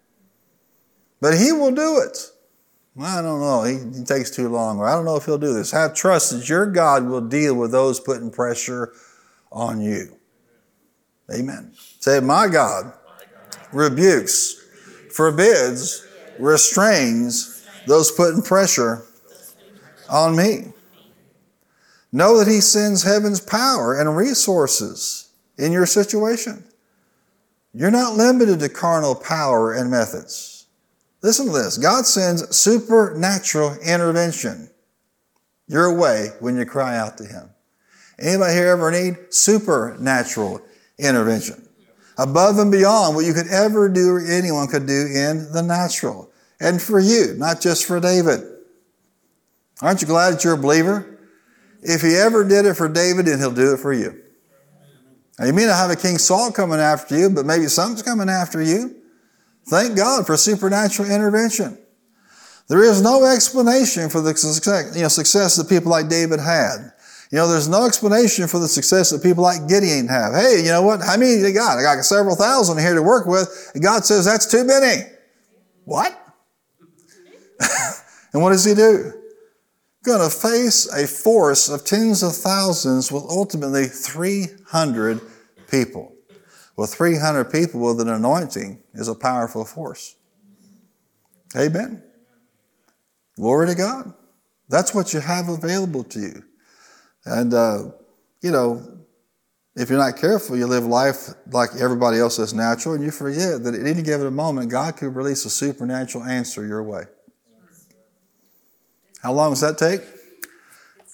But 1.22 1.38
he 1.38 1.50
will 1.50 1.74
do 1.74 2.02
it. 2.04 2.18
I 3.00 3.22
don't 3.22 3.40
know. 3.40 3.62
He, 3.62 3.78
he, 3.98 4.04
takes 4.04 4.30
too 4.30 4.50
long, 4.50 4.78
or 4.78 4.86
I 4.86 4.94
don't 4.94 5.06
know 5.06 5.16
if 5.16 5.24
he'll 5.24 5.38
do 5.38 5.54
this. 5.54 5.70
Have 5.70 5.94
trust 5.94 6.32
that 6.32 6.46
your 6.46 6.66
God 6.66 7.06
will 7.06 7.22
deal 7.22 7.54
with 7.54 7.72
those 7.72 8.00
putting 8.00 8.30
pressure 8.30 8.92
on 9.50 9.80
you. 9.80 10.14
Amen. 11.34 11.72
Say, 12.00 12.20
My 12.20 12.48
God 12.48 12.92
rebukes, 13.72 14.62
forbids, 15.10 16.06
restrains 16.38 17.66
those 17.86 18.12
putting 18.12 18.42
pressure 18.42 19.06
on 20.10 20.36
me. 20.36 20.74
Know 22.12 22.38
that 22.38 22.48
He 22.48 22.60
sends 22.60 23.02
heaven's 23.02 23.40
power 23.40 23.98
and 23.98 24.16
resources 24.16 25.30
in 25.58 25.72
your 25.72 25.86
situation. 25.86 26.64
You're 27.74 27.90
not 27.90 28.16
limited 28.16 28.60
to 28.60 28.68
carnal 28.68 29.14
power 29.14 29.74
and 29.74 29.90
methods. 29.90 30.66
Listen 31.22 31.46
to 31.46 31.52
this 31.52 31.76
God 31.76 32.06
sends 32.06 32.56
supernatural 32.56 33.76
intervention 33.84 34.70
your 35.68 35.92
way 35.94 36.28
when 36.40 36.56
you 36.56 36.64
cry 36.64 36.96
out 36.96 37.18
to 37.18 37.24
Him. 37.24 37.50
Anybody 38.18 38.54
here 38.54 38.68
ever 38.68 38.90
need 38.90 39.16
supernatural 39.30 40.62
intervention? 40.98 41.68
Above 42.18 42.58
and 42.58 42.72
beyond 42.72 43.14
what 43.14 43.26
you 43.26 43.34
could 43.34 43.48
ever 43.48 43.88
do 43.88 44.12
or 44.12 44.24
anyone 44.24 44.68
could 44.68 44.86
do 44.86 45.06
in 45.06 45.52
the 45.52 45.62
natural. 45.62 46.30
And 46.60 46.80
for 46.80 46.98
you, 46.98 47.34
not 47.36 47.60
just 47.60 47.84
for 47.84 48.00
David. 48.00 48.40
Aren't 49.82 50.00
you 50.00 50.08
glad 50.08 50.32
that 50.32 50.44
you're 50.44 50.54
a 50.54 50.58
believer? 50.58 51.15
If 51.88 52.02
he 52.02 52.16
ever 52.16 52.44
did 52.44 52.66
it 52.66 52.74
for 52.74 52.88
David, 52.88 53.26
then 53.26 53.38
he'll 53.38 53.52
do 53.52 53.74
it 53.74 53.78
for 53.78 53.92
you. 53.92 54.22
Now, 55.38 55.46
you 55.46 55.52
may 55.52 55.66
not 55.66 55.76
have 55.76 55.90
a 55.90 55.96
King 55.96 56.18
Saul 56.18 56.50
coming 56.50 56.80
after 56.80 57.16
you, 57.16 57.30
but 57.30 57.46
maybe 57.46 57.66
something's 57.66 58.02
coming 58.02 58.28
after 58.28 58.62
you. 58.62 58.96
Thank 59.68 59.96
God 59.96 60.26
for 60.26 60.36
supernatural 60.36 61.10
intervention. 61.10 61.78
There 62.68 62.82
is 62.82 63.02
no 63.02 63.24
explanation 63.24 64.08
for 64.08 64.20
the 64.20 64.36
success, 64.36 64.96
you 64.96 65.02
know, 65.02 65.08
success 65.08 65.56
that 65.56 65.68
people 65.68 65.90
like 65.90 66.08
David 66.08 66.40
had. 66.40 66.92
You 67.30 67.38
know, 67.38 67.48
there's 67.48 67.68
no 67.68 67.86
explanation 67.86 68.46
for 68.48 68.58
the 68.58 68.68
success 68.68 69.10
that 69.10 69.22
people 69.22 69.42
like 69.42 69.68
Gideon 69.68 70.08
have. 70.08 70.32
Hey, 70.32 70.62
you 70.64 70.70
know 70.70 70.82
what? 70.82 71.00
How 71.02 71.16
many 71.16 71.36
they 71.36 71.52
got? 71.52 71.78
I 71.78 71.82
got 71.82 72.04
several 72.04 72.36
thousand 72.36 72.78
here 72.78 72.94
to 72.94 73.02
work 73.02 73.26
with. 73.26 73.72
And 73.74 73.82
God 73.82 74.04
says 74.04 74.24
that's 74.24 74.46
too 74.46 74.64
many. 74.64 75.02
What? 75.84 76.12
and 78.32 78.42
what 78.42 78.50
does 78.50 78.64
he 78.64 78.74
do? 78.74 79.12
Going 80.06 80.20
to 80.20 80.34
face 80.34 80.86
a 80.92 81.06
force 81.06 81.68
of 81.68 81.84
tens 81.84 82.22
of 82.22 82.34
thousands 82.34 83.10
with 83.10 83.24
ultimately 83.24 83.86
300 83.86 85.20
people. 85.68 86.12
Well, 86.76 86.86
300 86.86 87.50
people 87.50 87.80
with 87.80 88.00
an 88.00 88.08
anointing 88.08 88.82
is 88.94 89.08
a 89.08 89.14
powerful 89.14 89.64
force. 89.64 90.14
Amen. 91.56 92.02
Glory 93.36 93.66
to 93.66 93.74
God. 93.74 94.14
That's 94.68 94.94
what 94.94 95.12
you 95.12 95.20
have 95.20 95.48
available 95.48 96.04
to 96.04 96.20
you. 96.20 96.44
And, 97.24 97.52
uh, 97.52 97.90
you 98.40 98.50
know, 98.50 98.96
if 99.74 99.90
you're 99.90 99.98
not 99.98 100.16
careful, 100.16 100.56
you 100.56 100.66
live 100.66 100.84
life 100.84 101.28
like 101.50 101.70
everybody 101.78 102.18
else 102.18 102.38
is 102.38 102.54
natural, 102.54 102.94
and 102.94 103.04
you 103.04 103.10
forget 103.10 103.62
that 103.64 103.74
at 103.74 103.86
any 103.86 104.02
given 104.02 104.32
moment, 104.32 104.70
God 104.70 104.96
could 104.96 105.14
release 105.14 105.44
a 105.44 105.50
supernatural 105.50 106.24
answer 106.24 106.66
your 106.66 106.82
way. 106.82 107.04
How 109.26 109.32
long 109.32 109.50
does 109.50 109.60
that 109.62 109.76
take? 109.76 110.02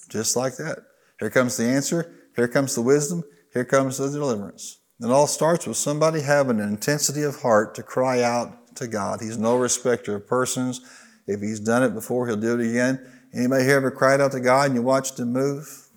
Just 0.07 0.35
like 0.35 0.55
that. 0.57 0.83
Here 1.19 1.31
comes 1.31 1.57
the 1.57 1.63
answer. 1.63 2.13
Here 2.35 2.47
comes 2.47 2.75
the 2.75 2.83
wisdom. 2.83 3.23
Here 3.51 3.65
comes 3.65 3.97
the 3.97 4.07
deliverance. 4.07 4.77
It 5.01 5.09
all 5.09 5.25
starts 5.25 5.65
with 5.65 5.77
somebody 5.77 6.21
having 6.21 6.59
an 6.59 6.69
intensity 6.69 7.23
of 7.23 7.41
heart 7.41 7.73
to 7.73 7.81
cry 7.81 8.21
out 8.21 8.75
to 8.75 8.87
God. 8.87 9.19
He's 9.19 9.39
no 9.39 9.57
respecter 9.57 10.17
of 10.17 10.27
persons. 10.27 10.81
If 11.25 11.41
he's 11.41 11.59
done 11.59 11.81
it 11.81 11.95
before, 11.95 12.27
he'll 12.27 12.37
do 12.37 12.53
it 12.59 12.69
again. 12.69 13.03
Anybody 13.33 13.63
here 13.63 13.77
ever 13.77 13.89
cried 13.89 14.21
out 14.21 14.33
to 14.33 14.39
God 14.39 14.67
and 14.67 14.75
you 14.75 14.83
watched 14.83 15.17
him 15.17 15.33
move? 15.33 15.87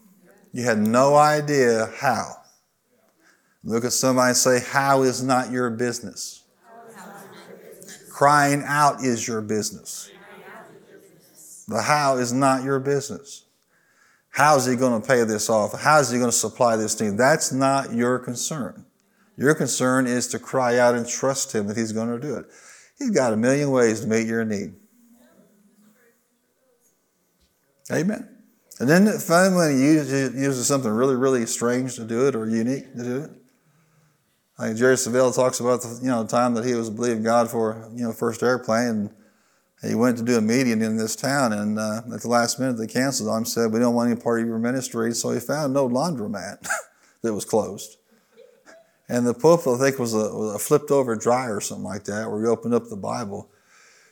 You 0.55 0.65
had 0.65 0.79
no 0.79 1.17
idea 1.17 1.93
how. 1.99 2.33
Look 3.63 3.85
at 3.85 3.93
somebody 3.93 4.29
and 4.29 4.37
say, 4.39 4.61
How 4.61 5.03
is 5.03 5.23
not 5.23 5.51
your 5.51 5.69
business? 5.69 6.45
Crying 8.11 8.63
out 8.65 9.03
is 9.03 9.29
your 9.29 9.43
business. 9.43 10.11
The 11.69 11.83
how 11.83 12.17
is 12.17 12.33
not 12.33 12.63
your 12.63 12.79
business. 12.79 13.45
How's 14.31 14.67
he 14.67 14.77
going 14.77 15.01
to 15.01 15.07
pay 15.07 15.25
this 15.25 15.49
off? 15.49 15.79
How's 15.81 16.11
he 16.11 16.19
going 16.19 16.31
to 16.31 16.37
supply 16.37 16.77
this 16.77 17.01
need? 17.01 17.17
That's 17.17 17.53
not 17.53 17.93
your 17.93 18.19
concern. 18.19 18.85
Your 19.37 19.55
concern 19.55 20.07
is 20.07 20.29
to 20.29 20.39
cry 20.39 20.79
out 20.79 20.95
and 20.95 21.09
trust 21.09 21.55
him 21.55 21.67
that 21.69 21.77
he's 21.77 21.93
going 21.93 22.09
to 22.09 22.19
do 22.19 22.37
it. 22.37 22.47
He's 22.99 23.11
got 23.11 23.33
a 23.33 23.37
million 23.37 23.71
ways 23.71 24.01
to 24.01 24.07
meet 24.07 24.27
your 24.27 24.45
need. 24.45 24.75
Amen. 27.91 28.29
And 28.79 28.89
then 28.89 29.19
finally, 29.19 29.75
he 29.75 29.93
uses 29.93 30.67
something 30.67 30.91
really, 30.91 31.17
really 31.17 31.47
strange 31.47 31.97
to 31.97 32.05
do 32.05 32.27
it 32.29 32.35
or 32.35 32.49
unique 32.49 32.93
to 32.95 33.03
do 33.03 33.17
it. 33.25 33.31
Think 34.59 34.79
Jerry 34.79 34.97
Savelle 34.97 35.35
talks 35.35 35.61
about 35.61 35.83
the 35.83 35.99
you 36.03 36.09
know 36.09 36.27
time 36.27 36.55
that 36.55 36.65
he 36.65 36.75
was 36.75 36.89
believing 36.89 37.23
God 37.23 37.51
for 37.51 37.89
you 37.95 38.05
know 38.05 38.13
first 38.13 38.43
airplane 38.43 39.11
he 39.83 39.95
went 39.95 40.17
to 40.19 40.25
do 40.25 40.39
a 40.39 40.41
meeting 40.41 40.83
in 40.83 40.97
this 40.97 41.15
town, 41.15 41.53
and 41.53 41.79
uh, 41.79 42.03
at 42.13 42.23
the 42.23 42.29
last 42.29 42.59
minute 42.59 42.79
they 42.79 42.87
canceled 42.87 43.29
on 43.29 43.39
him. 43.39 43.45
Said 43.45 43.73
we 43.73 43.79
don't 43.79 43.95
want 43.95 44.11
any 44.11 44.21
part 44.21 44.41
of 44.41 44.47
your 44.47 44.59
ministry, 44.59 45.13
so 45.13 45.31
he 45.31 45.41
found 45.41 45.75
no 45.75 45.89
laundromat 45.89 46.67
that 47.23 47.35
was 47.35 47.45
closed. 47.45 47.97
And 49.09 49.27
the 49.27 49.35
pulpit, 49.35 49.75
I 49.75 49.79
think, 49.79 49.99
was 49.99 50.15
a, 50.15 50.35
was 50.35 50.55
a, 50.55 50.59
flipped 50.59 50.91
over 50.91 51.15
dryer 51.15 51.57
or 51.57 51.61
something 51.61 51.85
like 51.85 52.05
that, 52.05 52.31
where 52.31 52.41
he 52.41 52.49
opened 52.49 52.75
up 52.75 52.89
the 52.89 52.97
Bible. 52.97 53.49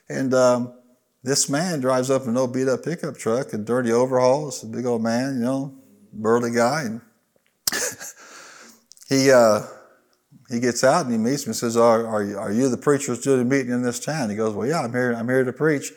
And 0.09 0.33
um, 0.35 0.75
this 1.23 1.49
man 1.49 1.81
drives 1.81 2.11
up 2.11 2.23
in 2.23 2.29
an 2.29 2.37
old 2.37 2.53
beat 2.53 2.69
up 2.69 2.85
pickup 2.85 3.17
truck 3.17 3.53
and 3.53 3.67
dirty 3.67 3.91
overalls, 3.91 4.63
a 4.63 4.67
big 4.67 4.87
old 4.87 5.03
man, 5.03 5.37
you 5.37 5.45
know, 5.45 5.75
burly 6.13 6.53
guy. 6.53 6.83
And 6.83 7.01
he 9.09 9.33
uh, 9.33 9.63
he 10.51 10.61
gets 10.61 10.85
out 10.85 11.07
and 11.07 11.13
he 11.13 11.19
meets 11.19 11.47
me 11.47 11.51
and 11.51 11.57
says, 11.57 11.77
are, 11.77 12.07
are, 12.07 12.23
you, 12.23 12.39
are 12.39 12.53
you 12.53 12.69
the 12.69 12.77
preacher 12.77 13.15
that's 13.15 13.27
meeting 13.27 13.73
in 13.73 13.83
this 13.83 13.99
town? 13.99 14.31
He 14.31 14.37
goes, 14.37 14.55
Well, 14.55 14.67
yeah, 14.67 14.81
I'm 14.83 14.93
here, 14.93 15.13
I'm 15.13 15.29
here 15.29 15.45
to 15.45 15.53
preach. 15.53 15.93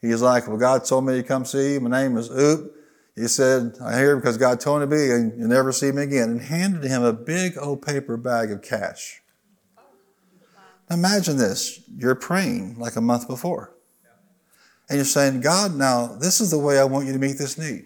He's 0.00 0.22
like, 0.22 0.48
Well, 0.48 0.56
God 0.56 0.84
told 0.84 1.04
me 1.04 1.14
to 1.14 1.22
come 1.22 1.44
see 1.44 1.74
you. 1.74 1.80
My 1.80 2.02
name 2.02 2.16
is 2.16 2.30
Oop. 2.30 2.74
He 3.14 3.26
said, 3.26 3.74
I'm 3.82 3.98
here 3.98 4.16
because 4.16 4.38
God 4.38 4.60
told 4.60 4.80
me 4.80 4.86
to 4.86 4.90
be, 4.90 5.12
and 5.12 5.38
you'll 5.38 5.48
never 5.48 5.72
see 5.72 5.92
me 5.92 6.02
again. 6.02 6.30
And 6.30 6.40
handed 6.40 6.84
him 6.84 7.02
a 7.02 7.12
big 7.12 7.58
old 7.58 7.82
paper 7.82 8.16
bag 8.16 8.50
of 8.50 8.62
cash. 8.62 9.20
Now 10.88 10.96
imagine 10.96 11.36
this 11.36 11.80
you're 11.96 12.14
praying 12.14 12.78
like 12.78 12.96
a 12.96 13.00
month 13.00 13.28
before. 13.28 13.74
And 14.88 14.96
you're 14.96 15.04
saying, 15.04 15.40
God, 15.40 15.76
now 15.76 16.06
this 16.06 16.40
is 16.40 16.50
the 16.50 16.58
way 16.58 16.78
I 16.78 16.84
want 16.84 17.06
you 17.06 17.12
to 17.12 17.18
meet 17.18 17.38
this 17.38 17.58
need. 17.58 17.84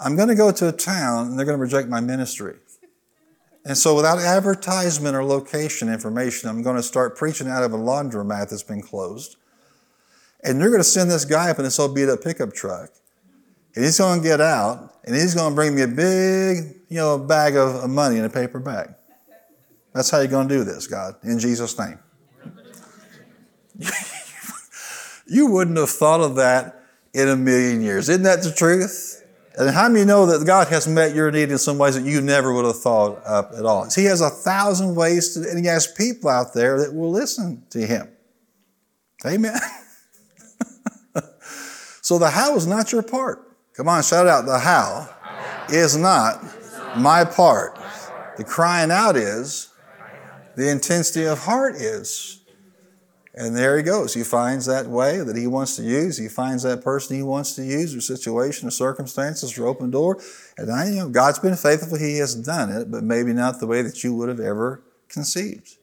I'm 0.00 0.16
going 0.16 0.28
to 0.28 0.34
go 0.34 0.50
to 0.50 0.68
a 0.68 0.72
town 0.72 1.28
and 1.28 1.38
they're 1.38 1.46
going 1.46 1.58
to 1.58 1.62
reject 1.62 1.88
my 1.88 2.00
ministry. 2.00 2.56
And 3.64 3.78
so, 3.78 3.94
without 3.94 4.18
advertisement 4.18 5.16
or 5.16 5.24
location 5.24 5.88
information, 5.88 6.50
I'm 6.50 6.62
going 6.62 6.76
to 6.76 6.82
start 6.82 7.16
preaching 7.16 7.48
out 7.48 7.62
of 7.62 7.72
a 7.72 7.78
laundromat 7.78 8.50
that's 8.50 8.62
been 8.62 8.82
closed. 8.82 9.36
And 10.42 10.60
you're 10.60 10.68
going 10.68 10.80
to 10.80 10.84
send 10.84 11.10
this 11.10 11.24
guy 11.24 11.50
up 11.50 11.58
in 11.58 11.64
this 11.64 11.78
old 11.78 11.94
beat 11.94 12.08
up 12.08 12.22
pickup 12.22 12.52
truck. 12.52 12.90
And 13.74 13.84
he's 13.84 13.98
going 13.98 14.20
to 14.20 14.28
get 14.28 14.40
out 14.40 14.94
and 15.04 15.14
he's 15.14 15.34
going 15.34 15.50
to 15.50 15.54
bring 15.54 15.74
me 15.74 15.82
a 15.82 15.88
big, 15.88 16.76
you 16.88 16.98
know, 16.98 17.18
bag 17.18 17.56
of 17.56 17.88
money 17.88 18.18
in 18.18 18.24
a 18.24 18.30
paper 18.30 18.60
bag. 18.60 18.94
That's 19.94 20.10
how 20.10 20.18
you're 20.18 20.28
going 20.28 20.48
to 20.48 20.54
do 20.54 20.64
this, 20.64 20.86
God, 20.86 21.14
in 21.22 21.38
Jesus' 21.38 21.78
name. 21.78 21.98
you 25.26 25.46
wouldn't 25.46 25.78
have 25.78 25.90
thought 25.90 26.20
of 26.20 26.36
that 26.36 26.82
in 27.14 27.28
a 27.28 27.36
million 27.36 27.80
years. 27.80 28.08
Isn't 28.08 28.24
that 28.24 28.42
the 28.42 28.52
truth? 28.52 29.23
And 29.56 29.70
how 29.70 29.88
many 29.88 30.04
know 30.04 30.26
that 30.26 30.44
God 30.44 30.68
has 30.68 30.88
met 30.88 31.14
your 31.14 31.30
need 31.30 31.50
in 31.50 31.58
some 31.58 31.78
ways 31.78 31.94
that 31.94 32.04
you 32.04 32.20
never 32.20 32.52
would 32.52 32.64
have 32.64 32.80
thought 32.80 33.22
of 33.22 33.52
at 33.56 33.64
all? 33.64 33.88
He 33.88 34.04
has 34.06 34.20
a 34.20 34.30
thousand 34.30 34.96
ways 34.96 35.34
to, 35.34 35.48
and 35.48 35.58
He 35.58 35.66
has 35.66 35.86
people 35.86 36.28
out 36.28 36.54
there 36.54 36.78
that 36.80 36.92
will 36.92 37.10
listen 37.10 37.62
to 37.70 37.86
Him. 37.86 38.08
Amen. 39.24 39.56
so 42.02 42.18
the 42.18 42.30
how 42.30 42.56
is 42.56 42.66
not 42.66 42.90
your 42.90 43.02
part. 43.02 43.48
Come 43.74 43.88
on, 43.88 44.02
shout 44.02 44.26
out 44.26 44.44
the 44.44 44.58
how 44.58 45.08
is 45.68 45.96
not 45.96 46.42
my 46.96 47.24
part. 47.24 47.78
The 48.36 48.44
crying 48.44 48.90
out 48.90 49.16
is, 49.16 49.68
the 50.56 50.68
intensity 50.68 51.24
of 51.24 51.38
heart 51.38 51.76
is. 51.76 52.40
And 53.36 53.56
there 53.56 53.76
he 53.76 53.82
goes. 53.82 54.14
He 54.14 54.22
finds 54.22 54.66
that 54.66 54.86
way 54.86 55.18
that 55.18 55.36
he 55.36 55.48
wants 55.48 55.74
to 55.76 55.82
use. 55.82 56.18
He 56.18 56.28
finds 56.28 56.62
that 56.62 56.84
person 56.84 57.16
he 57.16 57.22
wants 57.22 57.54
to 57.56 57.64
use, 57.64 57.94
or 57.94 58.00
situation, 58.00 58.68
or 58.68 58.70
circumstances, 58.70 59.58
or 59.58 59.66
open 59.66 59.90
door. 59.90 60.20
And 60.56 60.70
I, 60.70 60.88
you 60.88 60.94
know, 60.96 61.08
God's 61.08 61.40
been 61.40 61.56
faithful. 61.56 61.98
He 61.98 62.18
has 62.18 62.36
done 62.36 62.70
it, 62.70 62.92
but 62.92 63.02
maybe 63.02 63.32
not 63.32 63.58
the 63.58 63.66
way 63.66 63.82
that 63.82 64.04
you 64.04 64.14
would 64.14 64.28
have 64.28 64.38
ever 64.40 64.82
conceived. 65.08 65.78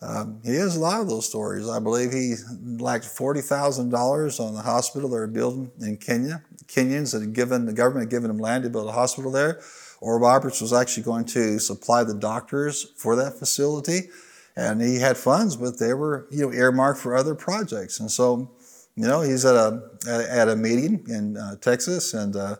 Um, 0.00 0.40
he 0.44 0.56
has 0.56 0.76
a 0.76 0.80
lot 0.80 1.00
of 1.00 1.08
those 1.08 1.28
stories. 1.28 1.68
I 1.68 1.78
believe 1.78 2.12
he 2.12 2.34
lacked 2.60 3.04
forty 3.04 3.40
thousand 3.40 3.90
dollars 3.90 4.40
on 4.40 4.54
the 4.54 4.62
hospital 4.62 5.08
they 5.08 5.16
were 5.16 5.28
building 5.28 5.70
in 5.80 5.96
Kenya. 5.96 6.42
Kenyans 6.66 7.12
had 7.18 7.32
given 7.32 7.66
the 7.66 7.72
government 7.72 8.06
had 8.06 8.10
given 8.10 8.30
him 8.30 8.38
land 8.38 8.64
to 8.64 8.70
build 8.70 8.88
a 8.88 8.92
hospital 8.92 9.30
there. 9.30 9.60
Oral 10.00 10.18
Roberts 10.18 10.60
was 10.60 10.72
actually 10.72 11.04
going 11.04 11.24
to 11.26 11.60
supply 11.60 12.02
the 12.02 12.14
doctors 12.14 12.92
for 12.96 13.14
that 13.14 13.38
facility, 13.38 14.10
and 14.56 14.80
he 14.80 14.98
had 14.98 15.16
funds, 15.16 15.56
but 15.56 15.78
they 15.78 15.94
were 15.94 16.26
you 16.30 16.46
know 16.46 16.52
earmarked 16.52 17.00
for 17.00 17.16
other 17.16 17.34
projects. 17.34 18.00
And 18.00 18.10
so, 18.10 18.50
you 18.96 19.06
know, 19.06 19.22
he's 19.22 19.44
at 19.44 19.54
a 19.54 19.82
at 20.08 20.48
a 20.48 20.56
meeting 20.56 21.04
in 21.08 21.36
uh, 21.36 21.56
Texas, 21.56 22.14
and 22.14 22.36
uh, 22.36 22.56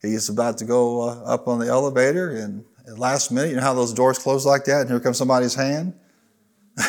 he's 0.00 0.28
about 0.28 0.58
to 0.58 0.64
go 0.64 1.08
uh, 1.08 1.22
up 1.24 1.48
on 1.48 1.58
the 1.58 1.66
elevator, 1.66 2.30
and 2.30 2.64
last 2.96 3.30
minute, 3.30 3.50
you 3.50 3.56
know 3.56 3.62
how 3.62 3.74
those 3.74 3.92
doors 3.92 4.18
close 4.18 4.46
like 4.46 4.64
that, 4.64 4.82
and 4.82 4.90
here 4.90 5.00
comes 5.00 5.18
somebody's 5.18 5.54
hand 5.54 5.94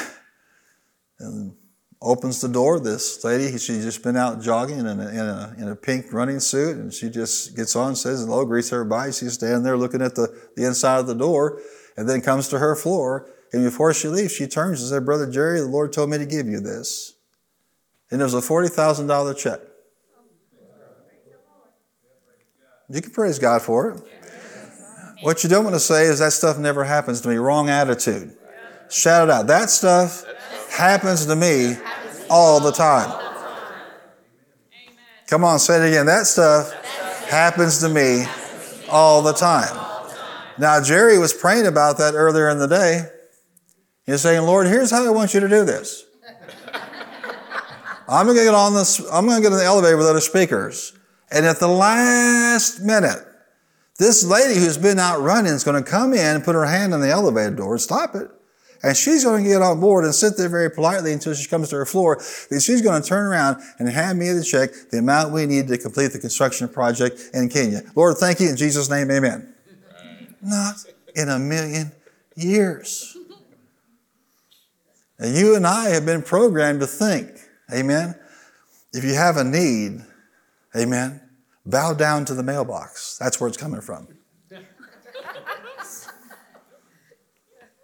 and 1.20 1.56
opens 2.02 2.42
the 2.42 2.50
door. 2.50 2.80
This 2.80 3.24
lady, 3.24 3.58
she's 3.58 3.84
just 3.84 4.04
been 4.04 4.18
out 4.18 4.42
jogging 4.42 4.80
in 4.80 4.88
a, 4.88 4.92
in 4.92 5.20
a, 5.20 5.56
in 5.58 5.68
a 5.70 5.76
pink 5.76 6.12
running 6.12 6.40
suit, 6.40 6.78
and 6.78 6.94
she 6.94 7.10
just 7.10 7.56
gets 7.56 7.76
on, 7.76 7.96
says 7.96 8.24
hello, 8.26 8.46
greets 8.46 8.72
everybody. 8.72 9.12
She's 9.12 9.34
standing 9.34 9.64
there 9.64 9.78
looking 9.78 10.02
at 10.02 10.16
the, 10.16 10.36
the 10.56 10.66
inside 10.66 11.00
of 11.00 11.08
the 11.08 11.16
door, 11.16 11.62
and 11.98 12.08
then 12.08 12.22
comes 12.22 12.48
to 12.50 12.60
her 12.60 12.76
floor. 12.76 13.30
And 13.54 13.64
before 13.64 13.94
she 13.94 14.08
leaves, 14.08 14.34
she 14.34 14.48
turns 14.48 14.82
and 14.82 14.90
says, 14.90 15.04
Brother 15.04 15.30
Jerry, 15.30 15.60
the 15.60 15.68
Lord 15.68 15.94
told 15.94 16.10
me 16.10 16.18
to 16.18 16.26
give 16.26 16.48
you 16.48 16.60
this. 16.60 17.14
And 18.10 18.20
it 18.20 18.24
was 18.24 18.34
a 18.34 18.42
$40,000 18.42 19.38
check. 19.38 19.60
You 22.90 23.02
can 23.02 23.12
praise 23.12 23.40
God 23.40 23.62
for 23.62 23.92
it. 23.92 24.02
What 25.22 25.44
you 25.44 25.50
don't 25.50 25.64
want 25.64 25.76
to 25.76 25.80
say 25.80 26.06
is 26.06 26.20
that 26.20 26.34
stuff 26.34 26.58
never 26.58 26.84
happens 26.84 27.22
to 27.22 27.30
me. 27.30 27.36
Wrong 27.36 27.70
attitude. 27.70 28.36
Shout 28.90 29.30
it 29.30 29.32
out. 29.32 29.48
That 29.48 29.70
stuff 29.70 30.26
happens 30.70 31.26
to 31.28 31.36
me 31.36 31.78
all 32.30 32.60
the 32.60 32.72
time. 32.72 33.20
Come 35.28 35.44
on, 35.44 35.60
say 35.60 35.84
it 35.84 35.90
again. 35.90 36.08
That 36.08 36.26
stuff 36.26 36.74
happens 37.30 37.80
to 37.80 37.90
me 37.90 38.26
all 38.90 39.22
the 39.22 39.34
time. 39.34 39.80
Now, 40.58 40.82
Jerry 40.82 41.18
was 41.18 41.34
praying 41.34 41.66
about 41.66 41.98
that 42.00 42.14
earlier 42.14 42.50
in 42.50 42.60
the 42.60 42.68
day. 42.68 43.10
He's 44.06 44.22
saying, 44.22 44.44
Lord, 44.44 44.68
here's 44.68 44.92
how 44.92 45.06
I 45.06 45.10
want 45.10 45.34
you 45.34 45.40
to 45.40 45.48
do 45.48 45.64
this. 45.64 46.06
I'm 48.08 48.26
going 48.26 48.38
to 48.38 48.44
get 48.44 48.54
on 48.54 48.74
this, 48.74 49.00
I'm 49.12 49.26
going 49.26 49.38
to 49.38 49.42
get 49.42 49.52
in 49.52 49.58
the 49.58 49.66
elevator 49.66 49.98
with 49.98 50.08
other 50.08 50.20
speakers. 50.20 50.94
And 51.32 51.46
at 51.46 51.60
the 51.60 51.68
last 51.68 52.82
minute, 52.82 53.26
this 53.98 54.26
lady 54.26 54.60
who's 54.60 54.78
been 54.78 55.00
out 55.00 55.22
running 55.22 55.54
is 55.54 55.64
going 55.64 55.82
to 55.82 55.90
come 55.90 56.14
in 56.14 56.36
and 56.36 56.44
put 56.44 56.56
her 56.56 56.66
hand 56.66 56.94
on 56.94 57.02
the 57.02 57.10
elevator 57.10 57.56
door 57.56 57.74
and 57.74 57.82
stop 57.82 58.16
it. 58.16 58.30
And 58.84 58.98
she's 58.98 59.24
going 59.24 59.44
to 59.44 59.50
get 59.50 59.62
on 59.62 59.80
board 59.80 60.04
and 60.04 60.14
sit 60.14 60.36
there 60.36 60.50
very 60.50 60.70
politely 60.70 61.14
until 61.14 61.34
she 61.34 61.48
comes 61.48 61.70
to 61.70 61.78
her 61.78 61.86
floor. 61.86 62.22
Then 62.50 62.60
she's 62.60 62.82
going 62.82 63.02
to 63.02 63.08
turn 63.08 63.26
around 63.26 63.64
and 63.80 63.88
hand 63.88 64.20
me 64.20 64.30
the 64.32 64.44
check, 64.44 64.72
the 64.92 64.98
amount 64.98 65.32
we 65.32 65.46
need 65.46 65.70
to 65.70 65.78
complete 65.78 66.08
the 66.08 66.20
construction 66.20 66.68
project 66.68 67.30
in 67.34 67.48
Kenya. 67.48 67.84
Lord, 67.96 68.18
thank 68.18 68.42
you 68.42 68.50
in 68.50 68.58
Jesus' 68.58 68.90
name, 68.90 69.10
amen. 69.10 69.54
Not 70.42 70.76
in 71.16 71.30
a 71.30 71.40
million 71.40 71.94
years. 72.36 73.13
And 75.24 75.36
you 75.38 75.56
and 75.56 75.66
I 75.66 75.90
have 75.92 76.06
been 76.06 76.22
programmed 76.22 76.82
to 76.82 76.88
think, 76.88 77.30
amen. 77.74 78.14
If 78.92 79.06
you 79.06 79.14
have 79.14 79.38
a 79.38 79.44
need, 79.46 80.02
amen, 80.76 81.22
bow 81.66 81.94
down 81.94 82.26
to 82.26 82.34
the 82.34 82.44
mailbox. 82.44 83.18
That's 83.20 83.40
where 83.40 83.48
it's 83.48 83.56
coming 83.56 83.80
from. 83.80 84.10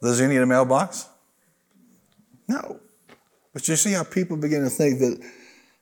Does 0.02 0.20
he 0.20 0.28
need 0.28 0.42
a 0.42 0.46
mailbox? 0.46 1.08
No. 2.50 2.82
But 3.54 3.70
you 3.70 3.78
see 3.78 3.94
how 3.94 4.04
people 4.04 4.36
begin 4.36 4.64
to 4.64 4.70
think 4.70 5.00
that, 5.00 5.26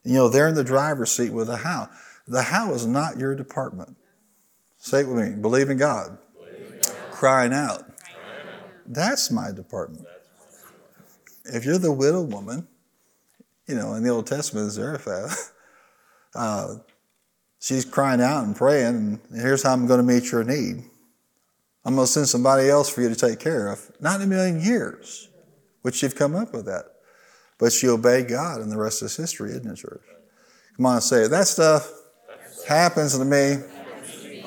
you 0.03 0.13
know, 0.13 0.29
they're 0.29 0.49
in 0.49 0.53
the 0.53 0.63
driver's 0.63 1.09
seat 1.09 1.31
with 1.31 1.47
the 1.47 1.57
how. 1.57 1.89
The 2.27 2.43
how 2.43 2.71
is 2.73 2.85
not 2.85 3.17
your 3.17 3.33
department. 3.33 3.97
Say 4.77 4.99
it 4.99 5.07
with 5.07 5.17
me. 5.17 5.33
Believe 5.33 5.71
in 5.71 5.77
God. 5.77 6.19
Believe 6.35 6.71
in 6.71 6.77
God. 6.81 6.95
Crying 7.09 7.51
out. 7.51 7.83
That's 8.85 9.31
my 9.31 9.51
department. 9.51 10.05
If 11.53 11.65
you're 11.65 11.77
the 11.77 11.91
widow 11.91 12.21
woman, 12.21 12.67
you 13.67 13.75
know, 13.75 13.93
in 13.93 14.03
the 14.03 14.09
Old 14.09 14.27
Testament, 14.27 14.71
Zarephath, 14.71 15.53
uh, 16.35 16.75
she's 17.59 17.85
crying 17.85 18.21
out 18.21 18.45
and 18.45 18.55
praying, 18.55 18.95
and 18.95 19.19
here's 19.33 19.63
how 19.63 19.73
I'm 19.73 19.87
going 19.87 20.05
to 20.05 20.13
meet 20.13 20.31
your 20.31 20.43
need. 20.43 20.83
I'm 21.85 21.95
going 21.95 22.05
to 22.05 22.11
send 22.11 22.27
somebody 22.27 22.69
else 22.69 22.89
for 22.89 23.01
you 23.01 23.09
to 23.09 23.15
take 23.15 23.39
care 23.39 23.67
of. 23.71 23.91
Not 23.99 24.17
in 24.17 24.27
a 24.27 24.27
million 24.27 24.61
years 24.61 25.29
would 25.83 25.95
she 25.95 26.05
have 26.05 26.15
come 26.15 26.35
up 26.35 26.53
with 26.53 26.65
that. 26.65 26.85
But 27.57 27.71
she 27.71 27.87
obeyed 27.87 28.27
God, 28.27 28.61
and 28.61 28.71
the 28.71 28.77
rest 28.77 29.01
is 29.01 29.15
history, 29.15 29.51
isn't 29.51 29.65
it, 29.65 29.77
church? 29.77 30.03
Come 30.75 30.85
on, 30.85 31.01
say 31.01 31.23
it. 31.23 31.29
That 31.29 31.47
stuff 31.47 31.89
happens 32.67 33.17
to 33.17 33.25
me 33.25 33.63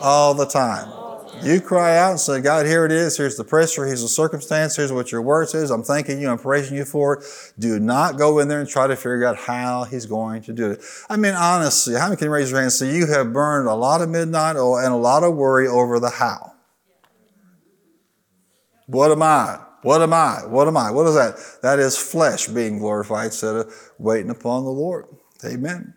all 0.01 0.35
the 0.35 0.47
time. 0.47 1.00
You 1.43 1.61
cry 1.61 1.97
out 1.97 2.11
and 2.11 2.21
say, 2.21 2.43
God, 2.43 2.67
here 2.67 2.85
it 2.85 2.93
is. 2.93 3.17
Here's 3.17 3.37
the 3.37 3.45
pressure. 3.45 3.87
Here's 3.87 4.03
the 4.03 4.09
circumstance. 4.09 4.77
Here's 4.77 4.93
what 4.93 5.11
your 5.11 5.23
word 5.23 5.49
says. 5.49 5.71
I'm 5.71 5.83
thanking 5.83 6.21
you. 6.21 6.29
I'm 6.29 6.39
praising 6.39 6.77
you 6.77 6.85
for 6.85 7.19
it. 7.19 7.25
Do 7.59 7.81
not 7.81 8.19
go 8.19 8.41
in 8.41 8.49
there 8.49 8.61
and 8.61 8.69
try 8.69 8.87
to 8.87 8.95
figure 8.95 9.25
out 9.25 9.37
how 9.37 9.85
he's 9.85 10.05
going 10.05 10.43
to 10.43 10.53
do 10.53 10.73
it. 10.73 10.83
I 11.09 11.17
mean, 11.17 11.35
honestly, 11.35 11.95
how 11.95 12.09
many 12.09 12.17
can 12.17 12.29
raise 12.29 12.51
your 12.51 12.59
hand 12.59 12.67
and 12.67 12.73
say 12.73 12.95
you 12.95 13.07
have 13.07 13.33
burned 13.33 13.69
a 13.69 13.75
lot 13.75 14.03
of 14.03 14.11
midnight 14.11 14.57
oil 14.57 14.79
and 14.79 14.93
a 14.93 14.97
lot 14.97 15.23
of 15.23 15.35
worry 15.35 15.67
over 15.67 15.99
the 15.99 16.11
how? 16.11 16.53
What 18.87 19.11
am 19.11 19.23
I? 19.23 19.61
What 19.83 20.03
am 20.03 20.13
I? 20.13 20.41
What 20.47 20.69
am 20.69 20.77
I? 20.77 20.91
What 20.91 21.07
is 21.07 21.15
that? 21.15 21.37
That 21.63 21.79
is 21.79 21.97
flesh 21.97 22.49
being 22.49 22.79
glorified 22.79 23.27
instead 23.27 23.57
of 23.57 23.93
waiting 23.99 24.31
upon 24.31 24.65
the 24.65 24.71
Lord. 24.71 25.07
Amen. 25.45 25.95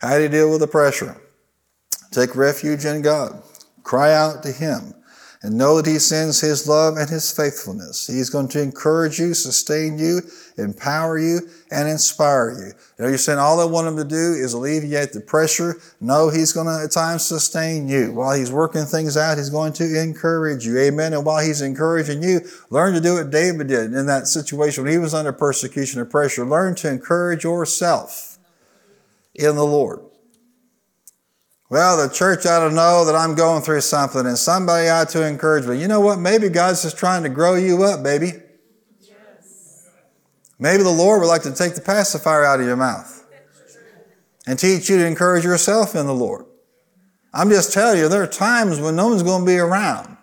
How 0.00 0.16
do 0.16 0.24
you 0.24 0.28
deal 0.28 0.50
with 0.50 0.60
the 0.60 0.66
pressure? 0.66 1.16
Take 2.10 2.36
refuge 2.36 2.84
in 2.84 3.00
God. 3.00 3.42
Cry 3.82 4.12
out 4.14 4.42
to 4.42 4.52
Him 4.52 4.94
and 5.42 5.56
know 5.56 5.76
that 5.76 5.86
He 5.90 5.98
sends 5.98 6.40
His 6.40 6.68
love 6.68 6.96
and 6.98 7.08
His 7.08 7.32
faithfulness. 7.32 8.06
He's 8.06 8.28
going 8.28 8.48
to 8.48 8.60
encourage 8.60 9.18
you, 9.18 9.32
sustain 9.32 9.98
you, 9.98 10.20
empower 10.58 11.18
you, 11.18 11.48
and 11.70 11.88
inspire 11.88 12.50
you. 12.50 12.66
You 12.66 13.04
know, 13.04 13.08
you're 13.08 13.16
saying 13.16 13.38
all 13.38 13.58
I 13.58 13.64
want 13.64 13.88
Him 13.88 13.96
to 13.96 14.04
do 14.04 14.34
is 14.34 14.52
alleviate 14.52 15.12
the 15.12 15.20
pressure. 15.22 15.80
No, 15.98 16.28
He's 16.28 16.52
going 16.52 16.66
to 16.66 16.84
at 16.84 16.90
times 16.90 17.24
sustain 17.24 17.88
you. 17.88 18.12
While 18.12 18.36
He's 18.36 18.52
working 18.52 18.84
things 18.84 19.16
out, 19.16 19.38
He's 19.38 19.48
going 19.48 19.72
to 19.74 20.00
encourage 20.00 20.66
you. 20.66 20.78
Amen. 20.78 21.14
And 21.14 21.24
while 21.24 21.42
He's 21.42 21.62
encouraging 21.62 22.22
you, 22.22 22.40
learn 22.68 22.92
to 22.92 23.00
do 23.00 23.14
what 23.14 23.30
David 23.30 23.68
did 23.68 23.94
in 23.94 24.06
that 24.06 24.26
situation 24.26 24.84
when 24.84 24.92
he 24.92 24.98
was 24.98 25.14
under 25.14 25.32
persecution 25.32 26.00
or 26.00 26.04
pressure. 26.04 26.44
Learn 26.44 26.74
to 26.76 26.90
encourage 26.90 27.44
yourself 27.44 28.38
in 29.34 29.56
the 29.56 29.64
Lord. 29.64 30.00
Well, 31.70 32.04
the 32.04 32.12
church 32.12 32.46
ought 32.46 32.68
to 32.68 32.74
know 32.74 33.04
that 33.04 33.14
I'm 33.14 33.36
going 33.36 33.62
through 33.62 33.82
something 33.82 34.26
and 34.26 34.36
somebody 34.36 34.88
ought 34.88 35.08
to 35.10 35.24
encourage 35.24 35.66
me. 35.66 35.80
You 35.80 35.86
know 35.86 36.00
what? 36.00 36.18
Maybe 36.18 36.48
God's 36.48 36.82
just 36.82 36.98
trying 36.98 37.22
to 37.22 37.28
grow 37.28 37.54
you 37.54 37.84
up, 37.84 38.02
baby. 38.02 38.32
Yes. 39.00 39.88
Maybe 40.58 40.82
the 40.82 40.90
Lord 40.90 41.20
would 41.20 41.28
like 41.28 41.42
to 41.42 41.54
take 41.54 41.76
the 41.76 41.80
pacifier 41.80 42.44
out 42.44 42.58
of 42.58 42.66
your 42.66 42.76
mouth 42.76 43.24
and 44.48 44.58
teach 44.58 44.90
you 44.90 44.98
to 44.98 45.06
encourage 45.06 45.44
yourself 45.44 45.94
in 45.94 46.06
the 46.06 46.14
Lord. 46.14 46.44
I'm 47.32 47.50
just 47.50 47.72
telling 47.72 48.00
you, 48.00 48.08
there 48.08 48.24
are 48.24 48.26
times 48.26 48.80
when 48.80 48.96
no 48.96 49.06
one's 49.06 49.22
going 49.22 49.42
to 49.42 49.46
be 49.46 49.58
around. 49.58 50.16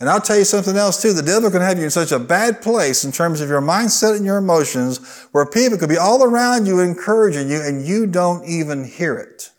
And 0.00 0.10
I'll 0.10 0.20
tell 0.20 0.36
you 0.36 0.44
something 0.44 0.76
else 0.76 1.00
too. 1.00 1.12
The 1.12 1.22
devil 1.22 1.48
can 1.48 1.60
have 1.60 1.78
you 1.78 1.84
in 1.84 1.90
such 1.92 2.10
a 2.10 2.18
bad 2.18 2.60
place 2.60 3.04
in 3.04 3.12
terms 3.12 3.40
of 3.40 3.48
your 3.48 3.60
mindset 3.60 4.16
and 4.16 4.26
your 4.26 4.38
emotions 4.38 4.98
where 5.30 5.46
people 5.46 5.78
could 5.78 5.88
be 5.88 5.96
all 5.96 6.24
around 6.24 6.66
you 6.66 6.80
encouraging 6.80 7.48
you 7.48 7.62
and 7.62 7.86
you 7.86 8.08
don't 8.08 8.44
even 8.44 8.82
hear 8.82 9.14
it. 9.14 9.52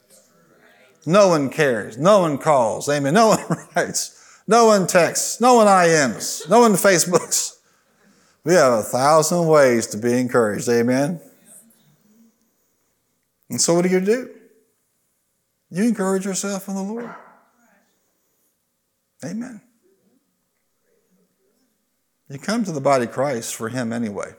No 1.05 1.27
one 1.27 1.49
cares. 1.49 1.97
No 1.97 2.19
one 2.19 2.37
calls. 2.37 2.87
Amen. 2.89 3.13
No 3.13 3.29
one 3.29 3.39
writes. 3.75 4.41
No 4.47 4.65
one 4.65 4.87
texts. 4.87 5.39
No 5.41 5.55
one 5.55 5.67
IMs. 5.67 6.49
No 6.49 6.59
one 6.59 6.73
Facebooks. 6.73 7.57
We 8.43 8.53
have 8.53 8.73
a 8.73 8.83
thousand 8.83 9.47
ways 9.47 9.87
to 9.87 9.97
be 9.97 10.19
encouraged. 10.19 10.67
Amen. 10.67 11.19
And 13.49 13.61
so, 13.61 13.73
what 13.73 13.83
do 13.83 13.89
you 13.89 14.01
do? 14.01 14.29
You 15.69 15.83
encourage 15.85 16.25
yourself 16.25 16.67
in 16.67 16.75
the 16.75 16.81
Lord. 16.81 17.09
Amen. 19.23 19.61
You 22.29 22.39
come 22.39 22.63
to 22.65 22.71
the 22.71 22.81
body 22.81 23.05
of 23.05 23.11
Christ 23.11 23.55
for 23.55 23.69
Him 23.69 23.93
anyway, 23.93 24.33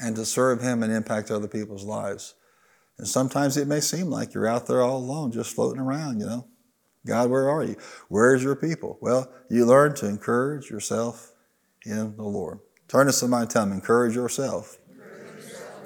and 0.00 0.16
to 0.16 0.24
serve 0.24 0.60
Him 0.60 0.82
and 0.82 0.92
impact 0.92 1.30
other 1.30 1.48
people's 1.48 1.84
lives. 1.84 2.34
And 2.98 3.06
sometimes 3.06 3.56
it 3.56 3.68
may 3.68 3.80
seem 3.80 4.06
like 4.06 4.34
you're 4.34 4.48
out 4.48 4.66
there 4.66 4.82
all 4.82 4.98
alone, 4.98 5.30
just 5.32 5.54
floating 5.54 5.80
around, 5.80 6.20
you 6.20 6.26
know. 6.26 6.48
God, 7.06 7.30
where 7.30 7.48
are 7.48 7.62
you? 7.62 7.76
Where's 8.08 8.42
your 8.42 8.56
people? 8.56 8.98
Well, 9.00 9.32
you 9.48 9.64
learn 9.64 9.94
to 9.96 10.06
encourage 10.06 10.68
yourself 10.68 11.32
in 11.86 12.16
the 12.16 12.24
Lord. 12.24 12.58
Turn 12.88 13.06
to 13.06 13.12
somebody 13.12 13.42
and 13.42 13.50
tell 13.50 13.64
them, 13.64 13.72
encourage 13.72 14.14
yourself. 14.14 14.76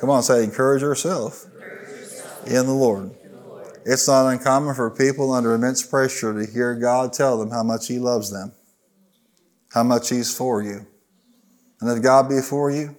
Come 0.00 0.10
on, 0.10 0.22
say, 0.22 0.42
encourage 0.42 0.82
yourself, 0.82 1.44
encourage 1.44 1.88
yourself. 1.88 2.46
in 2.48 2.66
the 2.66 2.72
Lord. 2.72 3.14
It's 3.84 4.08
not 4.08 4.28
uncommon 4.32 4.74
for 4.74 4.90
people 4.90 5.32
under 5.32 5.54
immense 5.54 5.84
pressure 5.84 6.32
to 6.32 6.50
hear 6.50 6.74
God 6.74 7.12
tell 7.12 7.38
them 7.38 7.50
how 7.50 7.62
much 7.62 7.88
He 7.88 7.98
loves 7.98 8.30
them, 8.30 8.52
how 9.72 9.82
much 9.82 10.08
He's 10.08 10.34
for 10.34 10.62
you. 10.62 10.86
And 11.80 11.90
if 11.96 12.02
God 12.02 12.28
be 12.28 12.40
for 12.40 12.70
you, 12.70 12.96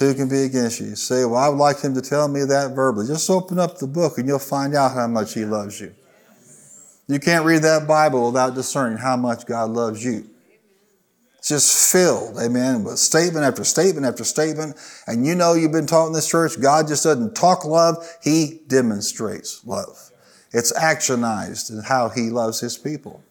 who 0.00 0.14
can 0.14 0.28
be 0.28 0.44
against 0.44 0.80
you? 0.80 0.96
Say, 0.96 1.24
well, 1.24 1.36
I 1.36 1.48
would 1.48 1.58
like 1.58 1.80
Him 1.80 1.94
to 1.94 2.00
tell 2.00 2.26
me 2.26 2.44
that 2.44 2.74
verbally. 2.74 3.06
Just 3.06 3.28
open 3.28 3.58
up 3.58 3.78
the 3.78 3.86
book 3.86 4.18
and 4.18 4.26
you'll 4.26 4.38
find 4.38 4.74
out 4.74 4.92
how 4.92 5.06
much 5.06 5.34
He 5.34 5.44
loves 5.44 5.80
you. 5.80 5.94
You 7.06 7.18
can't 7.18 7.44
read 7.44 7.62
that 7.62 7.86
Bible 7.86 8.26
without 8.26 8.54
discerning 8.54 8.98
how 8.98 9.16
much 9.16 9.44
God 9.44 9.70
loves 9.70 10.04
you. 10.04 10.28
It's 11.38 11.48
just 11.48 11.92
filled, 11.92 12.38
amen, 12.38 12.84
with 12.84 12.98
statement 12.98 13.44
after 13.44 13.64
statement 13.64 14.06
after 14.06 14.24
statement. 14.24 14.76
And 15.06 15.26
you 15.26 15.34
know 15.34 15.54
you've 15.54 15.72
been 15.72 15.86
taught 15.86 16.06
in 16.06 16.12
this 16.12 16.28
church, 16.28 16.60
God 16.60 16.86
just 16.86 17.04
doesn't 17.04 17.34
talk 17.34 17.64
love, 17.64 17.96
He 18.22 18.60
demonstrates 18.68 19.64
love. 19.66 20.10
It's 20.52 20.72
actionized 20.72 21.70
in 21.70 21.82
how 21.82 22.10
He 22.10 22.30
loves 22.30 22.60
His 22.60 22.78
people. 22.78 23.22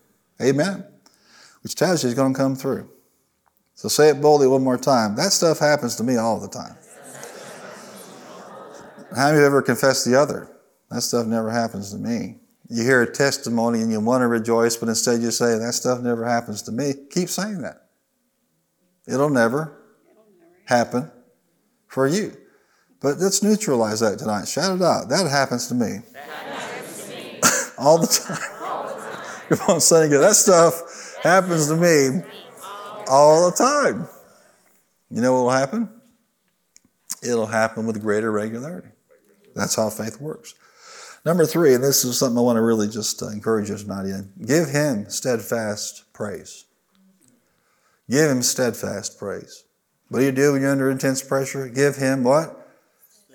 Amen. 0.42 0.86
Which 1.62 1.76
tells 1.76 2.04
you 2.04 2.10
He's 2.10 2.16
going 2.16 2.34
to 2.34 2.38
come 2.38 2.56
through. 2.56 2.90
So 3.80 3.88
say 3.88 4.10
it 4.10 4.20
boldly 4.20 4.46
one 4.46 4.62
more 4.62 4.78
time. 4.78 5.16
That 5.16 5.32
stuff 5.32 5.60
happens 5.60 5.96
to 5.96 6.04
me 6.04 6.18
all 6.18 6.38
the 6.38 6.50
time. 6.50 6.76
How 9.16 9.28
many 9.28 9.38
of 9.38 9.40
you 9.40 9.46
ever 9.46 9.62
confessed 9.62 10.04
the 10.04 10.20
other? 10.20 10.52
That 10.90 11.00
stuff 11.00 11.26
never 11.26 11.50
happens 11.50 11.94
to 11.94 11.98
me. 11.98 12.40
You 12.70 12.84
hear 12.84 13.04
a 13.04 13.10
testimony 13.10 13.80
and 13.80 13.90
you 13.90 14.02
want 14.02 14.22
to 14.22 14.28
rejoice, 14.28 14.76
but 14.76 14.90
instead 14.90 15.22
you 15.22 15.32
say, 15.32 15.58
That 15.58 15.72
stuff 15.76 16.02
never 16.02 16.26
happens 16.26 16.62
to 16.64 16.74
me. 16.74 16.92
Keep 17.10 17.30
saying 17.30 17.62
that. 17.62 17.88
It'll 19.08 19.30
never 19.30 19.82
happen 20.66 21.10
for 21.88 22.06
you. 22.06 22.36
But 23.00 23.20
let's 23.20 23.42
neutralize 23.42 24.02
that 24.02 24.20
tonight. 24.20 24.50
Shout 24.50 24.76
it 24.76 24.84
out. 24.84 25.08
That 25.08 25.26
happens 25.32 25.70
to 25.70 25.74
me. 25.74 26.00
Happens 26.14 27.06
to 27.06 27.16
me. 27.16 27.40
All 27.78 27.98
the 27.98 28.08
time. 28.08 29.58
Come 29.58 29.76
on, 29.76 29.80
saying 29.80 30.12
it. 30.12 30.18
That 30.18 30.36
stuff 30.36 31.16
happens 31.24 31.68
to 31.68 31.78
me 31.78 32.26
all 33.10 33.50
the 33.50 33.58
time. 33.58 34.08
You 35.10 35.22
know 35.22 35.34
what 35.34 35.42
will 35.42 35.50
happen? 35.50 35.90
It'll 37.22 37.48
happen 37.48 37.86
with 37.86 38.02
greater 38.02 38.32
regularity. 38.32 38.90
That's 39.56 39.76
how 39.76 39.90
faith 39.90 40.22
works. 40.22 40.54
Number 41.26 41.46
three, 41.46 41.74
and 41.74 41.84
this 41.84 42.06
is 42.06 42.18
something 42.18 42.38
I 42.38 42.42
want 42.42 42.56
to 42.56 42.62
really 42.62 42.88
just 42.88 43.22
uh, 43.22 43.28
encourage 43.28 43.70
you 43.70 43.78
tonight 43.78 44.06
in 44.06 44.32
give 44.46 44.70
Him 44.70 45.10
steadfast 45.10 46.14
praise. 46.14 46.66
Give 48.10 48.30
him 48.30 48.42
steadfast 48.42 49.20
praise. 49.20 49.64
What 50.10 50.20
do 50.20 50.26
you 50.26 50.32
do 50.32 50.54
when 50.54 50.62
you're 50.62 50.72
under 50.72 50.90
intense 50.90 51.22
pressure? 51.22 51.68
Give 51.68 51.96
him 51.96 52.24
what? 52.24 52.68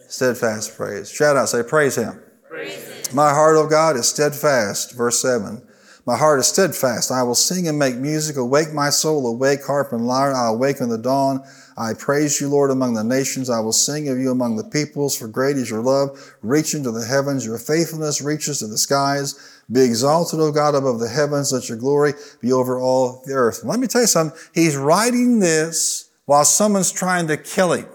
Steadfast 0.08 0.76
praise. 0.76 1.10
Shout 1.10 1.36
out, 1.36 1.48
say, 1.48 1.62
praise 1.62 1.96
him. 1.96 2.20
Praise 2.48 3.06
him. 3.06 3.14
My 3.14 3.30
heart, 3.30 3.56
O 3.56 3.68
God, 3.68 3.96
is 3.96 4.08
steadfast. 4.08 4.96
Verse 4.96 5.22
7. 5.22 5.64
My 6.06 6.18
heart 6.18 6.38
is 6.38 6.48
steadfast. 6.48 7.10
I 7.10 7.22
will 7.22 7.34
sing 7.34 7.66
and 7.66 7.78
make 7.78 7.96
music. 7.96 8.36
Awake 8.36 8.72
my 8.74 8.90
soul, 8.90 9.26
awake 9.26 9.64
harp 9.64 9.92
and 9.92 10.06
lyre. 10.06 10.34
I 10.34 10.48
awake 10.48 10.80
in 10.80 10.90
the 10.90 10.98
dawn. 10.98 11.42
I 11.78 11.94
praise 11.94 12.40
you, 12.40 12.48
Lord, 12.48 12.70
among 12.70 12.92
the 12.92 13.02
nations. 13.02 13.48
I 13.48 13.60
will 13.60 13.72
sing 13.72 14.08
of 14.08 14.18
you 14.18 14.30
among 14.30 14.56
the 14.56 14.64
peoples, 14.64 15.16
for 15.16 15.28
great 15.28 15.56
is 15.56 15.70
your 15.70 15.80
love, 15.80 16.36
reaching 16.42 16.82
to 16.84 16.90
the 16.90 17.04
heavens. 17.04 17.46
Your 17.46 17.58
faithfulness 17.58 18.20
reaches 18.20 18.58
to 18.58 18.66
the 18.66 18.76
skies. 18.76 19.62
Be 19.72 19.82
exalted, 19.82 20.40
O 20.40 20.52
God, 20.52 20.74
above 20.74 21.00
the 21.00 21.08
heavens. 21.08 21.52
Let 21.52 21.70
your 21.70 21.78
glory 21.78 22.12
be 22.40 22.52
over 22.52 22.78
all 22.78 23.22
the 23.24 23.32
earth. 23.32 23.64
Let 23.64 23.80
me 23.80 23.86
tell 23.86 24.02
you 24.02 24.06
something. 24.06 24.38
He's 24.52 24.76
writing 24.76 25.38
this 25.38 26.10
while 26.26 26.44
someone's 26.44 26.92
trying 26.92 27.28
to 27.28 27.38
kill 27.38 27.72
him. 27.72 27.88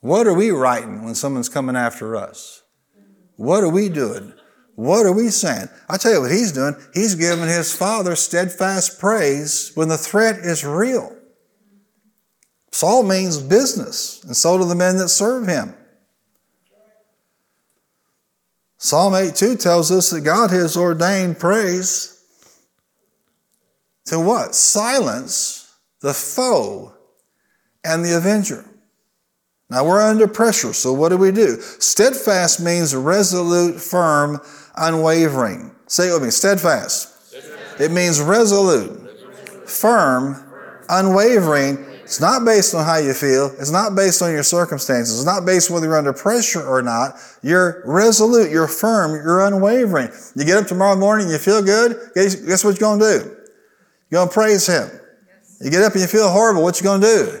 What 0.00 0.28
are 0.28 0.34
we 0.34 0.50
writing 0.50 1.04
when 1.04 1.14
someone's 1.16 1.48
coming 1.48 1.76
after 1.76 2.16
us? 2.16 2.62
What 3.36 3.64
are 3.64 3.68
we 3.68 3.88
doing? 3.88 4.34
What 4.74 5.06
are 5.06 5.12
we 5.12 5.28
saying? 5.28 5.68
I 5.88 5.96
tell 5.98 6.12
you 6.12 6.20
what 6.22 6.30
he's 6.30 6.52
doing. 6.52 6.74
He's 6.94 7.14
giving 7.14 7.46
his 7.46 7.74
father 7.74 8.16
steadfast 8.16 8.98
praise 8.98 9.72
when 9.74 9.88
the 9.88 9.98
threat 9.98 10.38
is 10.38 10.64
real. 10.64 11.14
Saul 12.72 13.02
means 13.02 13.38
business, 13.38 14.24
and 14.24 14.36
so 14.36 14.56
do 14.56 14.64
the 14.64 14.74
men 14.74 14.96
that 14.96 15.10
serve 15.10 15.46
him. 15.46 15.74
Psalm 18.78 19.14
8 19.14 19.36
2 19.36 19.56
tells 19.56 19.92
us 19.92 20.10
that 20.10 20.22
God 20.22 20.50
has 20.50 20.76
ordained 20.76 21.38
praise 21.38 22.24
to 24.06 24.18
what? 24.18 24.54
Silence 24.54 25.72
the 26.00 26.14
foe 26.14 26.92
and 27.84 28.04
the 28.04 28.16
avenger. 28.16 28.64
Now 29.70 29.86
we're 29.86 30.02
under 30.02 30.28
pressure, 30.28 30.72
so 30.72 30.92
what 30.92 31.10
do 31.10 31.16
we 31.16 31.30
do? 31.30 31.60
Steadfast 31.60 32.60
means 32.60 32.94
resolute, 32.94 33.80
firm, 33.80 34.40
unwavering. 34.76 35.74
Say 35.86 36.10
it 36.10 36.14
with 36.14 36.24
me 36.24 36.30
steadfast. 36.30 37.08
It 37.80 37.90
means 37.90 38.20
resolute, 38.20 39.68
firm, 39.68 40.44
unwavering, 40.88 41.92
it's 42.12 42.20
not 42.20 42.44
based 42.44 42.74
on 42.74 42.84
how 42.84 42.96
you 42.96 43.14
feel. 43.14 43.46
It's 43.58 43.70
not 43.70 43.94
based 43.94 44.20
on 44.20 44.32
your 44.32 44.42
circumstances. 44.42 45.16
It's 45.16 45.24
not 45.24 45.46
based 45.46 45.70
whether 45.70 45.86
you're 45.86 45.96
under 45.96 46.12
pressure 46.12 46.62
or 46.62 46.82
not. 46.82 47.14
You're 47.42 47.82
resolute. 47.86 48.50
You're 48.50 48.68
firm. 48.68 49.12
You're 49.12 49.46
unwavering. 49.46 50.10
You 50.36 50.44
get 50.44 50.58
up 50.58 50.66
tomorrow 50.66 50.94
morning, 50.94 51.30
you 51.30 51.38
feel 51.38 51.62
good. 51.62 51.96
Guess 52.14 52.64
what 52.64 52.78
you're 52.78 52.98
going 52.98 53.00
to 53.00 53.06
do? 53.06 53.36
You're 54.10 54.18
going 54.18 54.28
to 54.28 54.34
praise 54.34 54.66
Him. 54.66 54.90
You 55.62 55.70
get 55.70 55.82
up 55.82 55.92
and 55.92 56.02
you 56.02 56.06
feel 56.06 56.28
horrible. 56.28 56.62
What 56.62 56.78
you 56.78 56.84
going 56.84 57.00
to 57.00 57.06
do? 57.06 57.40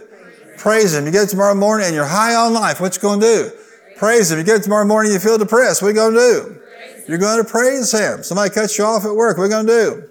Praise 0.56 0.94
Him. 0.94 1.04
You 1.04 1.12
get 1.12 1.24
up 1.24 1.28
tomorrow 1.28 1.54
morning 1.54 1.86
and 1.88 1.94
you're 1.94 2.06
high 2.06 2.34
on 2.34 2.54
life. 2.54 2.80
What 2.80 2.96
you 2.96 3.02
going 3.02 3.20
to 3.20 3.26
do? 3.26 3.50
Praise 3.98 4.30
Him. 4.30 4.38
You 4.38 4.44
get 4.44 4.56
up 4.56 4.62
tomorrow 4.62 4.86
morning 4.86 5.12
and 5.12 5.22
you 5.22 5.28
feel 5.28 5.36
depressed. 5.36 5.82
What 5.82 5.88
you 5.88 5.94
going 5.94 6.14
to 6.14 6.18
do? 6.18 6.61
You're 7.08 7.18
going 7.18 7.42
to 7.42 7.48
praise 7.48 7.92
Him. 7.92 8.22
Somebody 8.22 8.54
cuts 8.54 8.78
you 8.78 8.84
off 8.84 9.04
at 9.04 9.14
work. 9.14 9.36
What 9.36 9.44
are 9.44 9.46
you 9.46 9.52
going 9.52 9.66
to 9.66 9.72
do? 9.72 10.08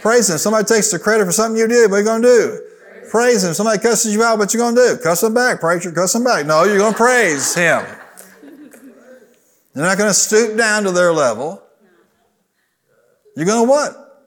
Praise 0.00 0.30
Him. 0.30 0.38
Somebody 0.38 0.66
takes 0.66 0.90
the 0.90 0.98
credit 0.98 1.24
for 1.24 1.32
something 1.32 1.58
you 1.58 1.66
did. 1.66 1.90
What 1.90 1.96
are 1.96 2.00
you 2.00 2.06
going 2.06 2.22
to 2.22 2.28
do? 2.28 2.60
praise 3.14 3.44
Him. 3.44 3.54
Somebody 3.54 3.78
cusses 3.78 4.12
you 4.12 4.24
out, 4.24 4.38
what 4.38 4.52
you 4.52 4.58
going 4.58 4.74
to 4.74 4.80
do? 4.80 4.96
Cuss 5.00 5.20
them 5.20 5.34
back, 5.34 5.60
preacher, 5.60 5.92
cuss 5.92 6.12
them 6.12 6.24
back. 6.24 6.46
No, 6.46 6.64
you're 6.64 6.78
going 6.78 6.94
to 6.94 6.98
praise 6.98 7.54
Him. 7.54 7.84
You're 9.72 9.84
not 9.84 9.96
going 9.98 10.10
to 10.10 10.14
stoop 10.14 10.58
down 10.58 10.82
to 10.82 10.90
their 10.90 11.12
level. 11.12 11.62
You're 13.36 13.46
going 13.46 13.66
to 13.66 13.70
what? 13.70 14.26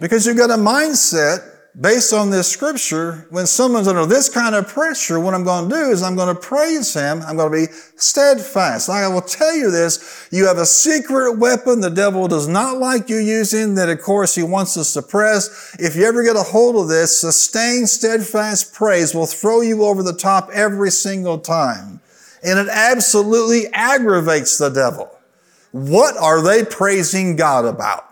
Because 0.00 0.24
you've 0.24 0.36
got 0.36 0.50
a 0.50 0.56
mindset 0.56 1.51
based 1.80 2.12
on 2.12 2.30
this 2.30 2.48
scripture, 2.48 3.26
when 3.30 3.46
someone's 3.46 3.88
under 3.88 4.04
this 4.04 4.28
kind 4.28 4.54
of 4.54 4.68
pressure, 4.68 5.18
what 5.18 5.32
I'm 5.32 5.44
going 5.44 5.70
to 5.70 5.74
do 5.74 5.90
is 5.90 6.02
I'm 6.02 6.16
going 6.16 6.34
to 6.34 6.40
praise 6.40 6.92
him. 6.92 7.22
I'm 7.22 7.36
going 7.36 7.50
to 7.50 7.66
be 7.66 7.72
steadfast. 7.96 8.90
I 8.90 9.08
will 9.08 9.22
tell 9.22 9.54
you 9.54 9.70
this. 9.70 10.28
You 10.30 10.46
have 10.46 10.58
a 10.58 10.66
secret 10.66 11.38
weapon 11.38 11.80
the 11.80 11.88
devil 11.88 12.28
does 12.28 12.46
not 12.46 12.78
like 12.78 13.08
you 13.08 13.16
using 13.16 13.74
that, 13.76 13.88
of 13.88 14.02
course, 14.02 14.34
he 14.34 14.42
wants 14.42 14.74
to 14.74 14.84
suppress. 14.84 15.74
If 15.78 15.96
you 15.96 16.04
ever 16.04 16.22
get 16.22 16.36
a 16.36 16.42
hold 16.42 16.76
of 16.76 16.88
this, 16.88 17.18
sustained, 17.18 17.88
steadfast 17.88 18.74
praise 18.74 19.14
will 19.14 19.26
throw 19.26 19.62
you 19.62 19.84
over 19.84 20.02
the 20.02 20.16
top 20.16 20.50
every 20.52 20.90
single 20.90 21.38
time. 21.38 22.00
And 22.44 22.58
it 22.58 22.68
absolutely 22.68 23.68
aggravates 23.72 24.58
the 24.58 24.68
devil. 24.68 25.08
What 25.70 26.18
are 26.18 26.42
they 26.42 26.64
praising 26.64 27.36
God 27.36 27.64
about? 27.64 28.11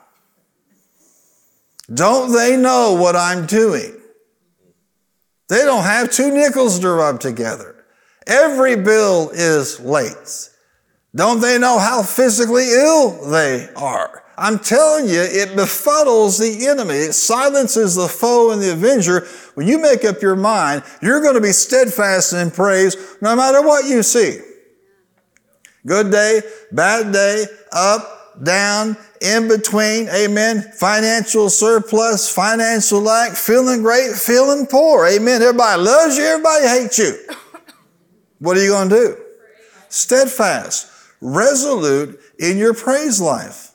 Don't 1.92 2.32
they 2.32 2.56
know 2.56 2.94
what 2.94 3.16
I'm 3.16 3.46
doing? 3.46 3.96
They 5.48 5.64
don't 5.64 5.82
have 5.82 6.12
two 6.12 6.30
nickels 6.30 6.78
to 6.80 6.90
rub 6.90 7.18
together. 7.18 7.84
Every 8.26 8.76
bill 8.76 9.30
is 9.30 9.80
late. 9.80 10.50
Don't 11.14 11.40
they 11.40 11.58
know 11.58 11.78
how 11.78 12.02
physically 12.02 12.70
ill 12.70 13.30
they 13.30 13.68
are? 13.74 14.22
I'm 14.38 14.58
telling 14.58 15.06
you, 15.06 15.20
it 15.20 15.50
befuddles 15.50 16.38
the 16.38 16.68
enemy. 16.68 16.94
It 16.94 17.12
silences 17.12 17.96
the 17.96 18.08
foe 18.08 18.52
and 18.52 18.62
the 18.62 18.72
avenger. 18.72 19.26
When 19.54 19.66
you 19.66 19.78
make 19.78 20.04
up 20.04 20.22
your 20.22 20.36
mind, 20.36 20.84
you're 21.02 21.20
going 21.20 21.34
to 21.34 21.40
be 21.40 21.52
steadfast 21.52 22.32
in 22.32 22.50
praise 22.50 22.96
no 23.20 23.34
matter 23.34 23.60
what 23.60 23.86
you 23.86 24.02
see. 24.02 24.38
Good 25.84 26.10
day, 26.10 26.42
bad 26.72 27.12
day, 27.12 27.46
up, 27.72 28.19
down, 28.42 28.96
in 29.20 29.48
between, 29.48 30.08
amen. 30.08 30.62
Financial 30.74 31.50
surplus, 31.50 32.32
financial 32.32 33.00
lack, 33.00 33.32
feeling 33.32 33.82
great, 33.82 34.12
feeling 34.12 34.66
poor, 34.66 35.06
amen. 35.06 35.42
Everybody 35.42 35.82
loves 35.82 36.16
you, 36.16 36.24
everybody 36.24 36.66
hates 36.66 36.98
you. 36.98 37.14
What 38.38 38.56
are 38.56 38.64
you 38.64 38.70
going 38.70 38.88
to 38.88 38.94
do? 38.94 39.16
Steadfast, 39.90 40.90
resolute 41.20 42.18
in 42.38 42.56
your 42.56 42.72
praise 42.72 43.20
life. 43.20 43.72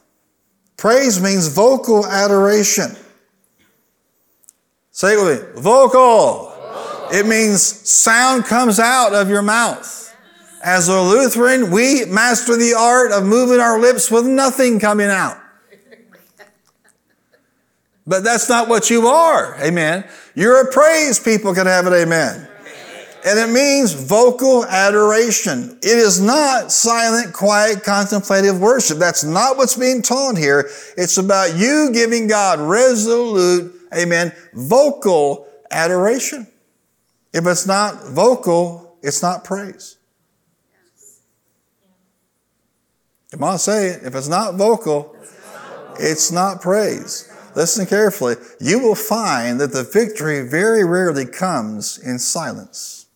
Praise 0.76 1.22
means 1.22 1.48
vocal 1.48 2.06
adoration. 2.06 2.96
Say 4.90 5.14
it 5.14 5.24
with 5.24 5.56
me 5.56 5.62
vocal. 5.62 6.50
vocal. 6.50 7.10
It 7.12 7.28
means 7.28 7.62
sound 7.62 8.46
comes 8.46 8.80
out 8.80 9.14
of 9.14 9.30
your 9.30 9.42
mouth. 9.42 10.05
As 10.66 10.88
a 10.88 11.00
Lutheran, 11.00 11.70
we 11.70 12.06
master 12.06 12.58
the 12.58 12.74
art 12.74 13.12
of 13.12 13.24
moving 13.24 13.60
our 13.60 13.80
lips 13.80 14.10
with 14.10 14.26
nothing 14.26 14.80
coming 14.80 15.10
out. 15.10 15.38
But 18.08 18.24
that's 18.24 18.50
not 18.50 18.68
what 18.68 18.90
you 18.90 19.06
are. 19.06 19.62
Amen. 19.62 20.06
You're 20.34 20.68
a 20.68 20.72
praise 20.72 21.20
people 21.20 21.54
can 21.54 21.68
have 21.68 21.86
it. 21.86 21.94
Amen. 21.94 22.48
And 23.24 23.40
it 23.40 23.54
means 23.54 23.94
vocal 23.94 24.66
adoration. 24.66 25.78
It 25.84 26.00
is 26.00 26.20
not 26.20 26.72
silent, 26.72 27.32
quiet, 27.32 27.84
contemplative 27.84 28.60
worship. 28.60 28.98
That's 28.98 29.24
not 29.24 29.58
what's 29.58 29.78
being 29.78 30.02
taught 30.02 30.36
here. 30.36 30.68
It's 30.98 31.20
about 31.20 31.56
you 31.56 31.92
giving 31.94 32.26
God 32.26 32.60
resolute, 32.60 33.72
amen, 33.96 34.34
vocal 34.54 35.48
adoration. 35.70 36.48
If 37.34 37.46
it's 37.46 37.68
not 37.68 38.08
vocal, 38.08 38.98
it's 39.04 39.22
not 39.22 39.44
praise. 39.44 39.95
Come 43.36 43.44
on, 43.44 43.60
say 43.60 43.88
it. 43.88 44.04
If 44.04 44.16
it's 44.16 44.30
not 44.30 44.56
vocal, 44.56 45.14
it's 46.00 46.32
not 46.32 46.62
praise. 46.62 47.30
Listen 47.54 47.86
carefully. 47.86 48.36
You 48.62 48.80
will 48.80 48.96
find 48.96 49.60
that 49.60 49.74
the 49.74 49.84
victory 49.84 50.48
very 50.48 50.86
rarely 50.86 51.26
comes 51.26 51.98
in 51.98 52.18
silence. 52.18 53.08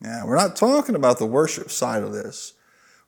Now, 0.00 0.22
we're 0.24 0.36
not 0.36 0.54
talking 0.54 0.94
about 0.94 1.18
the 1.18 1.26
worship 1.26 1.68
side 1.72 2.04
of 2.04 2.12
this. 2.12 2.52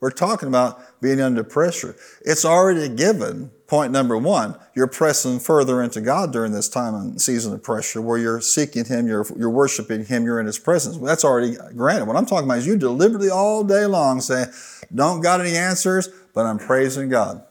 We're 0.00 0.10
talking 0.10 0.48
about 0.48 1.00
being 1.00 1.20
under 1.20 1.44
pressure. 1.44 1.94
It's 2.22 2.44
already 2.44 2.88
given. 2.88 3.52
Point 3.70 3.92
number 3.92 4.18
one, 4.18 4.56
you're 4.74 4.88
pressing 4.88 5.38
further 5.38 5.80
into 5.80 6.00
God 6.00 6.32
during 6.32 6.50
this 6.50 6.68
time 6.68 6.92
and 6.92 7.22
season 7.22 7.54
of 7.54 7.62
pressure 7.62 8.02
where 8.02 8.18
you're 8.18 8.40
seeking 8.40 8.84
Him, 8.84 9.06
you're, 9.06 9.24
you're 9.36 9.48
worshiping 9.48 10.04
Him, 10.04 10.24
you're 10.24 10.40
in 10.40 10.46
His 10.46 10.58
presence. 10.58 10.96
That's 10.96 11.24
already 11.24 11.54
granted. 11.76 12.06
What 12.06 12.16
I'm 12.16 12.26
talking 12.26 12.46
about 12.46 12.58
is 12.58 12.66
you 12.66 12.76
deliberately 12.76 13.30
all 13.30 13.62
day 13.62 13.86
long 13.86 14.20
say, 14.20 14.46
don't 14.92 15.20
got 15.20 15.40
any 15.40 15.54
answers, 15.54 16.08
but 16.34 16.46
I'm 16.46 16.58
praising 16.58 17.10
God. 17.10 17.44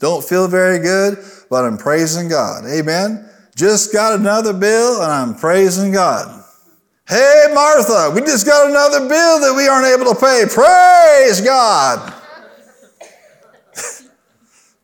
Don't 0.00 0.24
feel 0.24 0.48
very 0.48 0.80
good, 0.80 1.18
but 1.48 1.64
I'm 1.64 1.78
praising 1.78 2.28
God. 2.28 2.64
Amen. 2.66 3.30
Just 3.54 3.92
got 3.92 4.18
another 4.18 4.52
bill 4.52 5.00
and 5.00 5.12
I'm 5.12 5.36
praising 5.36 5.92
God. 5.92 6.44
Hey, 7.08 7.46
Martha, 7.54 8.10
we 8.12 8.22
just 8.22 8.46
got 8.46 8.68
another 8.68 9.08
bill 9.08 9.38
that 9.38 9.54
we 9.56 9.68
aren't 9.68 9.86
able 9.86 10.12
to 10.12 10.20
pay. 10.20 10.42
Praise 10.52 11.40
God. 11.40 12.19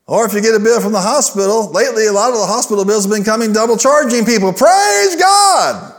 Or 0.07 0.25
if 0.25 0.33
you 0.35 0.41
get 0.41 0.55
a 0.55 0.61
bill 0.61 0.81
from 0.81 0.93
the 0.93 1.01
hospital, 1.01 1.71
lately 1.73 2.07
a 2.07 2.13
lot 2.13 2.33
of 2.33 2.39
the 2.39 2.47
hospital 2.47 2.85
bills 2.85 3.05
have 3.05 3.13
been 3.13 3.25
coming 3.25 3.53
double 3.53 3.77
charging 3.77 4.25
people. 4.25 4.53
Praise 4.53 5.17
God. 5.17 5.95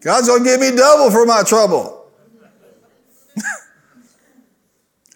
God's 0.00 0.26
going 0.26 0.42
to 0.42 0.48
give 0.48 0.60
me 0.60 0.76
double 0.76 1.10
for 1.10 1.24
my 1.24 1.42
trouble. 1.44 2.10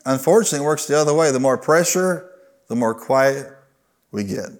Unfortunately, 0.06 0.64
it 0.64 0.66
works 0.66 0.86
the 0.86 0.96
other 0.96 1.12
way. 1.12 1.32
The 1.32 1.40
more 1.40 1.58
pressure, 1.58 2.30
the 2.68 2.76
more 2.76 2.94
quiet 2.94 3.48
we 4.12 4.24
get 4.24 4.50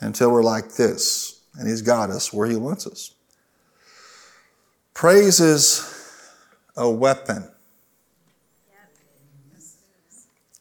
until 0.00 0.32
we're 0.32 0.42
like 0.42 0.74
this. 0.74 1.42
And 1.54 1.68
He's 1.68 1.82
got 1.82 2.10
us 2.10 2.32
where 2.32 2.48
He 2.48 2.56
wants 2.56 2.86
us. 2.86 3.14
Praise 4.94 5.38
is 5.38 5.86
a 6.76 6.90
weapon. 6.90 7.48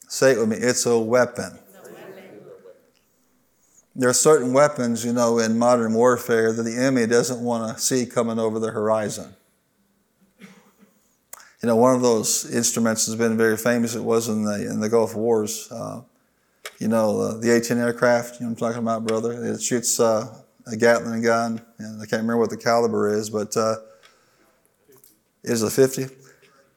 Say 0.08 0.34
it 0.34 0.40
with 0.40 0.50
me 0.50 0.58
it's 0.58 0.86
a 0.86 1.00
weapon. 1.00 1.58
There 4.00 4.08
are 4.08 4.14
certain 4.14 4.54
weapons, 4.54 5.04
you 5.04 5.12
know, 5.12 5.40
in 5.40 5.60
modern 5.60 5.94
warfare 5.94 6.54
that 6.54 6.64
the 6.64 6.74
enemy 6.74 7.06
doesn't 7.06 7.42
want 7.44 7.76
to 7.76 7.84
see 7.84 8.06
coming 8.06 8.40
over 8.40 8.58
the 8.58 8.72
horizon. 8.72 9.36
You 10.40 11.68
know, 11.68 11.76
one 11.76 11.96
of 11.96 12.02
those 12.02 12.50
instruments 12.50 13.08
has 13.08 13.18
been 13.18 13.36
very 13.36 13.58
famous. 13.58 13.96
It 13.96 14.04
was 14.06 14.30
in 14.30 14.46
the 14.46 14.70
in 14.72 14.80
the 14.80 14.88
Gulf 14.88 15.16
Wars. 15.16 15.70
Uh, 15.70 16.04
you 16.80 16.88
know, 16.88 17.20
uh, 17.20 17.34
the 17.40 17.54
A-10 17.58 17.76
aircraft. 17.76 18.40
You 18.40 18.46
know, 18.46 18.52
I'm 18.52 18.56
talking 18.56 18.78
about, 18.78 19.06
brother. 19.06 19.34
It 19.34 19.62
shoots 19.62 20.00
uh, 20.00 20.34
a 20.66 20.78
Gatling 20.78 21.22
gun, 21.22 21.62
and 21.78 22.02
I 22.02 22.06
can't 22.06 22.22
remember 22.22 22.38
what 22.38 22.52
the 22.52 22.58
caliber 22.58 23.14
is, 23.14 23.30
but 23.30 23.58
uh, 23.58 23.76
is 25.44 25.62
a 25.62 25.70
50. 25.70 26.06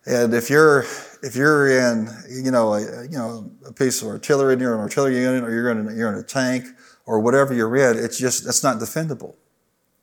And 0.07 0.35
if 0.35 0.51
you're 0.51 0.81
if 1.23 1.37
you're 1.37 1.71
in 1.71 2.09
you 2.29 2.51
know 2.51 2.75
a, 2.75 3.05
you 3.05 3.17
know 3.17 3.49
a 3.65 3.73
piece 3.73 4.03
of 4.03 4.09
artillery, 4.09 4.55
and 4.55 4.61
you're 4.61 4.75
an 4.75 4.81
artillery 4.81 5.19
unit, 5.19 5.45
or 5.45 5.55
you're 5.55 5.71
in 5.71 5.87
a, 5.87 5.95
you're 5.95 6.13
in 6.13 6.19
a 6.19 6.25
tank, 6.25 6.67
or 7.07 7.21
whatever 7.21 7.53
you're 7.53 7.75
in, 7.77 8.03
it's 8.03 8.19
just 8.19 8.47
it's 8.47 8.63
not 8.63 8.79
defendable. 8.79 9.35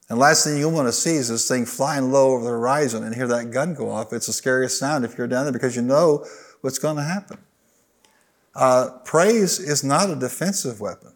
And 0.08 0.18
last 0.18 0.44
thing 0.44 0.58
you 0.58 0.68
want 0.68 0.88
to 0.88 0.92
see 0.92 1.14
is 1.14 1.28
this 1.28 1.46
thing 1.46 1.64
flying 1.64 2.10
low 2.10 2.32
over 2.32 2.44
the 2.44 2.50
horizon 2.50 3.04
and 3.04 3.14
hear 3.14 3.28
that 3.28 3.52
gun 3.52 3.74
go 3.74 3.90
off. 3.90 4.12
It's 4.12 4.26
the 4.26 4.32
scariest 4.32 4.78
sound 4.78 5.04
if 5.04 5.16
you're 5.16 5.28
down 5.28 5.44
there 5.44 5.52
because 5.52 5.76
you 5.76 5.82
know 5.82 6.26
what's 6.62 6.80
going 6.80 6.96
to 6.96 7.02
happen. 7.02 7.38
Uh, 8.54 8.90
praise 9.04 9.60
is 9.60 9.84
not 9.84 10.10
a 10.10 10.16
defensive 10.16 10.80
weapon. 10.80 11.12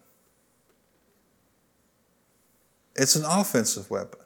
It's 2.95 3.17
an 3.17 3.25
offensive 3.25 3.91
weapon. 3.91 4.21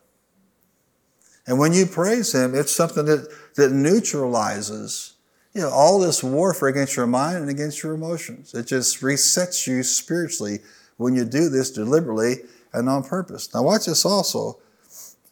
And 1.47 1.57
when 1.57 1.73
you 1.73 1.87
praise 1.87 2.35
Him, 2.35 2.53
it's 2.53 2.71
something 2.71 3.05
that, 3.05 3.27
that 3.55 3.71
neutralizes 3.71 5.15
you 5.53 5.61
know, 5.61 5.69
all 5.69 5.99
this 5.99 6.23
warfare 6.23 6.69
against 6.69 6.95
your 6.95 7.07
mind 7.07 7.37
and 7.37 7.49
against 7.49 7.81
your 7.81 7.93
emotions. 7.93 8.53
It 8.53 8.67
just 8.67 9.01
resets 9.01 9.65
you 9.65 9.81
spiritually 9.81 10.59
when 10.99 11.15
you 11.15 11.23
do 11.23 11.49
this 11.49 11.71
deliberately 11.71 12.35
and 12.73 12.89
on 12.89 13.03
purpose. 13.03 13.51
Now, 13.53 13.63
watch 13.63 13.85
this 13.85 14.05
also. 14.05 14.59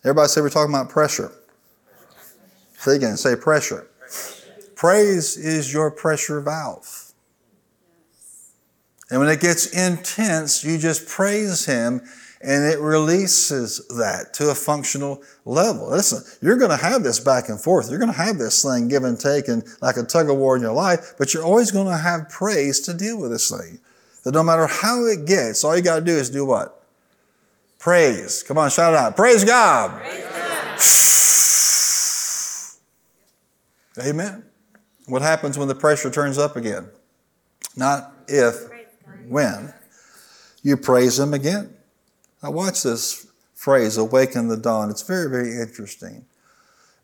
Everybody 0.03 0.29
say 0.29 0.41
we're 0.41 0.49
talking 0.49 0.73
about 0.73 0.89
pressure. 0.89 1.31
Say 2.77 2.95
again, 2.95 3.17
say 3.17 3.35
pressure. 3.35 3.87
Praise 4.75 5.35
is 5.35 5.73
your 5.73 5.91
pressure 5.91 6.39
valve. 6.39 7.11
And 9.09 9.19
when 9.19 9.29
it 9.29 9.41
gets 9.41 9.67
intense, 9.67 10.63
you 10.63 10.77
just 10.77 11.07
praise 11.07 11.65
Him 11.65 12.01
and 12.41 12.63
it 12.63 12.79
releases 12.79 13.85
that 13.89 14.33
to 14.35 14.51
a 14.51 14.55
functional 14.55 15.21
level. 15.43 15.89
Listen, 15.89 16.21
you're 16.41 16.57
going 16.57 16.71
to 16.71 16.77
have 16.77 17.03
this 17.03 17.19
back 17.19 17.49
and 17.49 17.59
forth. 17.59 17.89
You're 17.89 17.99
going 17.99 18.11
to 18.11 18.17
have 18.17 18.37
this 18.37 18.63
thing 18.63 18.87
give 18.87 19.03
and 19.03 19.19
take 19.19 19.49
and 19.49 19.65
like 19.81 19.97
a 19.97 20.03
tug 20.03 20.29
of 20.29 20.37
war 20.37 20.55
in 20.55 20.61
your 20.61 20.73
life, 20.73 21.15
but 21.17 21.33
you're 21.33 21.43
always 21.43 21.71
going 21.71 21.87
to 21.87 21.97
have 21.97 22.29
praise 22.29 22.79
to 22.81 22.93
deal 22.93 23.19
with 23.19 23.31
this 23.31 23.49
thing. 23.49 23.79
That 24.27 24.33
no 24.33 24.43
matter 24.43 24.67
how 24.67 25.05
it 25.05 25.25
gets, 25.25 25.63
all 25.63 25.73
you 25.77 25.81
got 25.81 25.99
to 25.99 26.01
do 26.05 26.11
is 26.11 26.29
do 26.29 26.43
what? 26.43 26.83
Praise. 27.79 28.43
Come 28.43 28.57
on, 28.57 28.69
shout 28.69 28.91
it 28.91 28.97
out. 28.99 29.15
Praise 29.15 29.45
God. 29.45 30.01
Praise 30.01 30.25
God. 33.95 34.05
Amen. 34.05 34.43
What 35.05 35.21
happens 35.21 35.57
when 35.57 35.69
the 35.69 35.75
pressure 35.75 36.11
turns 36.11 36.37
up 36.37 36.57
again? 36.57 36.89
Not 37.77 38.11
if, 38.27 38.65
when. 39.29 39.73
You 40.61 40.75
praise 40.75 41.17
Him 41.17 41.33
again. 41.33 41.73
Now, 42.43 42.51
watch 42.51 42.83
this 42.83 43.27
phrase, 43.55 43.95
awaken 43.95 44.49
the 44.49 44.57
dawn. 44.57 44.89
It's 44.89 45.03
very, 45.03 45.29
very 45.29 45.57
interesting. 45.57 46.25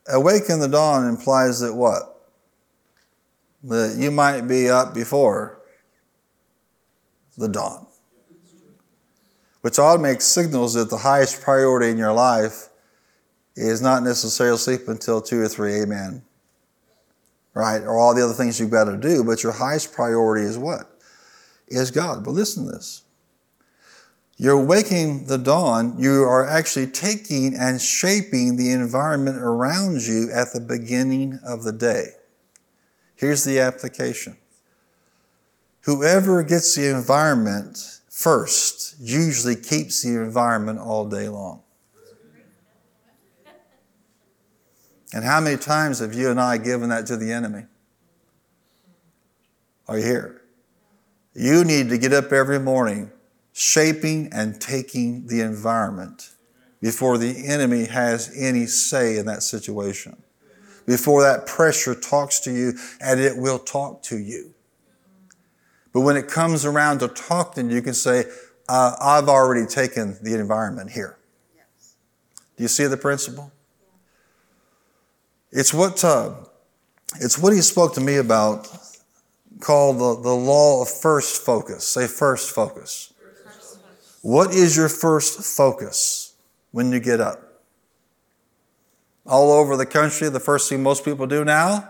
Awaken 0.10 0.60
the 0.60 0.68
dawn 0.68 1.08
implies 1.08 1.62
that 1.62 1.74
what? 1.74 2.22
That 3.64 3.96
you 3.98 4.12
might 4.12 4.42
be 4.42 4.70
up 4.70 4.94
before 4.94 5.63
the 7.38 7.48
dawn. 7.48 7.88
Which 9.62 9.80
automatically 9.80 10.22
signals 10.22 10.74
that 10.74 10.90
the 10.90 10.98
highest 10.98 11.42
priority 11.42 11.90
in 11.90 11.98
your 11.98 12.14
life 12.14 12.70
is 13.56 13.82
not 13.82 14.04
necessarily 14.04 14.58
sleep 14.58 14.88
until 14.88 15.22
two 15.22 15.42
or 15.42 15.48
three, 15.48 15.82
amen. 15.82 16.24
Right? 17.54 17.82
Or 17.82 17.98
all 17.98 18.14
the 18.14 18.24
other 18.24 18.34
things 18.34 18.60
you've 18.60 18.72
got 18.72 18.86
to 18.86 18.98
do, 18.98 19.24
but 19.24 19.44
your 19.44 19.52
highest 19.52 19.94
priority 19.94 20.46
is 20.46 20.58
what? 20.58 21.00
Is 21.68 21.92
God. 21.92 22.24
But 22.24 22.32
listen 22.32 22.66
to 22.66 22.72
this. 22.72 23.04
You're 24.38 24.64
waking 24.64 25.28
the 25.28 25.38
dawn. 25.38 25.96
You 26.00 26.24
are 26.24 26.46
actually 26.46 26.88
taking 26.88 27.56
and 27.56 27.80
shaping 27.80 28.58
the 28.58 28.72
environment 28.72 29.38
around 29.38 30.02
you 30.02 30.30
at 30.34 30.52
the 30.54 30.60
beginning 30.60 31.40
of 31.46 31.64
the 31.64 31.72
day. 31.72 32.08
Here's 33.16 33.44
the 33.44 33.60
application 33.60 34.38
whoever 35.84 36.44
gets 36.44 36.76
the 36.76 36.90
environment 36.90 38.02
first 38.10 38.96
usually 39.00 39.56
keeps 39.56 40.02
the 40.02 40.10
environment 40.10 40.80
all 40.80 41.08
day 41.08 41.30
long. 41.30 41.62
And 45.14 45.24
how 45.24 45.40
many 45.40 45.58
times 45.58 46.00
have 46.00 46.14
you 46.14 46.32
and 46.32 46.42
I 46.42 46.58
given 46.58 46.90
that 46.90 47.06
to 47.08 47.18
the 47.18 47.32
enemy? 47.32 47.66
Are 49.88 50.00
you 50.00 50.04
here? 50.04 50.42
You 51.36 51.64
need 51.64 51.90
to 51.90 51.98
get 51.98 52.14
up 52.14 52.32
every 52.32 52.60
morning 52.60 53.12
shaping 53.54 54.30
and 54.32 54.60
taking 54.60 55.28
the 55.28 55.42
environment 55.42 56.32
before 56.82 57.18
the 57.18 57.48
enemy 57.48 57.86
has 57.86 58.34
any 58.36 58.66
say 58.66 59.18
in 59.18 59.26
that 59.28 59.44
situation. 59.44 60.22
Before 60.86 61.22
that 61.22 61.46
pressure 61.46 61.96
talks 61.96 62.40
to 62.42 62.52
you, 62.52 62.74
and 63.00 63.20
it 63.20 63.38
will 63.38 63.60
talk 63.60 64.04
to 64.04 64.18
you. 64.18 64.53
But 65.94 66.02
when 66.02 66.18
it 66.18 66.28
comes 66.28 66.66
around 66.66 67.00
to 67.00 67.08
talk 67.08 67.54
to 67.56 67.64
you, 67.64 67.82
can 67.82 67.94
say, 67.94 68.26
uh, 68.68 68.96
I've 69.00 69.30
already 69.30 69.68
taken 69.68 70.18
the 70.22 70.34
environment 70.34 70.92
here. 70.92 71.18
Do 72.58 72.64
You 72.64 72.68
see 72.68 72.86
the 72.86 72.98
principle? 72.98 73.52
It's 75.52 75.74
what, 75.74 76.04
uh, 76.04 76.34
it's 77.20 77.38
what 77.38 77.54
he 77.54 77.62
spoke 77.62 77.94
to 77.94 78.02
me 78.02 78.18
about 78.18 78.68
called 79.60 80.00
the, 80.00 80.22
the 80.22 80.36
law 80.36 80.82
of 80.82 80.90
first 80.90 81.44
focus. 81.44 81.88
Say 81.88 82.08
first 82.08 82.54
focus. 82.54 83.14
What 84.22 84.52
is 84.52 84.76
your 84.76 84.90
first 84.90 85.42
focus 85.42 86.34
when 86.72 86.92
you 86.92 87.00
get 87.00 87.22
up? 87.22 87.62
All 89.26 89.52
over 89.52 89.78
the 89.78 89.86
country, 89.86 90.30
the 90.30 90.40
first 90.40 90.70
thing 90.70 90.82
most 90.82 91.06
people 91.06 91.28
do 91.28 91.46
now 91.46 91.90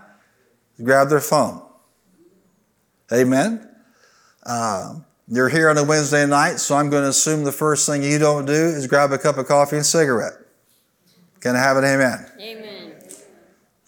is 0.76 0.84
grab 0.84 1.08
their 1.08 1.20
phone. 1.20 1.62
Amen? 3.12 3.73
Uh, 4.44 4.96
you're 5.26 5.48
here 5.48 5.70
on 5.70 5.78
a 5.78 5.84
Wednesday 5.84 6.26
night, 6.26 6.56
so 6.56 6.76
I'm 6.76 6.90
going 6.90 7.04
to 7.04 7.08
assume 7.08 7.44
the 7.44 7.52
first 7.52 7.86
thing 7.86 8.02
you 8.02 8.18
don't 8.18 8.44
do 8.44 8.52
is 8.52 8.86
grab 8.86 9.10
a 9.12 9.18
cup 9.18 9.38
of 9.38 9.46
coffee 9.46 9.76
and 9.76 9.86
cigarette. 9.86 10.34
Can 11.40 11.56
I 11.56 11.60
have 11.60 11.76
an 11.76 11.84
amen? 11.84 12.26
Amen. 12.40 12.94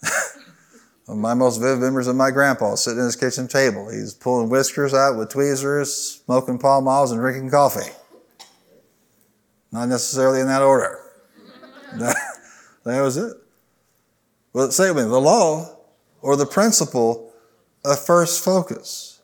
my 1.15 1.33
most 1.33 1.59
vivid 1.59 1.79
memories 1.79 2.07
of 2.07 2.15
my 2.15 2.31
grandpa 2.31 2.75
sitting 2.75 2.99
at 2.99 3.05
his 3.05 3.15
kitchen 3.15 3.47
table. 3.47 3.89
He's 3.89 4.13
pulling 4.13 4.49
whiskers 4.49 4.93
out 4.93 5.17
with 5.17 5.29
tweezers, 5.29 6.21
smoking 6.25 6.59
Pall 6.59 6.81
Malls, 6.81 7.11
and 7.11 7.19
drinking 7.19 7.51
coffee. 7.51 7.91
Not 9.71 9.89
necessarily 9.89 10.41
in 10.41 10.47
that 10.47 10.61
order. 10.61 10.99
that, 11.95 13.01
was 13.01 13.17
it. 13.17 13.33
Well, 14.53 14.71
say 14.71 14.91
with 14.91 15.05
me 15.05 15.09
the 15.09 15.19
law 15.19 15.77
or 16.21 16.35
the 16.35 16.45
principle 16.45 17.31
of 17.85 18.03
first 18.03 18.43
focus. 18.43 19.16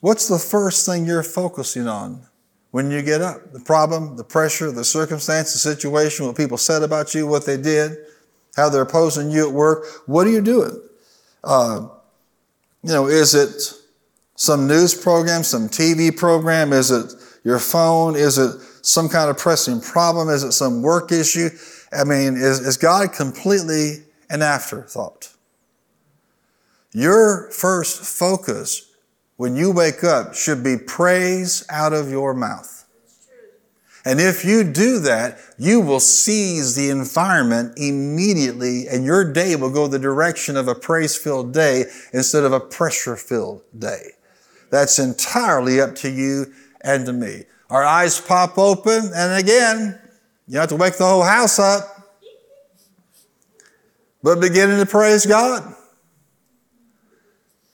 What's 0.00 0.28
the 0.28 0.38
first 0.38 0.86
thing 0.86 1.04
you're 1.04 1.22
focusing 1.22 1.86
on 1.86 2.26
when 2.70 2.90
you 2.90 3.02
get 3.02 3.20
up? 3.20 3.52
The 3.52 3.60
problem, 3.60 4.16
the 4.16 4.24
pressure, 4.24 4.70
the 4.70 4.84
circumstance, 4.84 5.52
the 5.52 5.58
situation, 5.58 6.26
what 6.26 6.36
people 6.36 6.56
said 6.56 6.82
about 6.82 7.14
you, 7.14 7.26
what 7.26 7.44
they 7.44 7.58
did, 7.58 7.98
how 8.56 8.70
they're 8.70 8.82
opposing 8.82 9.30
you 9.30 9.46
at 9.46 9.54
work. 9.54 9.84
What 10.06 10.26
are 10.26 10.30
you 10.30 10.40
doing? 10.40 10.80
Uh, 11.44 11.88
you 12.82 12.92
know, 12.92 13.06
is 13.06 13.34
it 13.34 13.74
some 14.36 14.66
news 14.66 14.94
program, 14.94 15.42
some 15.42 15.68
TV 15.68 16.16
program? 16.16 16.72
Is 16.72 16.90
it 16.90 17.12
your 17.44 17.58
phone? 17.58 18.16
Is 18.16 18.38
it 18.38 18.58
some 18.82 19.08
kind 19.08 19.28
of 19.28 19.36
pressing 19.36 19.82
problem? 19.82 20.30
Is 20.30 20.42
it 20.42 20.52
some 20.52 20.80
work 20.80 21.12
issue? 21.12 21.50
I 21.92 22.04
mean, 22.04 22.36
is, 22.36 22.60
is 22.60 22.78
God 22.78 23.12
completely 23.12 24.04
an 24.30 24.40
afterthought? 24.40 25.34
Your 26.92 27.50
first 27.50 28.02
focus 28.02 28.89
when 29.40 29.56
you 29.56 29.70
wake 29.70 30.04
up 30.04 30.34
should 30.34 30.62
be 30.62 30.76
praise 30.76 31.64
out 31.70 31.94
of 31.94 32.10
your 32.10 32.34
mouth. 32.34 32.84
And 34.04 34.20
if 34.20 34.44
you 34.44 34.62
do 34.62 34.98
that, 34.98 35.38
you 35.56 35.80
will 35.80 35.98
seize 35.98 36.76
the 36.76 36.90
environment 36.90 37.72
immediately 37.78 38.86
and 38.86 39.02
your 39.02 39.32
day 39.32 39.56
will 39.56 39.72
go 39.72 39.86
the 39.86 39.98
direction 39.98 40.58
of 40.58 40.68
a 40.68 40.74
praise 40.74 41.16
filled 41.16 41.54
day 41.54 41.86
instead 42.12 42.44
of 42.44 42.52
a 42.52 42.60
pressure 42.60 43.16
filled 43.16 43.62
day. 43.78 44.10
That's 44.68 44.98
entirely 44.98 45.80
up 45.80 45.94
to 45.96 46.10
you 46.10 46.52
and 46.82 47.06
to 47.06 47.14
me. 47.14 47.44
Our 47.70 47.82
eyes 47.82 48.20
pop 48.20 48.58
open, 48.58 49.10
and 49.14 49.42
again, 49.42 49.98
you 50.48 50.58
have 50.58 50.68
to 50.68 50.76
wake 50.76 50.98
the 50.98 51.06
whole 51.06 51.22
house 51.22 51.58
up, 51.58 52.12
but 54.22 54.38
beginning 54.38 54.80
to 54.80 54.86
praise 54.86 55.24
God. 55.24 55.76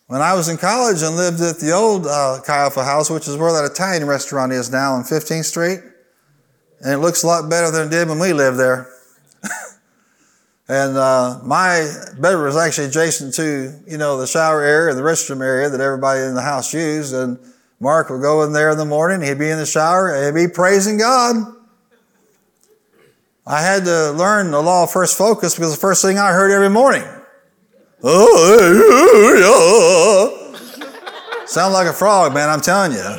When 0.09 0.23
I 0.23 0.35
was 0.35 0.49
in 0.49 0.57
college 0.57 1.03
and 1.03 1.17
lived 1.17 1.41
at 1.41 1.59
the 1.59 1.73
old 1.73 2.07
uh, 2.07 2.41
Chi 2.45 2.57
Alpha 2.57 2.85
House, 2.85 3.11
which 3.11 3.27
is 3.27 3.37
where 3.37 3.53
that 3.53 3.69
Italian 3.69 4.07
restaurant 4.07 4.53
is 4.53 4.71
now 4.71 4.95
on 4.95 5.03
15th 5.03 5.45
Street, 5.45 5.81
and 6.81 6.93
it 6.93 6.99
looks 6.99 7.25
a 7.25 7.27
lot 7.27 7.51
better 7.51 7.73
than 7.73 7.89
it 7.89 7.91
did 7.91 8.09
when 8.09 8.21
we 8.21 8.33
lived 8.33 8.57
there. 8.57 8.89
and 10.69 10.97
uh, 10.97 11.41
my 11.43 11.93
bedroom 12.21 12.45
was 12.45 12.57
actually 12.57 12.87
adjacent 12.87 13.35
to, 13.35 13.81
you 13.89 13.99
know, 13.99 14.17
the 14.17 14.29
shower 14.29 14.63
area, 14.63 14.95
the 14.95 15.03
restroom 15.03 15.43
area 15.43 15.69
that 15.69 15.81
everybody 15.81 16.21
in 16.21 16.35
the 16.35 16.43
house 16.43 16.73
used. 16.73 17.13
And 17.13 17.37
Mark 17.81 18.09
would 18.09 18.23
go 18.23 18.45
in 18.45 18.53
there 18.53 18.71
in 18.71 18.79
the 18.79 18.85
morning, 18.85 19.27
he'd 19.27 19.41
be 19.41 19.51
in 19.51 19.59
the 19.59 19.67
shower, 19.67 20.15
and 20.15 20.25
he'd 20.37 20.47
be 20.47 20.53
praising 20.53 20.99
God. 20.99 21.53
I 23.45 23.61
had 23.61 23.85
to 23.87 24.13
learn 24.13 24.53
the 24.53 24.63
law 24.63 24.85
of 24.85 24.93
first 24.93 25.19
focus 25.19 25.57
because 25.57 25.75
the 25.75 25.81
first 25.81 26.01
thing 26.01 26.17
I 26.17 26.31
heard 26.31 26.53
every 26.53 26.71
morning 26.71 27.03
Oh 28.03 29.39
yeah. 29.41 31.47
sound 31.47 31.73
like 31.73 31.87
a 31.87 31.93
frog, 31.93 32.35
man, 32.35 32.49
I'm 32.49 32.61
telling 32.61 32.93
you. 32.93 33.17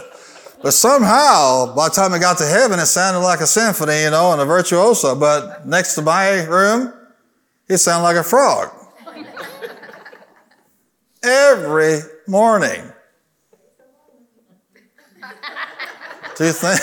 But 0.62 0.72
somehow, 0.72 1.76
by 1.76 1.90
the 1.90 1.96
time 1.96 2.14
I 2.14 2.20
got 2.20 2.38
to 2.40 2.46
heaven, 2.46 2.80
it 2.80 2.88
sounded 2.88 3.20
like 3.20 3.42
a 3.42 3.48
symphony, 3.48 4.04
you 4.04 4.12
know, 4.12 4.32
and 4.32 4.42
a 4.42 4.46
virtuoso. 4.46 5.16
But 5.16 5.68
next 5.68 5.96
to 5.96 6.02
my 6.02 6.44
room, 6.46 6.94
it 7.68 7.78
sounded 7.78 8.04
like 8.04 8.18
a 8.18 8.24
frog. 8.24 8.70
Every 11.24 12.00
morning. 12.28 12.92
Do 16.36 16.46
you 16.46 16.54
think? 16.54 16.80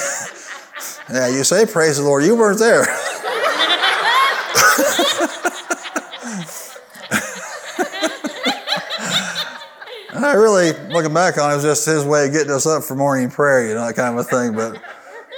yeah, 1.10 1.28
you 1.28 1.44
say 1.44 1.66
praise 1.66 1.98
the 1.98 2.02
Lord. 2.02 2.24
You 2.24 2.36
weren't 2.36 2.58
there. 2.58 2.86
I 10.28 10.32
really, 10.32 10.72
looking 10.88 11.12
back 11.12 11.36
on 11.36 11.52
it, 11.52 11.56
was 11.56 11.64
just 11.64 11.84
his 11.84 12.02
way 12.02 12.26
of 12.26 12.32
getting 12.32 12.50
us 12.50 12.64
up 12.64 12.82
for 12.82 12.94
morning 12.94 13.30
prayer, 13.30 13.68
you 13.68 13.74
know, 13.74 13.86
that 13.86 13.94
kind 13.94 14.18
of 14.18 14.24
a 14.24 14.28
thing. 14.28 14.54
But 14.54 14.82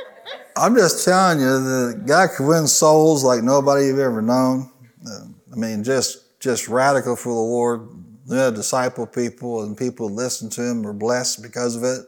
I'm 0.57 0.77
just 0.77 1.05
telling 1.05 1.41
you, 1.41 1.47
the 1.47 2.03
guy 2.07 2.29
could 2.29 2.47
win 2.47 2.69
souls 2.69 3.25
like 3.25 3.43
nobody 3.43 3.87
you've 3.87 3.99
ever 3.99 4.23
known. 4.23 4.71
Uh, 5.05 5.27
I 5.53 5.57
mean, 5.57 5.83
just 5.83 6.39
just 6.39 6.69
radical 6.69 7.17
for 7.17 7.31
the 7.31 7.41
Lord. 7.41 7.89
Yeah, 8.27 8.51
disciple 8.51 9.09
people 9.09 9.65
and 9.65 9.77
people 9.77 10.09
who 10.09 10.15
listen 10.15 10.51
to 10.51 10.63
him 10.63 10.85
were 10.85 10.93
blessed 10.93 11.43
because 11.43 11.75
of 11.75 11.83
it. 11.83 12.07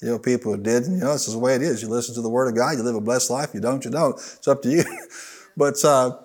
You 0.00 0.10
know, 0.10 0.18
people 0.20 0.54
who 0.54 0.62
didn't. 0.62 0.94
You 0.94 1.00
know, 1.00 1.12
this 1.12 1.26
is 1.26 1.34
the 1.34 1.40
way 1.40 1.56
it 1.56 1.62
is. 1.62 1.82
You 1.82 1.88
listen 1.88 2.14
to 2.14 2.22
the 2.22 2.30
Word 2.30 2.46
of 2.46 2.54
God, 2.54 2.78
you 2.78 2.84
live 2.84 2.94
a 2.94 3.00
blessed 3.00 3.30
life. 3.30 3.50
You 3.54 3.60
don't, 3.60 3.84
you 3.84 3.90
don't. 3.90 4.14
It's 4.14 4.46
up 4.46 4.62
to 4.62 4.70
you. 4.70 4.84
but 5.56 5.84
uh, 5.84 6.16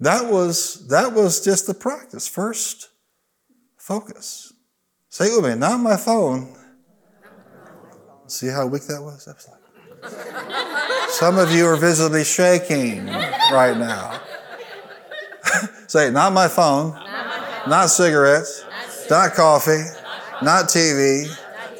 that 0.00 0.30
was 0.30 0.86
that 0.88 1.14
was 1.14 1.42
just 1.42 1.66
the 1.66 1.72
practice. 1.72 2.28
First, 2.28 2.90
focus. 3.78 4.49
Say 5.12 5.26
it 5.26 5.42
with 5.42 5.50
me, 5.50 5.58
not 5.58 5.80
my 5.80 5.96
phone. 5.96 6.56
See 8.28 8.46
how 8.46 8.68
weak 8.68 8.84
that 8.84 9.02
was? 9.02 9.24
That 9.24 9.34
was 9.34 9.48
like... 9.48 11.10
Some 11.10 11.36
of 11.36 11.52
you 11.52 11.66
are 11.66 11.76
visibly 11.76 12.22
shaking 12.22 13.06
right 13.06 13.76
now. 13.76 14.20
Say, 15.88 16.12
not 16.12 16.32
my 16.32 16.46
phone, 16.46 16.92
not 17.68 17.86
cigarettes, 17.86 18.64
not 19.10 19.34
coffee, 19.34 19.82
not 20.42 20.66
TV, 20.66 21.26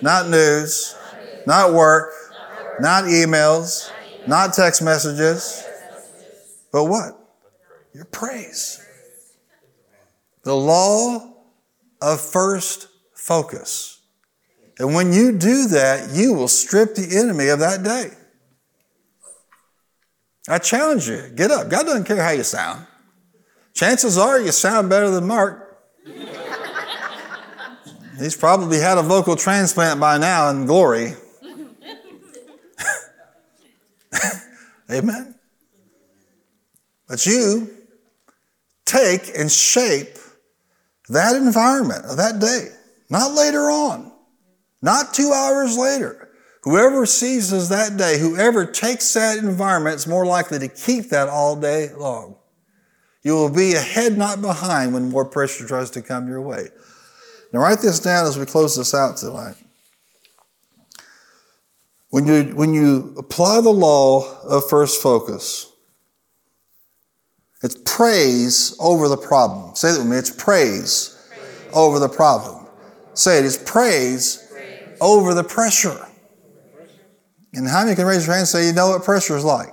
not 0.02 0.28
news, 0.28 0.96
not 1.46 1.72
work, 1.72 2.12
not 2.80 3.04
emails, 3.04 3.92
not 4.26 4.54
text 4.54 4.82
messages, 4.82 5.64
but 6.72 6.86
what? 6.86 7.16
Your 7.94 8.06
praise. 8.06 8.84
The 10.42 10.56
law 10.56 11.32
of 12.02 12.20
first 12.20 12.89
focus. 13.30 14.02
And 14.80 14.92
when 14.92 15.12
you 15.12 15.30
do 15.30 15.68
that, 15.68 16.10
you 16.12 16.34
will 16.34 16.48
strip 16.48 16.96
the 16.96 17.16
enemy 17.16 17.46
of 17.46 17.60
that 17.60 17.84
day. 17.84 18.10
I 20.48 20.58
challenge 20.58 21.06
you, 21.06 21.30
get 21.36 21.52
up. 21.52 21.70
God 21.70 21.86
doesn't 21.86 22.06
care 22.06 22.20
how 22.20 22.32
you 22.32 22.42
sound. 22.42 22.88
Chances 23.72 24.18
are 24.18 24.40
you 24.40 24.50
sound 24.50 24.90
better 24.90 25.10
than 25.10 25.28
Mark. 25.28 25.80
He's 28.18 28.36
probably 28.36 28.80
had 28.80 28.98
a 28.98 29.02
vocal 29.02 29.36
transplant 29.36 30.00
by 30.00 30.18
now 30.18 30.50
in 30.50 30.66
glory. 30.66 31.14
Amen. 34.90 35.36
But 37.06 37.24
you 37.26 37.70
take 38.84 39.38
and 39.38 39.52
shape 39.52 40.18
that 41.08 41.36
environment 41.36 42.06
of 42.06 42.16
that 42.16 42.40
day. 42.40 42.70
Not 43.10 43.32
later 43.32 43.70
on, 43.70 44.12
not 44.80 45.12
two 45.12 45.32
hours 45.32 45.76
later. 45.76 46.28
Whoever 46.62 47.06
seizes 47.06 47.68
that 47.70 47.96
day, 47.96 48.18
whoever 48.18 48.64
takes 48.64 49.12
that 49.14 49.38
environment 49.38 49.96
is 49.96 50.06
more 50.06 50.26
likely 50.26 50.58
to 50.60 50.68
keep 50.68 51.08
that 51.08 51.28
all 51.28 51.56
day 51.56 51.90
long. 51.96 52.36
You 53.22 53.34
will 53.34 53.50
be 53.50 53.74
ahead, 53.74 54.16
not 54.16 54.40
behind, 54.40 54.94
when 54.94 55.10
more 55.10 55.24
pressure 55.24 55.66
tries 55.66 55.90
to 55.90 56.02
come 56.02 56.28
your 56.28 56.40
way. 56.40 56.68
Now, 57.52 57.60
write 57.60 57.80
this 57.80 57.98
down 57.98 58.26
as 58.26 58.38
we 58.38 58.46
close 58.46 58.76
this 58.76 58.94
out 58.94 59.16
tonight. 59.16 59.56
When 62.10 62.26
you, 62.26 62.44
when 62.54 62.74
you 62.74 63.14
apply 63.18 63.60
the 63.60 63.70
law 63.70 64.40
of 64.42 64.68
first 64.68 65.02
focus, 65.02 65.72
it's 67.62 67.76
praise 67.84 68.76
over 68.80 69.08
the 69.08 69.16
problem. 69.16 69.74
Say 69.76 69.92
that 69.92 69.98
with 69.98 70.08
me. 70.08 70.16
It's 70.16 70.30
praise, 70.30 71.18
praise. 71.28 71.74
over 71.74 71.98
the 71.98 72.08
problem. 72.08 72.59
Say 73.20 73.38
it 73.38 73.44
is 73.44 73.58
praise, 73.58 74.50
over 74.98 75.34
the 75.34 75.44
pressure. 75.44 76.06
And 77.52 77.68
how 77.68 77.84
many 77.84 77.94
can 77.94 78.06
raise 78.06 78.26
your 78.26 78.34
hand 78.34 78.40
and 78.40 78.48
say, 78.48 78.66
you 78.66 78.72
know 78.72 78.88
what 78.88 79.04
pressure 79.04 79.36
is 79.36 79.44
like? 79.44 79.68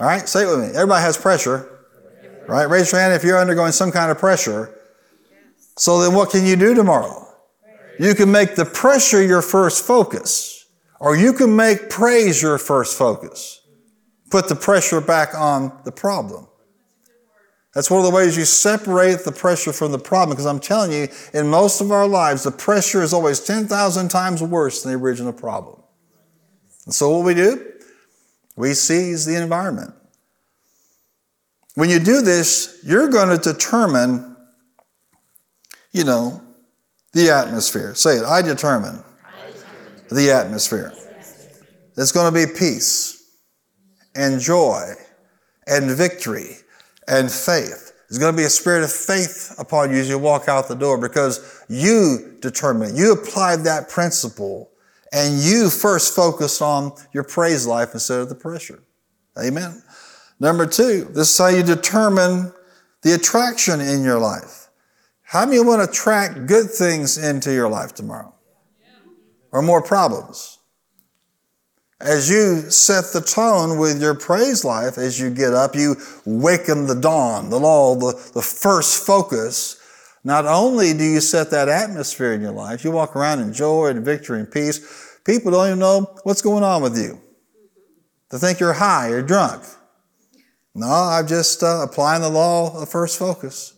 All 0.00 0.06
right, 0.06 0.26
say 0.26 0.44
it 0.44 0.46
with 0.46 0.60
me. 0.60 0.68
Everybody 0.68 1.02
has 1.02 1.18
pressure. 1.18 1.68
Right? 2.46 2.64
Raise 2.64 2.90
your 2.90 3.02
hand 3.02 3.12
if 3.12 3.22
you're 3.22 3.38
undergoing 3.38 3.72
some 3.72 3.92
kind 3.92 4.10
of 4.10 4.16
pressure. 4.16 4.74
So 5.76 6.00
then 6.00 6.14
what 6.14 6.30
can 6.30 6.46
you 6.46 6.56
do 6.56 6.74
tomorrow? 6.74 7.26
You 7.98 8.14
can 8.14 8.32
make 8.32 8.54
the 8.54 8.64
pressure 8.64 9.22
your 9.22 9.42
first 9.42 9.84
focus, 9.84 10.64
or 11.00 11.14
you 11.16 11.34
can 11.34 11.54
make 11.54 11.90
praise 11.90 12.40
your 12.40 12.56
first 12.56 12.96
focus. 12.96 13.60
Put 14.30 14.48
the 14.48 14.56
pressure 14.56 15.02
back 15.02 15.34
on 15.34 15.78
the 15.84 15.92
problem. 15.92 16.48
That's 17.74 17.90
one 17.90 18.00
of 18.00 18.06
the 18.06 18.14
ways 18.14 18.36
you 18.36 18.44
separate 18.44 19.24
the 19.24 19.32
pressure 19.32 19.72
from 19.72 19.92
the 19.92 19.98
problem. 19.98 20.30
Because 20.30 20.46
I'm 20.46 20.60
telling 20.60 20.92
you, 20.92 21.08
in 21.34 21.48
most 21.48 21.80
of 21.80 21.92
our 21.92 22.08
lives, 22.08 22.42
the 22.42 22.50
pressure 22.50 23.02
is 23.02 23.12
always 23.12 23.40
10,000 23.40 24.08
times 24.08 24.42
worse 24.42 24.82
than 24.82 24.92
the 24.92 24.98
original 24.98 25.32
problem. 25.32 25.82
And 26.86 26.94
so 26.94 27.10
what 27.10 27.24
we 27.26 27.34
do? 27.34 27.72
We 28.56 28.74
seize 28.74 29.24
the 29.24 29.40
environment. 29.40 29.94
When 31.74 31.90
you 31.90 32.00
do 32.00 32.22
this, 32.22 32.80
you're 32.82 33.08
going 33.08 33.38
to 33.38 33.52
determine, 33.52 34.36
you 35.92 36.04
know, 36.04 36.42
the 37.12 37.30
atmosphere. 37.30 37.94
Say 37.94 38.16
it. 38.16 38.24
I 38.24 38.42
determine, 38.42 39.04
the 40.10 40.32
atmosphere. 40.32 40.92
It's 41.96 42.12
going 42.12 42.32
to 42.32 42.46
be 42.46 42.52
peace 42.52 43.30
and 44.14 44.40
joy 44.40 44.94
and 45.66 45.90
victory 45.90 46.56
and 47.08 47.30
faith. 47.30 47.92
There's 48.08 48.18
going 48.18 48.32
to 48.32 48.36
be 48.36 48.44
a 48.44 48.50
spirit 48.50 48.84
of 48.84 48.92
faith 48.92 49.54
upon 49.58 49.90
you 49.90 49.96
as 49.96 50.08
you 50.08 50.18
walk 50.18 50.48
out 50.48 50.68
the 50.68 50.74
door 50.74 50.98
because 50.98 51.62
you 51.68 52.36
determine, 52.40 52.96
you 52.96 53.12
applied 53.12 53.60
that 53.60 53.88
principle 53.88 54.70
and 55.12 55.40
you 55.40 55.70
first 55.70 56.14
focused 56.14 56.62
on 56.62 56.92
your 57.12 57.24
praise 57.24 57.66
life 57.66 57.90
instead 57.92 58.20
of 58.20 58.28
the 58.28 58.34
pressure. 58.34 58.82
Amen. 59.38 59.82
Number 60.40 60.66
two, 60.66 61.04
this 61.12 61.30
is 61.30 61.38
how 61.38 61.48
you 61.48 61.62
determine 61.62 62.52
the 63.02 63.14
attraction 63.14 63.80
in 63.80 64.02
your 64.02 64.18
life. 64.18 64.68
How 65.22 65.44
many 65.44 65.60
want 65.60 65.82
to 65.82 65.90
attract 65.90 66.46
good 66.46 66.70
things 66.70 67.18
into 67.18 67.52
your 67.52 67.68
life 67.68 67.94
tomorrow? 67.94 68.34
Or 69.52 69.62
more 69.62 69.82
problems? 69.82 70.57
As 72.00 72.30
you 72.30 72.70
set 72.70 73.12
the 73.12 73.20
tone 73.20 73.76
with 73.76 74.00
your 74.00 74.14
praise 74.14 74.64
life, 74.64 74.98
as 74.98 75.18
you 75.18 75.30
get 75.30 75.52
up, 75.52 75.74
you 75.74 75.96
waken 76.24 76.86
the 76.86 76.94
dawn, 76.94 77.50
the 77.50 77.58
law, 77.58 77.96
the, 77.96 78.12
the 78.34 78.42
first 78.42 79.04
focus. 79.04 79.80
Not 80.22 80.46
only 80.46 80.94
do 80.94 81.02
you 81.02 81.20
set 81.20 81.50
that 81.50 81.68
atmosphere 81.68 82.32
in 82.34 82.40
your 82.40 82.52
life, 82.52 82.84
you 82.84 82.92
walk 82.92 83.16
around 83.16 83.40
in 83.40 83.52
joy 83.52 83.88
and 83.88 84.04
victory 84.04 84.38
and 84.38 84.50
peace. 84.50 85.18
People 85.24 85.50
don't 85.50 85.66
even 85.66 85.78
know 85.80 86.14
what's 86.22 86.42
going 86.42 86.62
on 86.62 86.82
with 86.82 86.96
you. 86.96 87.20
They 88.30 88.38
think 88.38 88.60
you're 88.60 88.74
high 88.74 89.08
or 89.08 89.22
drunk. 89.22 89.64
No, 90.76 90.86
I'm 90.86 91.26
just 91.26 91.64
uh, 91.64 91.84
applying 91.88 92.22
the 92.22 92.28
law 92.28 92.80
of 92.80 92.88
first 92.88 93.18
focus. 93.18 93.74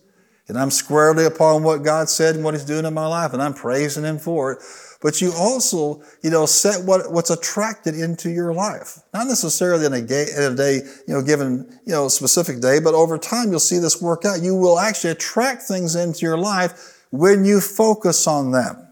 And 0.47 0.59
I'm 0.59 0.69
squarely 0.69 1.25
upon 1.25 1.63
what 1.63 1.83
God 1.83 2.09
said 2.09 2.35
and 2.35 2.43
what 2.43 2.53
He's 2.53 2.65
doing 2.65 2.85
in 2.85 2.93
my 2.93 3.07
life, 3.07 3.33
and 3.33 3.41
I'm 3.41 3.53
praising 3.53 4.03
Him 4.03 4.19
for 4.19 4.51
it 4.51 4.59
but 5.01 5.19
you 5.19 5.33
also, 5.35 6.01
you 6.21 6.29
know, 6.29 6.45
set 6.45 6.85
what, 6.85 7.11
what's 7.11 7.31
attracted 7.31 7.95
into 7.95 8.29
your 8.29 8.53
life. 8.53 8.99
Not 9.13 9.27
necessarily 9.27 9.85
in 9.87 9.93
a, 9.93 10.01
day, 10.01 10.27
in 10.37 10.43
a 10.43 10.55
day, 10.55 10.75
you 11.07 11.13
know, 11.15 11.23
given, 11.23 11.79
you 11.85 11.93
know, 11.93 12.07
specific 12.07 12.61
day, 12.61 12.79
but 12.79 12.93
over 12.93 13.17
time 13.17 13.49
you'll 13.49 13.59
see 13.59 13.79
this 13.79 13.99
work 13.99 14.25
out. 14.25 14.41
You 14.41 14.55
will 14.55 14.79
actually 14.79 15.09
attract 15.09 15.63
things 15.63 15.95
into 15.95 16.21
your 16.21 16.37
life 16.37 17.03
when 17.09 17.43
you 17.45 17.59
focus 17.59 18.27
on 18.27 18.51
them. 18.51 18.87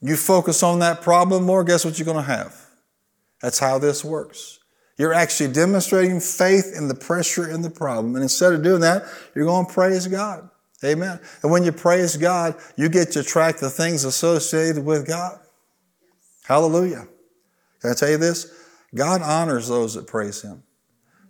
You 0.00 0.16
focus 0.16 0.62
on 0.62 0.78
that 0.78 1.02
problem 1.02 1.44
more, 1.44 1.64
guess 1.64 1.84
what 1.84 1.98
you're 1.98 2.06
going 2.06 2.16
to 2.18 2.22
have? 2.22 2.54
That's 3.42 3.58
how 3.58 3.78
this 3.78 4.02
works. 4.02 4.58
You're 4.96 5.12
actually 5.12 5.52
demonstrating 5.52 6.20
faith 6.20 6.72
in 6.74 6.88
the 6.88 6.94
pressure 6.94 7.50
in 7.50 7.62
the 7.62 7.70
problem. 7.70 8.14
And 8.14 8.22
instead 8.22 8.52
of 8.52 8.62
doing 8.62 8.80
that, 8.80 9.04
you're 9.34 9.44
going 9.44 9.66
to 9.66 9.72
praise 9.72 10.06
God. 10.06 10.48
Amen. 10.84 11.18
And 11.42 11.50
when 11.50 11.64
you 11.64 11.72
praise 11.72 12.16
God, 12.16 12.56
you 12.76 12.88
get 12.88 13.12
to 13.12 13.22
track 13.22 13.58
the 13.58 13.70
things 13.70 14.04
associated 14.04 14.84
with 14.84 15.06
God. 15.06 15.38
Hallelujah. 16.44 17.08
Can 17.80 17.90
I 17.90 17.94
tell 17.94 18.10
you 18.10 18.18
this? 18.18 18.52
God 18.94 19.22
honors 19.22 19.68
those 19.68 19.94
that 19.94 20.06
praise 20.06 20.42
Him. 20.42 20.62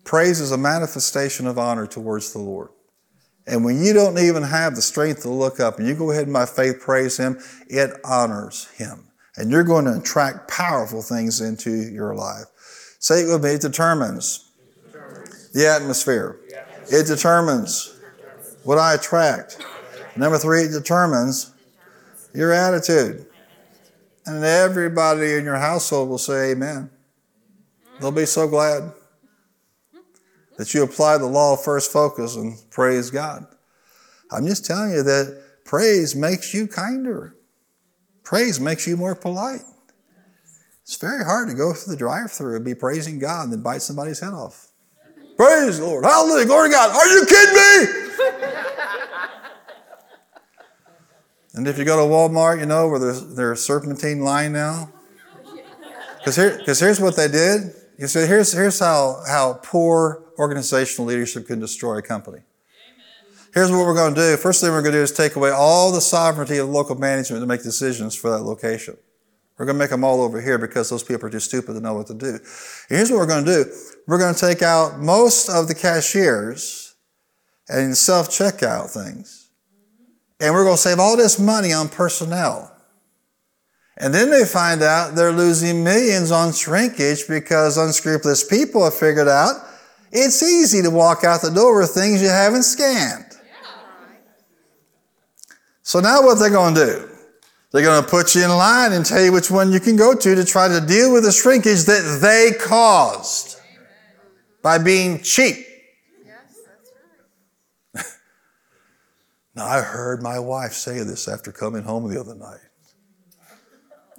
Praise 0.04 0.40
is 0.40 0.52
a 0.52 0.58
manifestation 0.58 1.46
of 1.46 1.58
honor 1.58 1.86
towards 1.86 2.32
the 2.32 2.38
Lord. 2.38 2.70
And 3.46 3.64
when 3.64 3.82
you 3.82 3.92
don't 3.92 4.18
even 4.18 4.42
have 4.42 4.74
the 4.74 4.82
strength 4.82 5.22
to 5.22 5.30
look 5.30 5.60
up 5.60 5.78
and 5.78 5.86
you 5.86 5.94
go 5.94 6.10
ahead 6.10 6.24
and 6.24 6.32
by 6.32 6.46
faith 6.46 6.80
praise 6.80 7.16
Him, 7.16 7.38
it 7.68 7.90
honors 8.04 8.68
Him. 8.76 9.04
And 9.36 9.50
you're 9.50 9.64
going 9.64 9.84
to 9.86 9.98
attract 9.98 10.50
powerful 10.50 11.02
things 11.02 11.40
into 11.40 11.70
your 11.70 12.14
life. 12.14 12.46
Say 12.98 13.22
it 13.22 13.32
with 13.32 13.44
me, 13.44 13.50
it 13.50 13.60
determines, 13.60 14.50
it 14.58 14.92
determines. 14.92 15.50
the 15.50 15.68
atmosphere. 15.68 16.40
It 16.90 17.06
determines 17.06 17.93
what 18.64 18.78
I 18.78 18.94
attract. 18.94 19.64
Number 20.16 20.38
three, 20.38 20.62
it 20.62 20.72
determines 20.72 21.52
your 22.34 22.52
attitude. 22.52 23.26
And 24.26 24.42
everybody 24.42 25.34
in 25.34 25.44
your 25.44 25.56
household 25.56 26.08
will 26.08 26.18
say 26.18 26.52
amen. 26.52 26.90
They'll 28.00 28.10
be 28.10 28.26
so 28.26 28.48
glad 28.48 28.92
that 30.56 30.72
you 30.72 30.82
apply 30.82 31.18
the 31.18 31.26
law 31.26 31.54
of 31.54 31.62
first 31.62 31.92
focus 31.92 32.36
and 32.36 32.56
praise 32.70 33.10
God. 33.10 33.46
I'm 34.30 34.46
just 34.46 34.64
telling 34.64 34.92
you 34.92 35.02
that 35.02 35.42
praise 35.64 36.16
makes 36.16 36.54
you 36.54 36.66
kinder. 36.66 37.36
Praise 38.22 38.58
makes 38.58 38.86
you 38.86 38.96
more 38.96 39.14
polite. 39.14 39.60
It's 40.82 40.96
very 40.96 41.24
hard 41.24 41.48
to 41.48 41.54
go 41.54 41.72
through 41.72 41.94
the 41.94 41.98
drive 41.98 42.30
through 42.32 42.56
and 42.56 42.64
be 42.64 42.74
praising 42.74 43.18
God 43.18 43.44
and 43.44 43.52
then 43.52 43.62
bite 43.62 43.82
somebody's 43.82 44.20
head 44.20 44.32
off. 44.32 44.68
Praise 45.36 45.78
the 45.78 45.86
Lord. 45.86 46.04
Hallelujah. 46.04 46.46
Glory 46.46 46.68
to 46.68 46.74
God. 46.74 46.90
Are 46.90 47.08
you 47.08 47.26
kidding 47.26 47.54
me? 47.54 48.03
and 51.54 51.68
if 51.68 51.78
you 51.78 51.84
go 51.84 51.96
to 51.96 52.12
Walmart, 52.12 52.60
you 52.60 52.66
know 52.66 52.88
where 52.88 52.98
there's, 52.98 53.34
there's 53.34 53.62
serpentine 53.62 54.20
line 54.20 54.52
now. 54.52 54.90
Because 56.18 56.36
here, 56.36 56.60
cause 56.64 56.80
here's 56.80 57.00
what 57.00 57.16
they 57.16 57.28
did. 57.28 57.74
You 57.98 58.06
see, 58.06 58.26
here's, 58.26 58.52
here's 58.52 58.78
how, 58.78 59.22
how 59.26 59.60
poor 59.62 60.22
organizational 60.38 61.06
leadership 61.06 61.46
can 61.46 61.60
destroy 61.60 61.98
a 61.98 62.02
company. 62.02 62.40
Here's 63.52 63.70
what 63.70 63.86
we're 63.86 63.94
going 63.94 64.14
to 64.14 64.20
do. 64.20 64.36
First 64.36 64.60
thing 64.60 64.70
we're 64.70 64.82
going 64.82 64.94
to 64.94 64.98
do 64.98 65.02
is 65.02 65.12
take 65.12 65.36
away 65.36 65.50
all 65.50 65.92
the 65.92 66.00
sovereignty 66.00 66.58
of 66.58 66.68
local 66.68 66.96
management 66.96 67.40
to 67.40 67.46
make 67.46 67.62
decisions 67.62 68.16
for 68.16 68.30
that 68.30 68.40
location. 68.40 68.96
We're 69.56 69.66
going 69.66 69.76
to 69.76 69.78
make 69.78 69.90
them 69.90 70.02
all 70.02 70.22
over 70.22 70.40
here 70.40 70.58
because 70.58 70.90
those 70.90 71.04
people 71.04 71.26
are 71.26 71.30
too 71.30 71.38
stupid 71.38 71.74
to 71.74 71.80
know 71.80 71.94
what 71.94 72.08
to 72.08 72.14
do. 72.14 72.30
And 72.30 72.40
here's 72.88 73.12
what 73.12 73.18
we're 73.18 73.28
going 73.28 73.44
to 73.44 73.64
do. 73.64 73.72
We're 74.08 74.18
going 74.18 74.34
to 74.34 74.40
take 74.40 74.62
out 74.62 74.98
most 74.98 75.48
of 75.48 75.68
the 75.68 75.74
cashiers 75.74 76.83
and 77.68 77.96
self-checkout 77.96 78.90
things. 78.90 79.48
And 80.40 80.52
we're 80.52 80.64
going 80.64 80.76
to 80.76 80.82
save 80.82 80.98
all 80.98 81.16
this 81.16 81.38
money 81.38 81.72
on 81.72 81.88
personnel. 81.88 82.70
And 83.96 84.12
then 84.12 84.30
they 84.30 84.44
find 84.44 84.82
out 84.82 85.14
they're 85.14 85.32
losing 85.32 85.84
millions 85.84 86.30
on 86.30 86.52
shrinkage 86.52 87.28
because 87.28 87.76
unscrupulous 87.76 88.46
people 88.46 88.84
have 88.84 88.94
figured 88.94 89.28
out 89.28 89.56
it's 90.10 90.42
easy 90.42 90.82
to 90.82 90.90
walk 90.90 91.24
out 91.24 91.42
the 91.42 91.50
door 91.50 91.80
with 91.80 91.90
things 91.90 92.22
you 92.22 92.28
haven't 92.28 92.64
scanned. 92.64 93.24
So 95.82 96.00
now 96.00 96.22
what 96.22 96.38
they're 96.38 96.50
going 96.50 96.74
to 96.74 96.86
do? 96.86 97.08
They're 97.72 97.82
going 97.82 98.02
to 98.02 98.08
put 98.08 98.34
you 98.34 98.44
in 98.44 98.50
line 98.50 98.92
and 98.92 99.04
tell 99.04 99.22
you 99.22 99.32
which 99.32 99.50
one 99.50 99.72
you 99.72 99.80
can 99.80 99.96
go 99.96 100.14
to 100.14 100.34
to 100.34 100.44
try 100.44 100.68
to 100.68 100.80
deal 100.80 101.12
with 101.12 101.24
the 101.24 101.32
shrinkage 101.32 101.84
that 101.84 102.20
they 102.22 102.56
caused 102.56 103.60
by 104.62 104.78
being 104.78 105.20
cheap. 105.20 105.66
Now, 109.56 109.66
I 109.66 109.82
heard 109.82 110.20
my 110.20 110.40
wife 110.40 110.72
say 110.72 110.98
this 111.04 111.28
after 111.28 111.52
coming 111.52 111.84
home 111.84 112.12
the 112.12 112.18
other 112.18 112.34
night. 112.34 112.58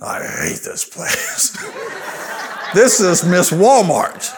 I 0.01 0.23
hate 0.23 0.61
this 0.63 0.85
place. 0.85 1.51
this 2.73 3.01
is 3.01 3.25
Miss 3.25 3.51
Walmart. 3.51 4.31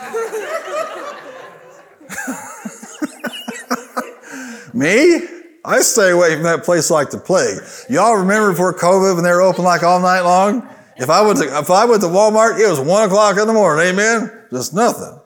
Me? 4.73 5.21
I 5.63 5.81
stay 5.81 6.11
away 6.11 6.33
from 6.33 6.43
that 6.43 6.63
place 6.63 6.89
like 6.89 7.11
the 7.11 7.19
plague. 7.19 7.59
Y'all 7.89 8.15
remember 8.15 8.51
before 8.51 8.73
COVID 8.73 9.15
when 9.15 9.23
they 9.23 9.31
were 9.31 9.41
open 9.41 9.63
like 9.63 9.83
all 9.83 9.99
night 9.99 10.21
long? 10.21 10.67
If 10.95 11.11
I 11.11 11.21
went 11.21 11.37
to, 11.39 11.59
if 11.59 11.69
I 11.69 11.85
went 11.85 12.01
to 12.01 12.07
Walmart, 12.07 12.59
it 12.59 12.67
was 12.67 12.79
one 12.79 13.03
o'clock 13.03 13.37
in 13.37 13.45
the 13.45 13.53
morning. 13.53 13.85
Amen. 13.87 14.45
Just 14.51 14.73
nothing. 14.73 15.19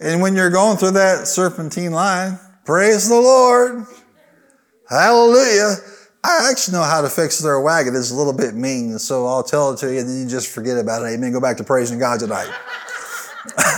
And 0.00 0.22
when 0.22 0.36
you're 0.36 0.50
going 0.50 0.78
through 0.78 0.92
that 0.92 1.26
serpentine 1.26 1.92
line, 1.92 2.38
praise 2.64 3.08
the 3.08 3.16
Lord. 3.16 3.86
Hallelujah. 4.88 5.76
I 6.22 6.48
actually 6.50 6.78
know 6.78 6.82
how 6.82 7.02
to 7.02 7.08
fix 7.08 7.38
their 7.38 7.60
wagon. 7.60 7.94
It's 7.94 8.10
a 8.10 8.14
little 8.14 8.32
bit 8.32 8.54
mean, 8.54 8.98
so 8.98 9.26
I'll 9.26 9.42
tell 9.42 9.72
it 9.72 9.78
to 9.78 9.92
you 9.92 10.00
and 10.00 10.08
then 10.08 10.22
you 10.22 10.28
just 10.28 10.52
forget 10.52 10.76
about 10.76 11.02
it. 11.02 11.06
Amen. 11.06 11.32
Go 11.32 11.40
back 11.40 11.56
to 11.58 11.64
praising 11.64 11.98
God 11.98 12.18
tonight. 12.18 12.50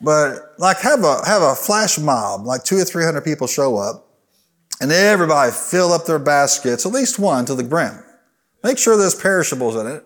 but 0.00 0.54
like 0.58 0.78
have 0.78 1.04
a 1.04 1.24
have 1.26 1.42
a 1.42 1.54
flash 1.54 1.98
mob, 1.98 2.46
like 2.46 2.64
two 2.64 2.78
or 2.78 2.84
three 2.84 3.04
hundred 3.04 3.22
people 3.22 3.46
show 3.46 3.76
up 3.76 4.08
and 4.80 4.92
everybody 4.92 5.52
fill 5.52 5.92
up 5.92 6.06
their 6.06 6.18
baskets, 6.18 6.86
at 6.86 6.92
least 6.92 7.18
one 7.18 7.44
to 7.46 7.54
the 7.54 7.64
brim. 7.64 8.02
Make 8.62 8.78
sure 8.78 8.96
there's 8.96 9.14
perishables 9.14 9.76
in 9.76 9.86
it. 9.86 10.04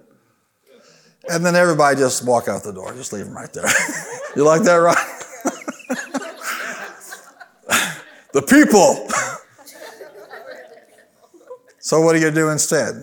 And 1.30 1.46
then 1.46 1.54
everybody 1.54 1.96
just 1.96 2.26
walk 2.26 2.48
out 2.48 2.64
the 2.64 2.72
door. 2.72 2.92
Just 2.94 3.12
leave 3.12 3.26
them 3.26 3.34
right 3.34 3.52
there. 3.52 3.64
you 4.36 4.44
like 4.44 4.62
that, 4.62 4.74
right? 4.74 4.96
the 8.32 8.42
people. 8.42 9.08
So 11.82 12.00
what 12.00 12.12
do 12.14 12.20
you 12.20 12.30
do 12.30 12.48
instead? 12.48 13.02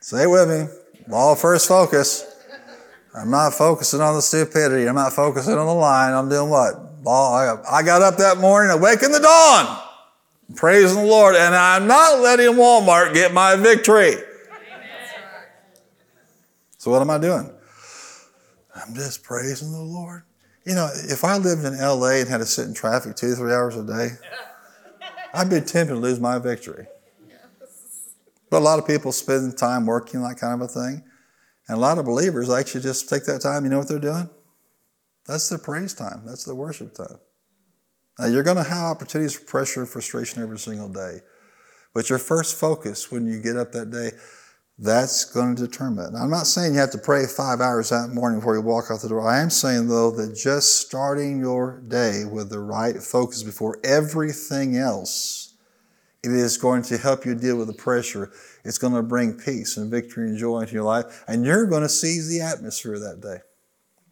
Say 0.00 0.26
with 0.26 0.48
me. 0.48 0.66
Law 1.06 1.36
first 1.36 1.68
focus. 1.68 2.26
I'm 3.14 3.30
not 3.30 3.54
focusing 3.54 4.00
on 4.00 4.16
the 4.16 4.22
stupidity. 4.22 4.88
I'm 4.88 4.96
not 4.96 5.12
focusing 5.12 5.54
on 5.54 5.66
the 5.66 5.74
line. 5.74 6.12
I'm 6.12 6.28
doing 6.28 6.50
what? 6.50 6.74
I 7.06 7.82
got 7.84 8.02
up 8.02 8.16
that 8.18 8.38
morning, 8.38 8.70
awake 8.70 9.02
in 9.02 9.12
the 9.12 9.20
dawn, 9.20 9.78
praising 10.56 10.98
the 11.02 11.06
Lord, 11.06 11.36
and 11.36 11.54
I'm 11.54 11.86
not 11.86 12.20
letting 12.20 12.48
Walmart 12.56 13.14
get 13.14 13.32
my 13.32 13.54
victory. 13.54 14.16
So 16.76 16.90
what 16.90 17.00
am 17.00 17.10
I 17.10 17.18
doing? 17.18 17.50
I'm 18.74 18.94
just 18.94 19.22
praising 19.22 19.70
the 19.70 19.78
Lord. 19.78 20.24
You 20.64 20.74
know, 20.74 20.90
if 20.94 21.24
I 21.24 21.36
lived 21.36 21.64
in 21.64 21.78
LA 21.78 22.16
and 22.20 22.28
had 22.28 22.38
to 22.38 22.46
sit 22.46 22.66
in 22.66 22.74
traffic 22.74 23.16
two, 23.16 23.34
three 23.34 23.52
hours 23.52 23.76
a 23.76 23.82
day, 23.82 24.10
I'd 25.32 25.48
be 25.48 25.60
tempted 25.60 25.94
to 25.94 26.00
lose 26.00 26.20
my 26.20 26.38
victory. 26.38 26.86
But 28.50 28.58
a 28.58 28.64
lot 28.64 28.78
of 28.78 28.86
people 28.86 29.12
spend 29.12 29.56
time 29.56 29.86
working 29.86 30.22
that 30.22 30.38
kind 30.38 30.60
of 30.60 30.68
a 30.68 30.72
thing. 30.72 31.04
And 31.68 31.78
a 31.78 31.80
lot 31.80 31.98
of 31.98 32.04
believers 32.04 32.50
actually 32.50 32.82
just 32.82 33.08
take 33.08 33.24
that 33.26 33.40
time. 33.40 33.64
You 33.64 33.70
know 33.70 33.78
what 33.78 33.88
they're 33.88 33.98
doing? 33.98 34.28
That's 35.26 35.48
the 35.48 35.58
praise 35.58 35.94
time. 35.94 36.22
That's 36.26 36.44
the 36.44 36.54
worship 36.54 36.94
time. 36.94 37.18
Now, 38.18 38.26
you're 38.26 38.42
going 38.42 38.56
to 38.56 38.64
have 38.64 38.84
opportunities 38.84 39.34
for 39.34 39.44
pressure 39.44 39.80
and 39.80 39.88
frustration 39.88 40.42
every 40.42 40.58
single 40.58 40.88
day. 40.88 41.20
But 41.94 42.10
your 42.10 42.18
first 42.18 42.58
focus 42.58 43.10
when 43.10 43.26
you 43.26 43.40
get 43.40 43.56
up 43.56 43.72
that 43.72 43.90
day, 43.90 44.10
that's 44.78 45.24
going 45.26 45.56
to 45.56 45.66
determine 45.66 46.06
it. 46.06 46.12
Now, 46.12 46.22
I'm 46.22 46.30
not 46.30 46.46
saying 46.46 46.74
you 46.74 46.80
have 46.80 46.90
to 46.92 46.98
pray 46.98 47.26
five 47.26 47.60
hours 47.60 47.90
that 47.90 48.08
morning 48.08 48.40
before 48.40 48.56
you 48.56 48.62
walk 48.62 48.86
out 48.90 49.02
the 49.02 49.08
door. 49.08 49.28
I 49.28 49.40
am 49.40 49.50
saying, 49.50 49.88
though, 49.88 50.10
that 50.12 50.34
just 50.34 50.80
starting 50.80 51.38
your 51.38 51.82
day 51.86 52.24
with 52.24 52.50
the 52.50 52.60
right 52.60 52.96
focus 53.02 53.42
before 53.42 53.78
everything 53.84 54.76
else, 54.76 55.49
it 56.22 56.32
is 56.32 56.56
going 56.56 56.82
to 56.82 56.98
help 56.98 57.24
you 57.24 57.34
deal 57.34 57.56
with 57.56 57.66
the 57.66 57.74
pressure 57.74 58.30
it's 58.64 58.78
going 58.78 58.92
to 58.94 59.02
bring 59.02 59.34
peace 59.34 59.76
and 59.76 59.90
victory 59.90 60.28
and 60.28 60.38
joy 60.38 60.60
into 60.60 60.74
your 60.74 60.84
life, 60.84 61.24
and 61.26 61.44
you're 61.44 61.66
going 61.66 61.82
to 61.82 61.88
seize 61.88 62.28
the 62.28 62.40
atmosphere 62.40 62.98
that 62.98 63.20
day. 63.20 63.38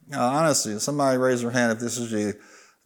Now, 0.08 0.26
honestly, 0.26 0.78
somebody 0.78 1.18
raise 1.18 1.42
their 1.42 1.50
hand 1.50 1.72
if 1.72 1.78
this 1.78 1.98
is 1.98 2.10
you. 2.10 2.34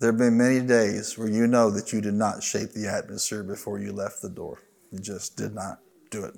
There 0.00 0.10
have 0.10 0.18
been 0.18 0.36
many 0.36 0.60
days 0.60 1.16
where 1.16 1.28
you 1.28 1.46
know 1.46 1.70
that 1.70 1.92
you 1.92 2.00
did 2.00 2.14
not 2.14 2.42
shape 2.42 2.72
the 2.72 2.88
atmosphere 2.88 3.44
before 3.44 3.78
you 3.78 3.92
left 3.92 4.20
the 4.20 4.28
door. 4.28 4.58
You 4.90 4.98
just 4.98 5.36
did 5.36 5.54
not 5.54 5.78
do 6.10 6.24
it. 6.24 6.34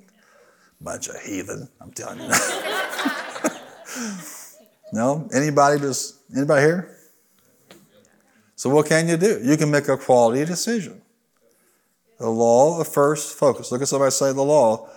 Bunch 0.79 1.07
of 1.07 1.19
heathen, 1.21 1.67
I'm 1.81 1.91
telling 1.91 2.19
you. 2.19 2.29
no? 4.93 5.27
Anybody 5.33 5.79
just 5.79 6.19
anybody 6.35 6.61
here? 6.61 6.95
So 8.55 8.69
what 8.69 8.85
can 8.85 9.07
you 9.07 9.17
do? 9.17 9.39
You 9.43 9.57
can 9.57 9.71
make 9.71 9.87
a 9.87 9.97
quality 9.97 10.45
decision. 10.45 11.01
The 12.19 12.29
law 12.29 12.79
of 12.79 12.87
first 12.87 13.37
focus. 13.37 13.71
Look 13.71 13.81
at 13.81 13.87
somebody 13.87 14.11
say 14.11 14.31
the 14.31 14.41
law 14.41 14.89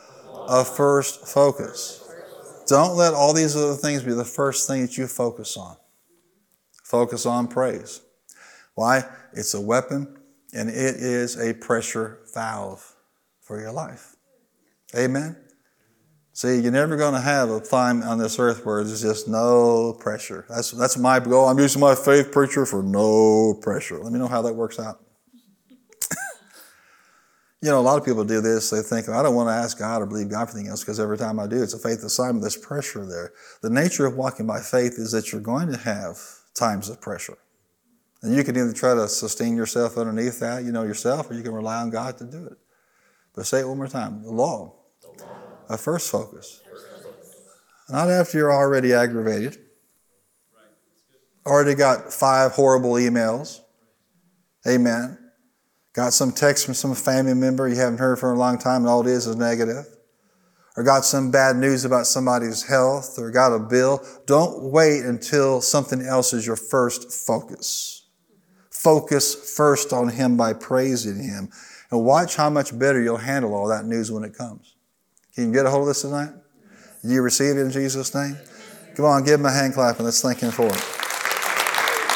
of 0.47 0.69
first 0.69 1.27
focus. 1.27 2.05
Don't 2.67 2.97
let 2.97 3.15
all 3.15 3.33
these 3.33 3.57
other 3.57 3.75
things 3.75 4.03
be 4.03 4.13
the 4.13 4.25
first 4.25 4.69
thing 4.69 4.83
that 4.83 4.97
you 4.97 5.07
focus 5.07 5.57
on. 5.57 5.77
Focus 6.85 7.27
on 7.27 7.49
praise. 7.49 8.01
Why? 8.75 9.03
It's 9.33 9.55
a 9.55 9.61
weapon 9.61 10.17
and 10.55 10.69
it 10.69 10.97
is 10.97 11.39
a 11.39 11.55
pressure 11.55 12.21
valve 12.35 12.95
for 13.41 13.61
your 13.61 13.73
life. 13.73 14.17
Amen. 14.97 15.37
See, 16.33 16.61
you're 16.61 16.71
never 16.71 16.97
going 16.97 17.15
to 17.15 17.21
have 17.21 17.51
a 17.51 17.61
time 17.61 18.03
on 18.03 18.19
this 18.19 18.39
earth 18.39 18.65
where 18.65 18.85
there's 18.85 19.03
just 19.03 19.27
no 19.27 19.97
pressure. 19.99 20.47
That's, 20.49 20.71
that's 20.71 20.97
my 20.97 21.19
goal. 21.19 21.49
I'm 21.49 21.59
using 21.59 21.81
my 21.81 21.97
faith 21.97 22.31
preacher 22.31 22.65
for 22.65 22.83
no 22.83 23.55
pressure. 23.61 23.99
Let 23.99 24.13
me 24.13 24.19
know 24.19 24.29
how 24.29 24.43
that 24.43 24.55
works 24.55 24.79
out. 24.79 25.01
You 27.61 27.71
know, 27.71 27.81
a 27.81 27.83
lot 27.83 27.99
of 27.99 28.05
people 28.05 28.25
do 28.25 28.41
this. 28.41 28.71
They 28.71 28.83
think, 28.83 29.09
I 29.09 29.21
don't 29.23 29.35
want 29.35 29.49
to 29.49 29.53
ask 29.53 29.79
God 29.79 30.01
or 30.01 30.07
believe 30.07 30.31
God 30.31 30.49
for 30.49 30.57
anything 30.57 30.71
else 30.71 30.85
because 30.85 31.01
every 31.01 31.19
time 31.19 31.41
I 31.41 31.49
do, 31.49 31.61
it's 31.61 31.75
a 31.75 31.79
faith 31.79 32.05
assignment. 32.05 32.43
There's 32.43 32.57
pressure 32.57 33.05
there. 33.05 33.33
The 33.63 33.71
nature 33.71 34.07
of 34.07 34.17
walking 34.17 34.47
by 34.47 34.61
faith 34.61 34.95
is 34.97 35.11
that 35.11 35.33
you're 35.33 35.41
going 35.41 35.69
to 35.73 35.77
have 35.77 36.19
times 36.55 36.89
of 36.89 37.01
pressure. 37.01 37.37
And 38.23 38.35
you 38.35 38.45
can 38.45 38.57
either 38.57 38.73
try 38.73 38.95
to 38.95 39.09
sustain 39.09 39.57
yourself 39.57 39.97
underneath 39.97 40.39
that, 40.39 40.65
you 40.65 40.71
know, 40.71 40.85
yourself, 40.85 41.31
or 41.31 41.35
you 41.35 41.43
can 41.43 41.53
rely 41.53 41.81
on 41.83 41.91
God 41.91 42.17
to 42.19 42.25
do 42.25 42.47
it. 42.47 42.59
But 43.35 43.47
say 43.47 43.61
it 43.61 43.69
one 43.69 43.77
more 43.77 43.89
time 43.89 44.23
the 44.23 44.31
law, 44.31 44.75
a 45.69 45.77
first 45.77 46.11
focus. 46.11 46.61
Not 47.89 48.11
after 48.11 48.39
you're 48.39 48.53
already 48.53 48.93
aggravated, 48.93 49.59
already 51.47 51.75
got 51.75 52.13
five 52.13 52.53
horrible 52.53 52.93
emails. 52.93 53.61
Amen 54.67 55.28
Got 55.93 56.13
some 56.13 56.33
text 56.33 56.65
from 56.65 56.75
some 56.75 56.95
family 56.95 57.35
member 57.35 57.69
you 57.69 57.77
haven't 57.77 57.99
heard 57.99 58.19
for 58.19 58.33
a 58.33 58.39
long 58.39 58.59
time, 58.59 58.83
and 58.83 58.89
all 58.89 59.07
it 59.07 59.11
is 59.11 59.27
is 59.27 59.37
negative. 59.37 59.87
Or 60.77 60.85
got 60.85 61.05
some 61.05 61.31
bad 61.31 61.57
news 61.57 61.85
about 61.85 62.07
somebody's 62.07 62.63
health, 62.63 63.19
or 63.19 63.31
got 63.31 63.53
a 63.53 63.59
bill. 63.59 64.05
Don't 64.27 64.71
wait 64.71 65.05
until 65.05 65.61
something 65.61 66.03
else 66.03 66.33
is 66.33 66.47
your 66.47 66.57
first 66.57 67.13
focus. 67.13 68.07
Focus 68.71 69.57
first 69.57 69.93
on 69.93 70.09
Him 70.09 70.37
by 70.37 70.53
praising 70.53 71.23
Him. 71.23 71.49
And 71.91 72.05
watch 72.05 72.37
how 72.37 72.51
much 72.51 72.79
better 72.79 73.03
you'll 73.03 73.17
handle 73.17 73.55
all 73.55 73.69
that 73.69 73.87
news 73.87 74.13
when 74.13 74.23
it 74.23 74.35
comes. 74.35 74.77
Can 75.35 75.49
you 75.49 75.53
get 75.53 75.67
a 75.67 75.71
hold 75.71 75.83
of 75.83 75.89
this 75.89 76.03
tonight? 76.03 76.31
You 77.03 77.23
receive 77.23 77.57
it 77.57 77.61
in 77.61 77.71
Jesus' 77.71 78.15
name? 78.15 78.37
Come 78.97 79.05
on, 79.05 79.25
give 79.25 79.39
him 79.39 79.47
a 79.47 79.53
hand 79.53 79.75
clap 79.75 79.97
and 79.97 80.05
let's 80.05 80.21
thank 80.21 80.41
him 80.41 80.51
for 80.51 80.67
it. 80.67 80.98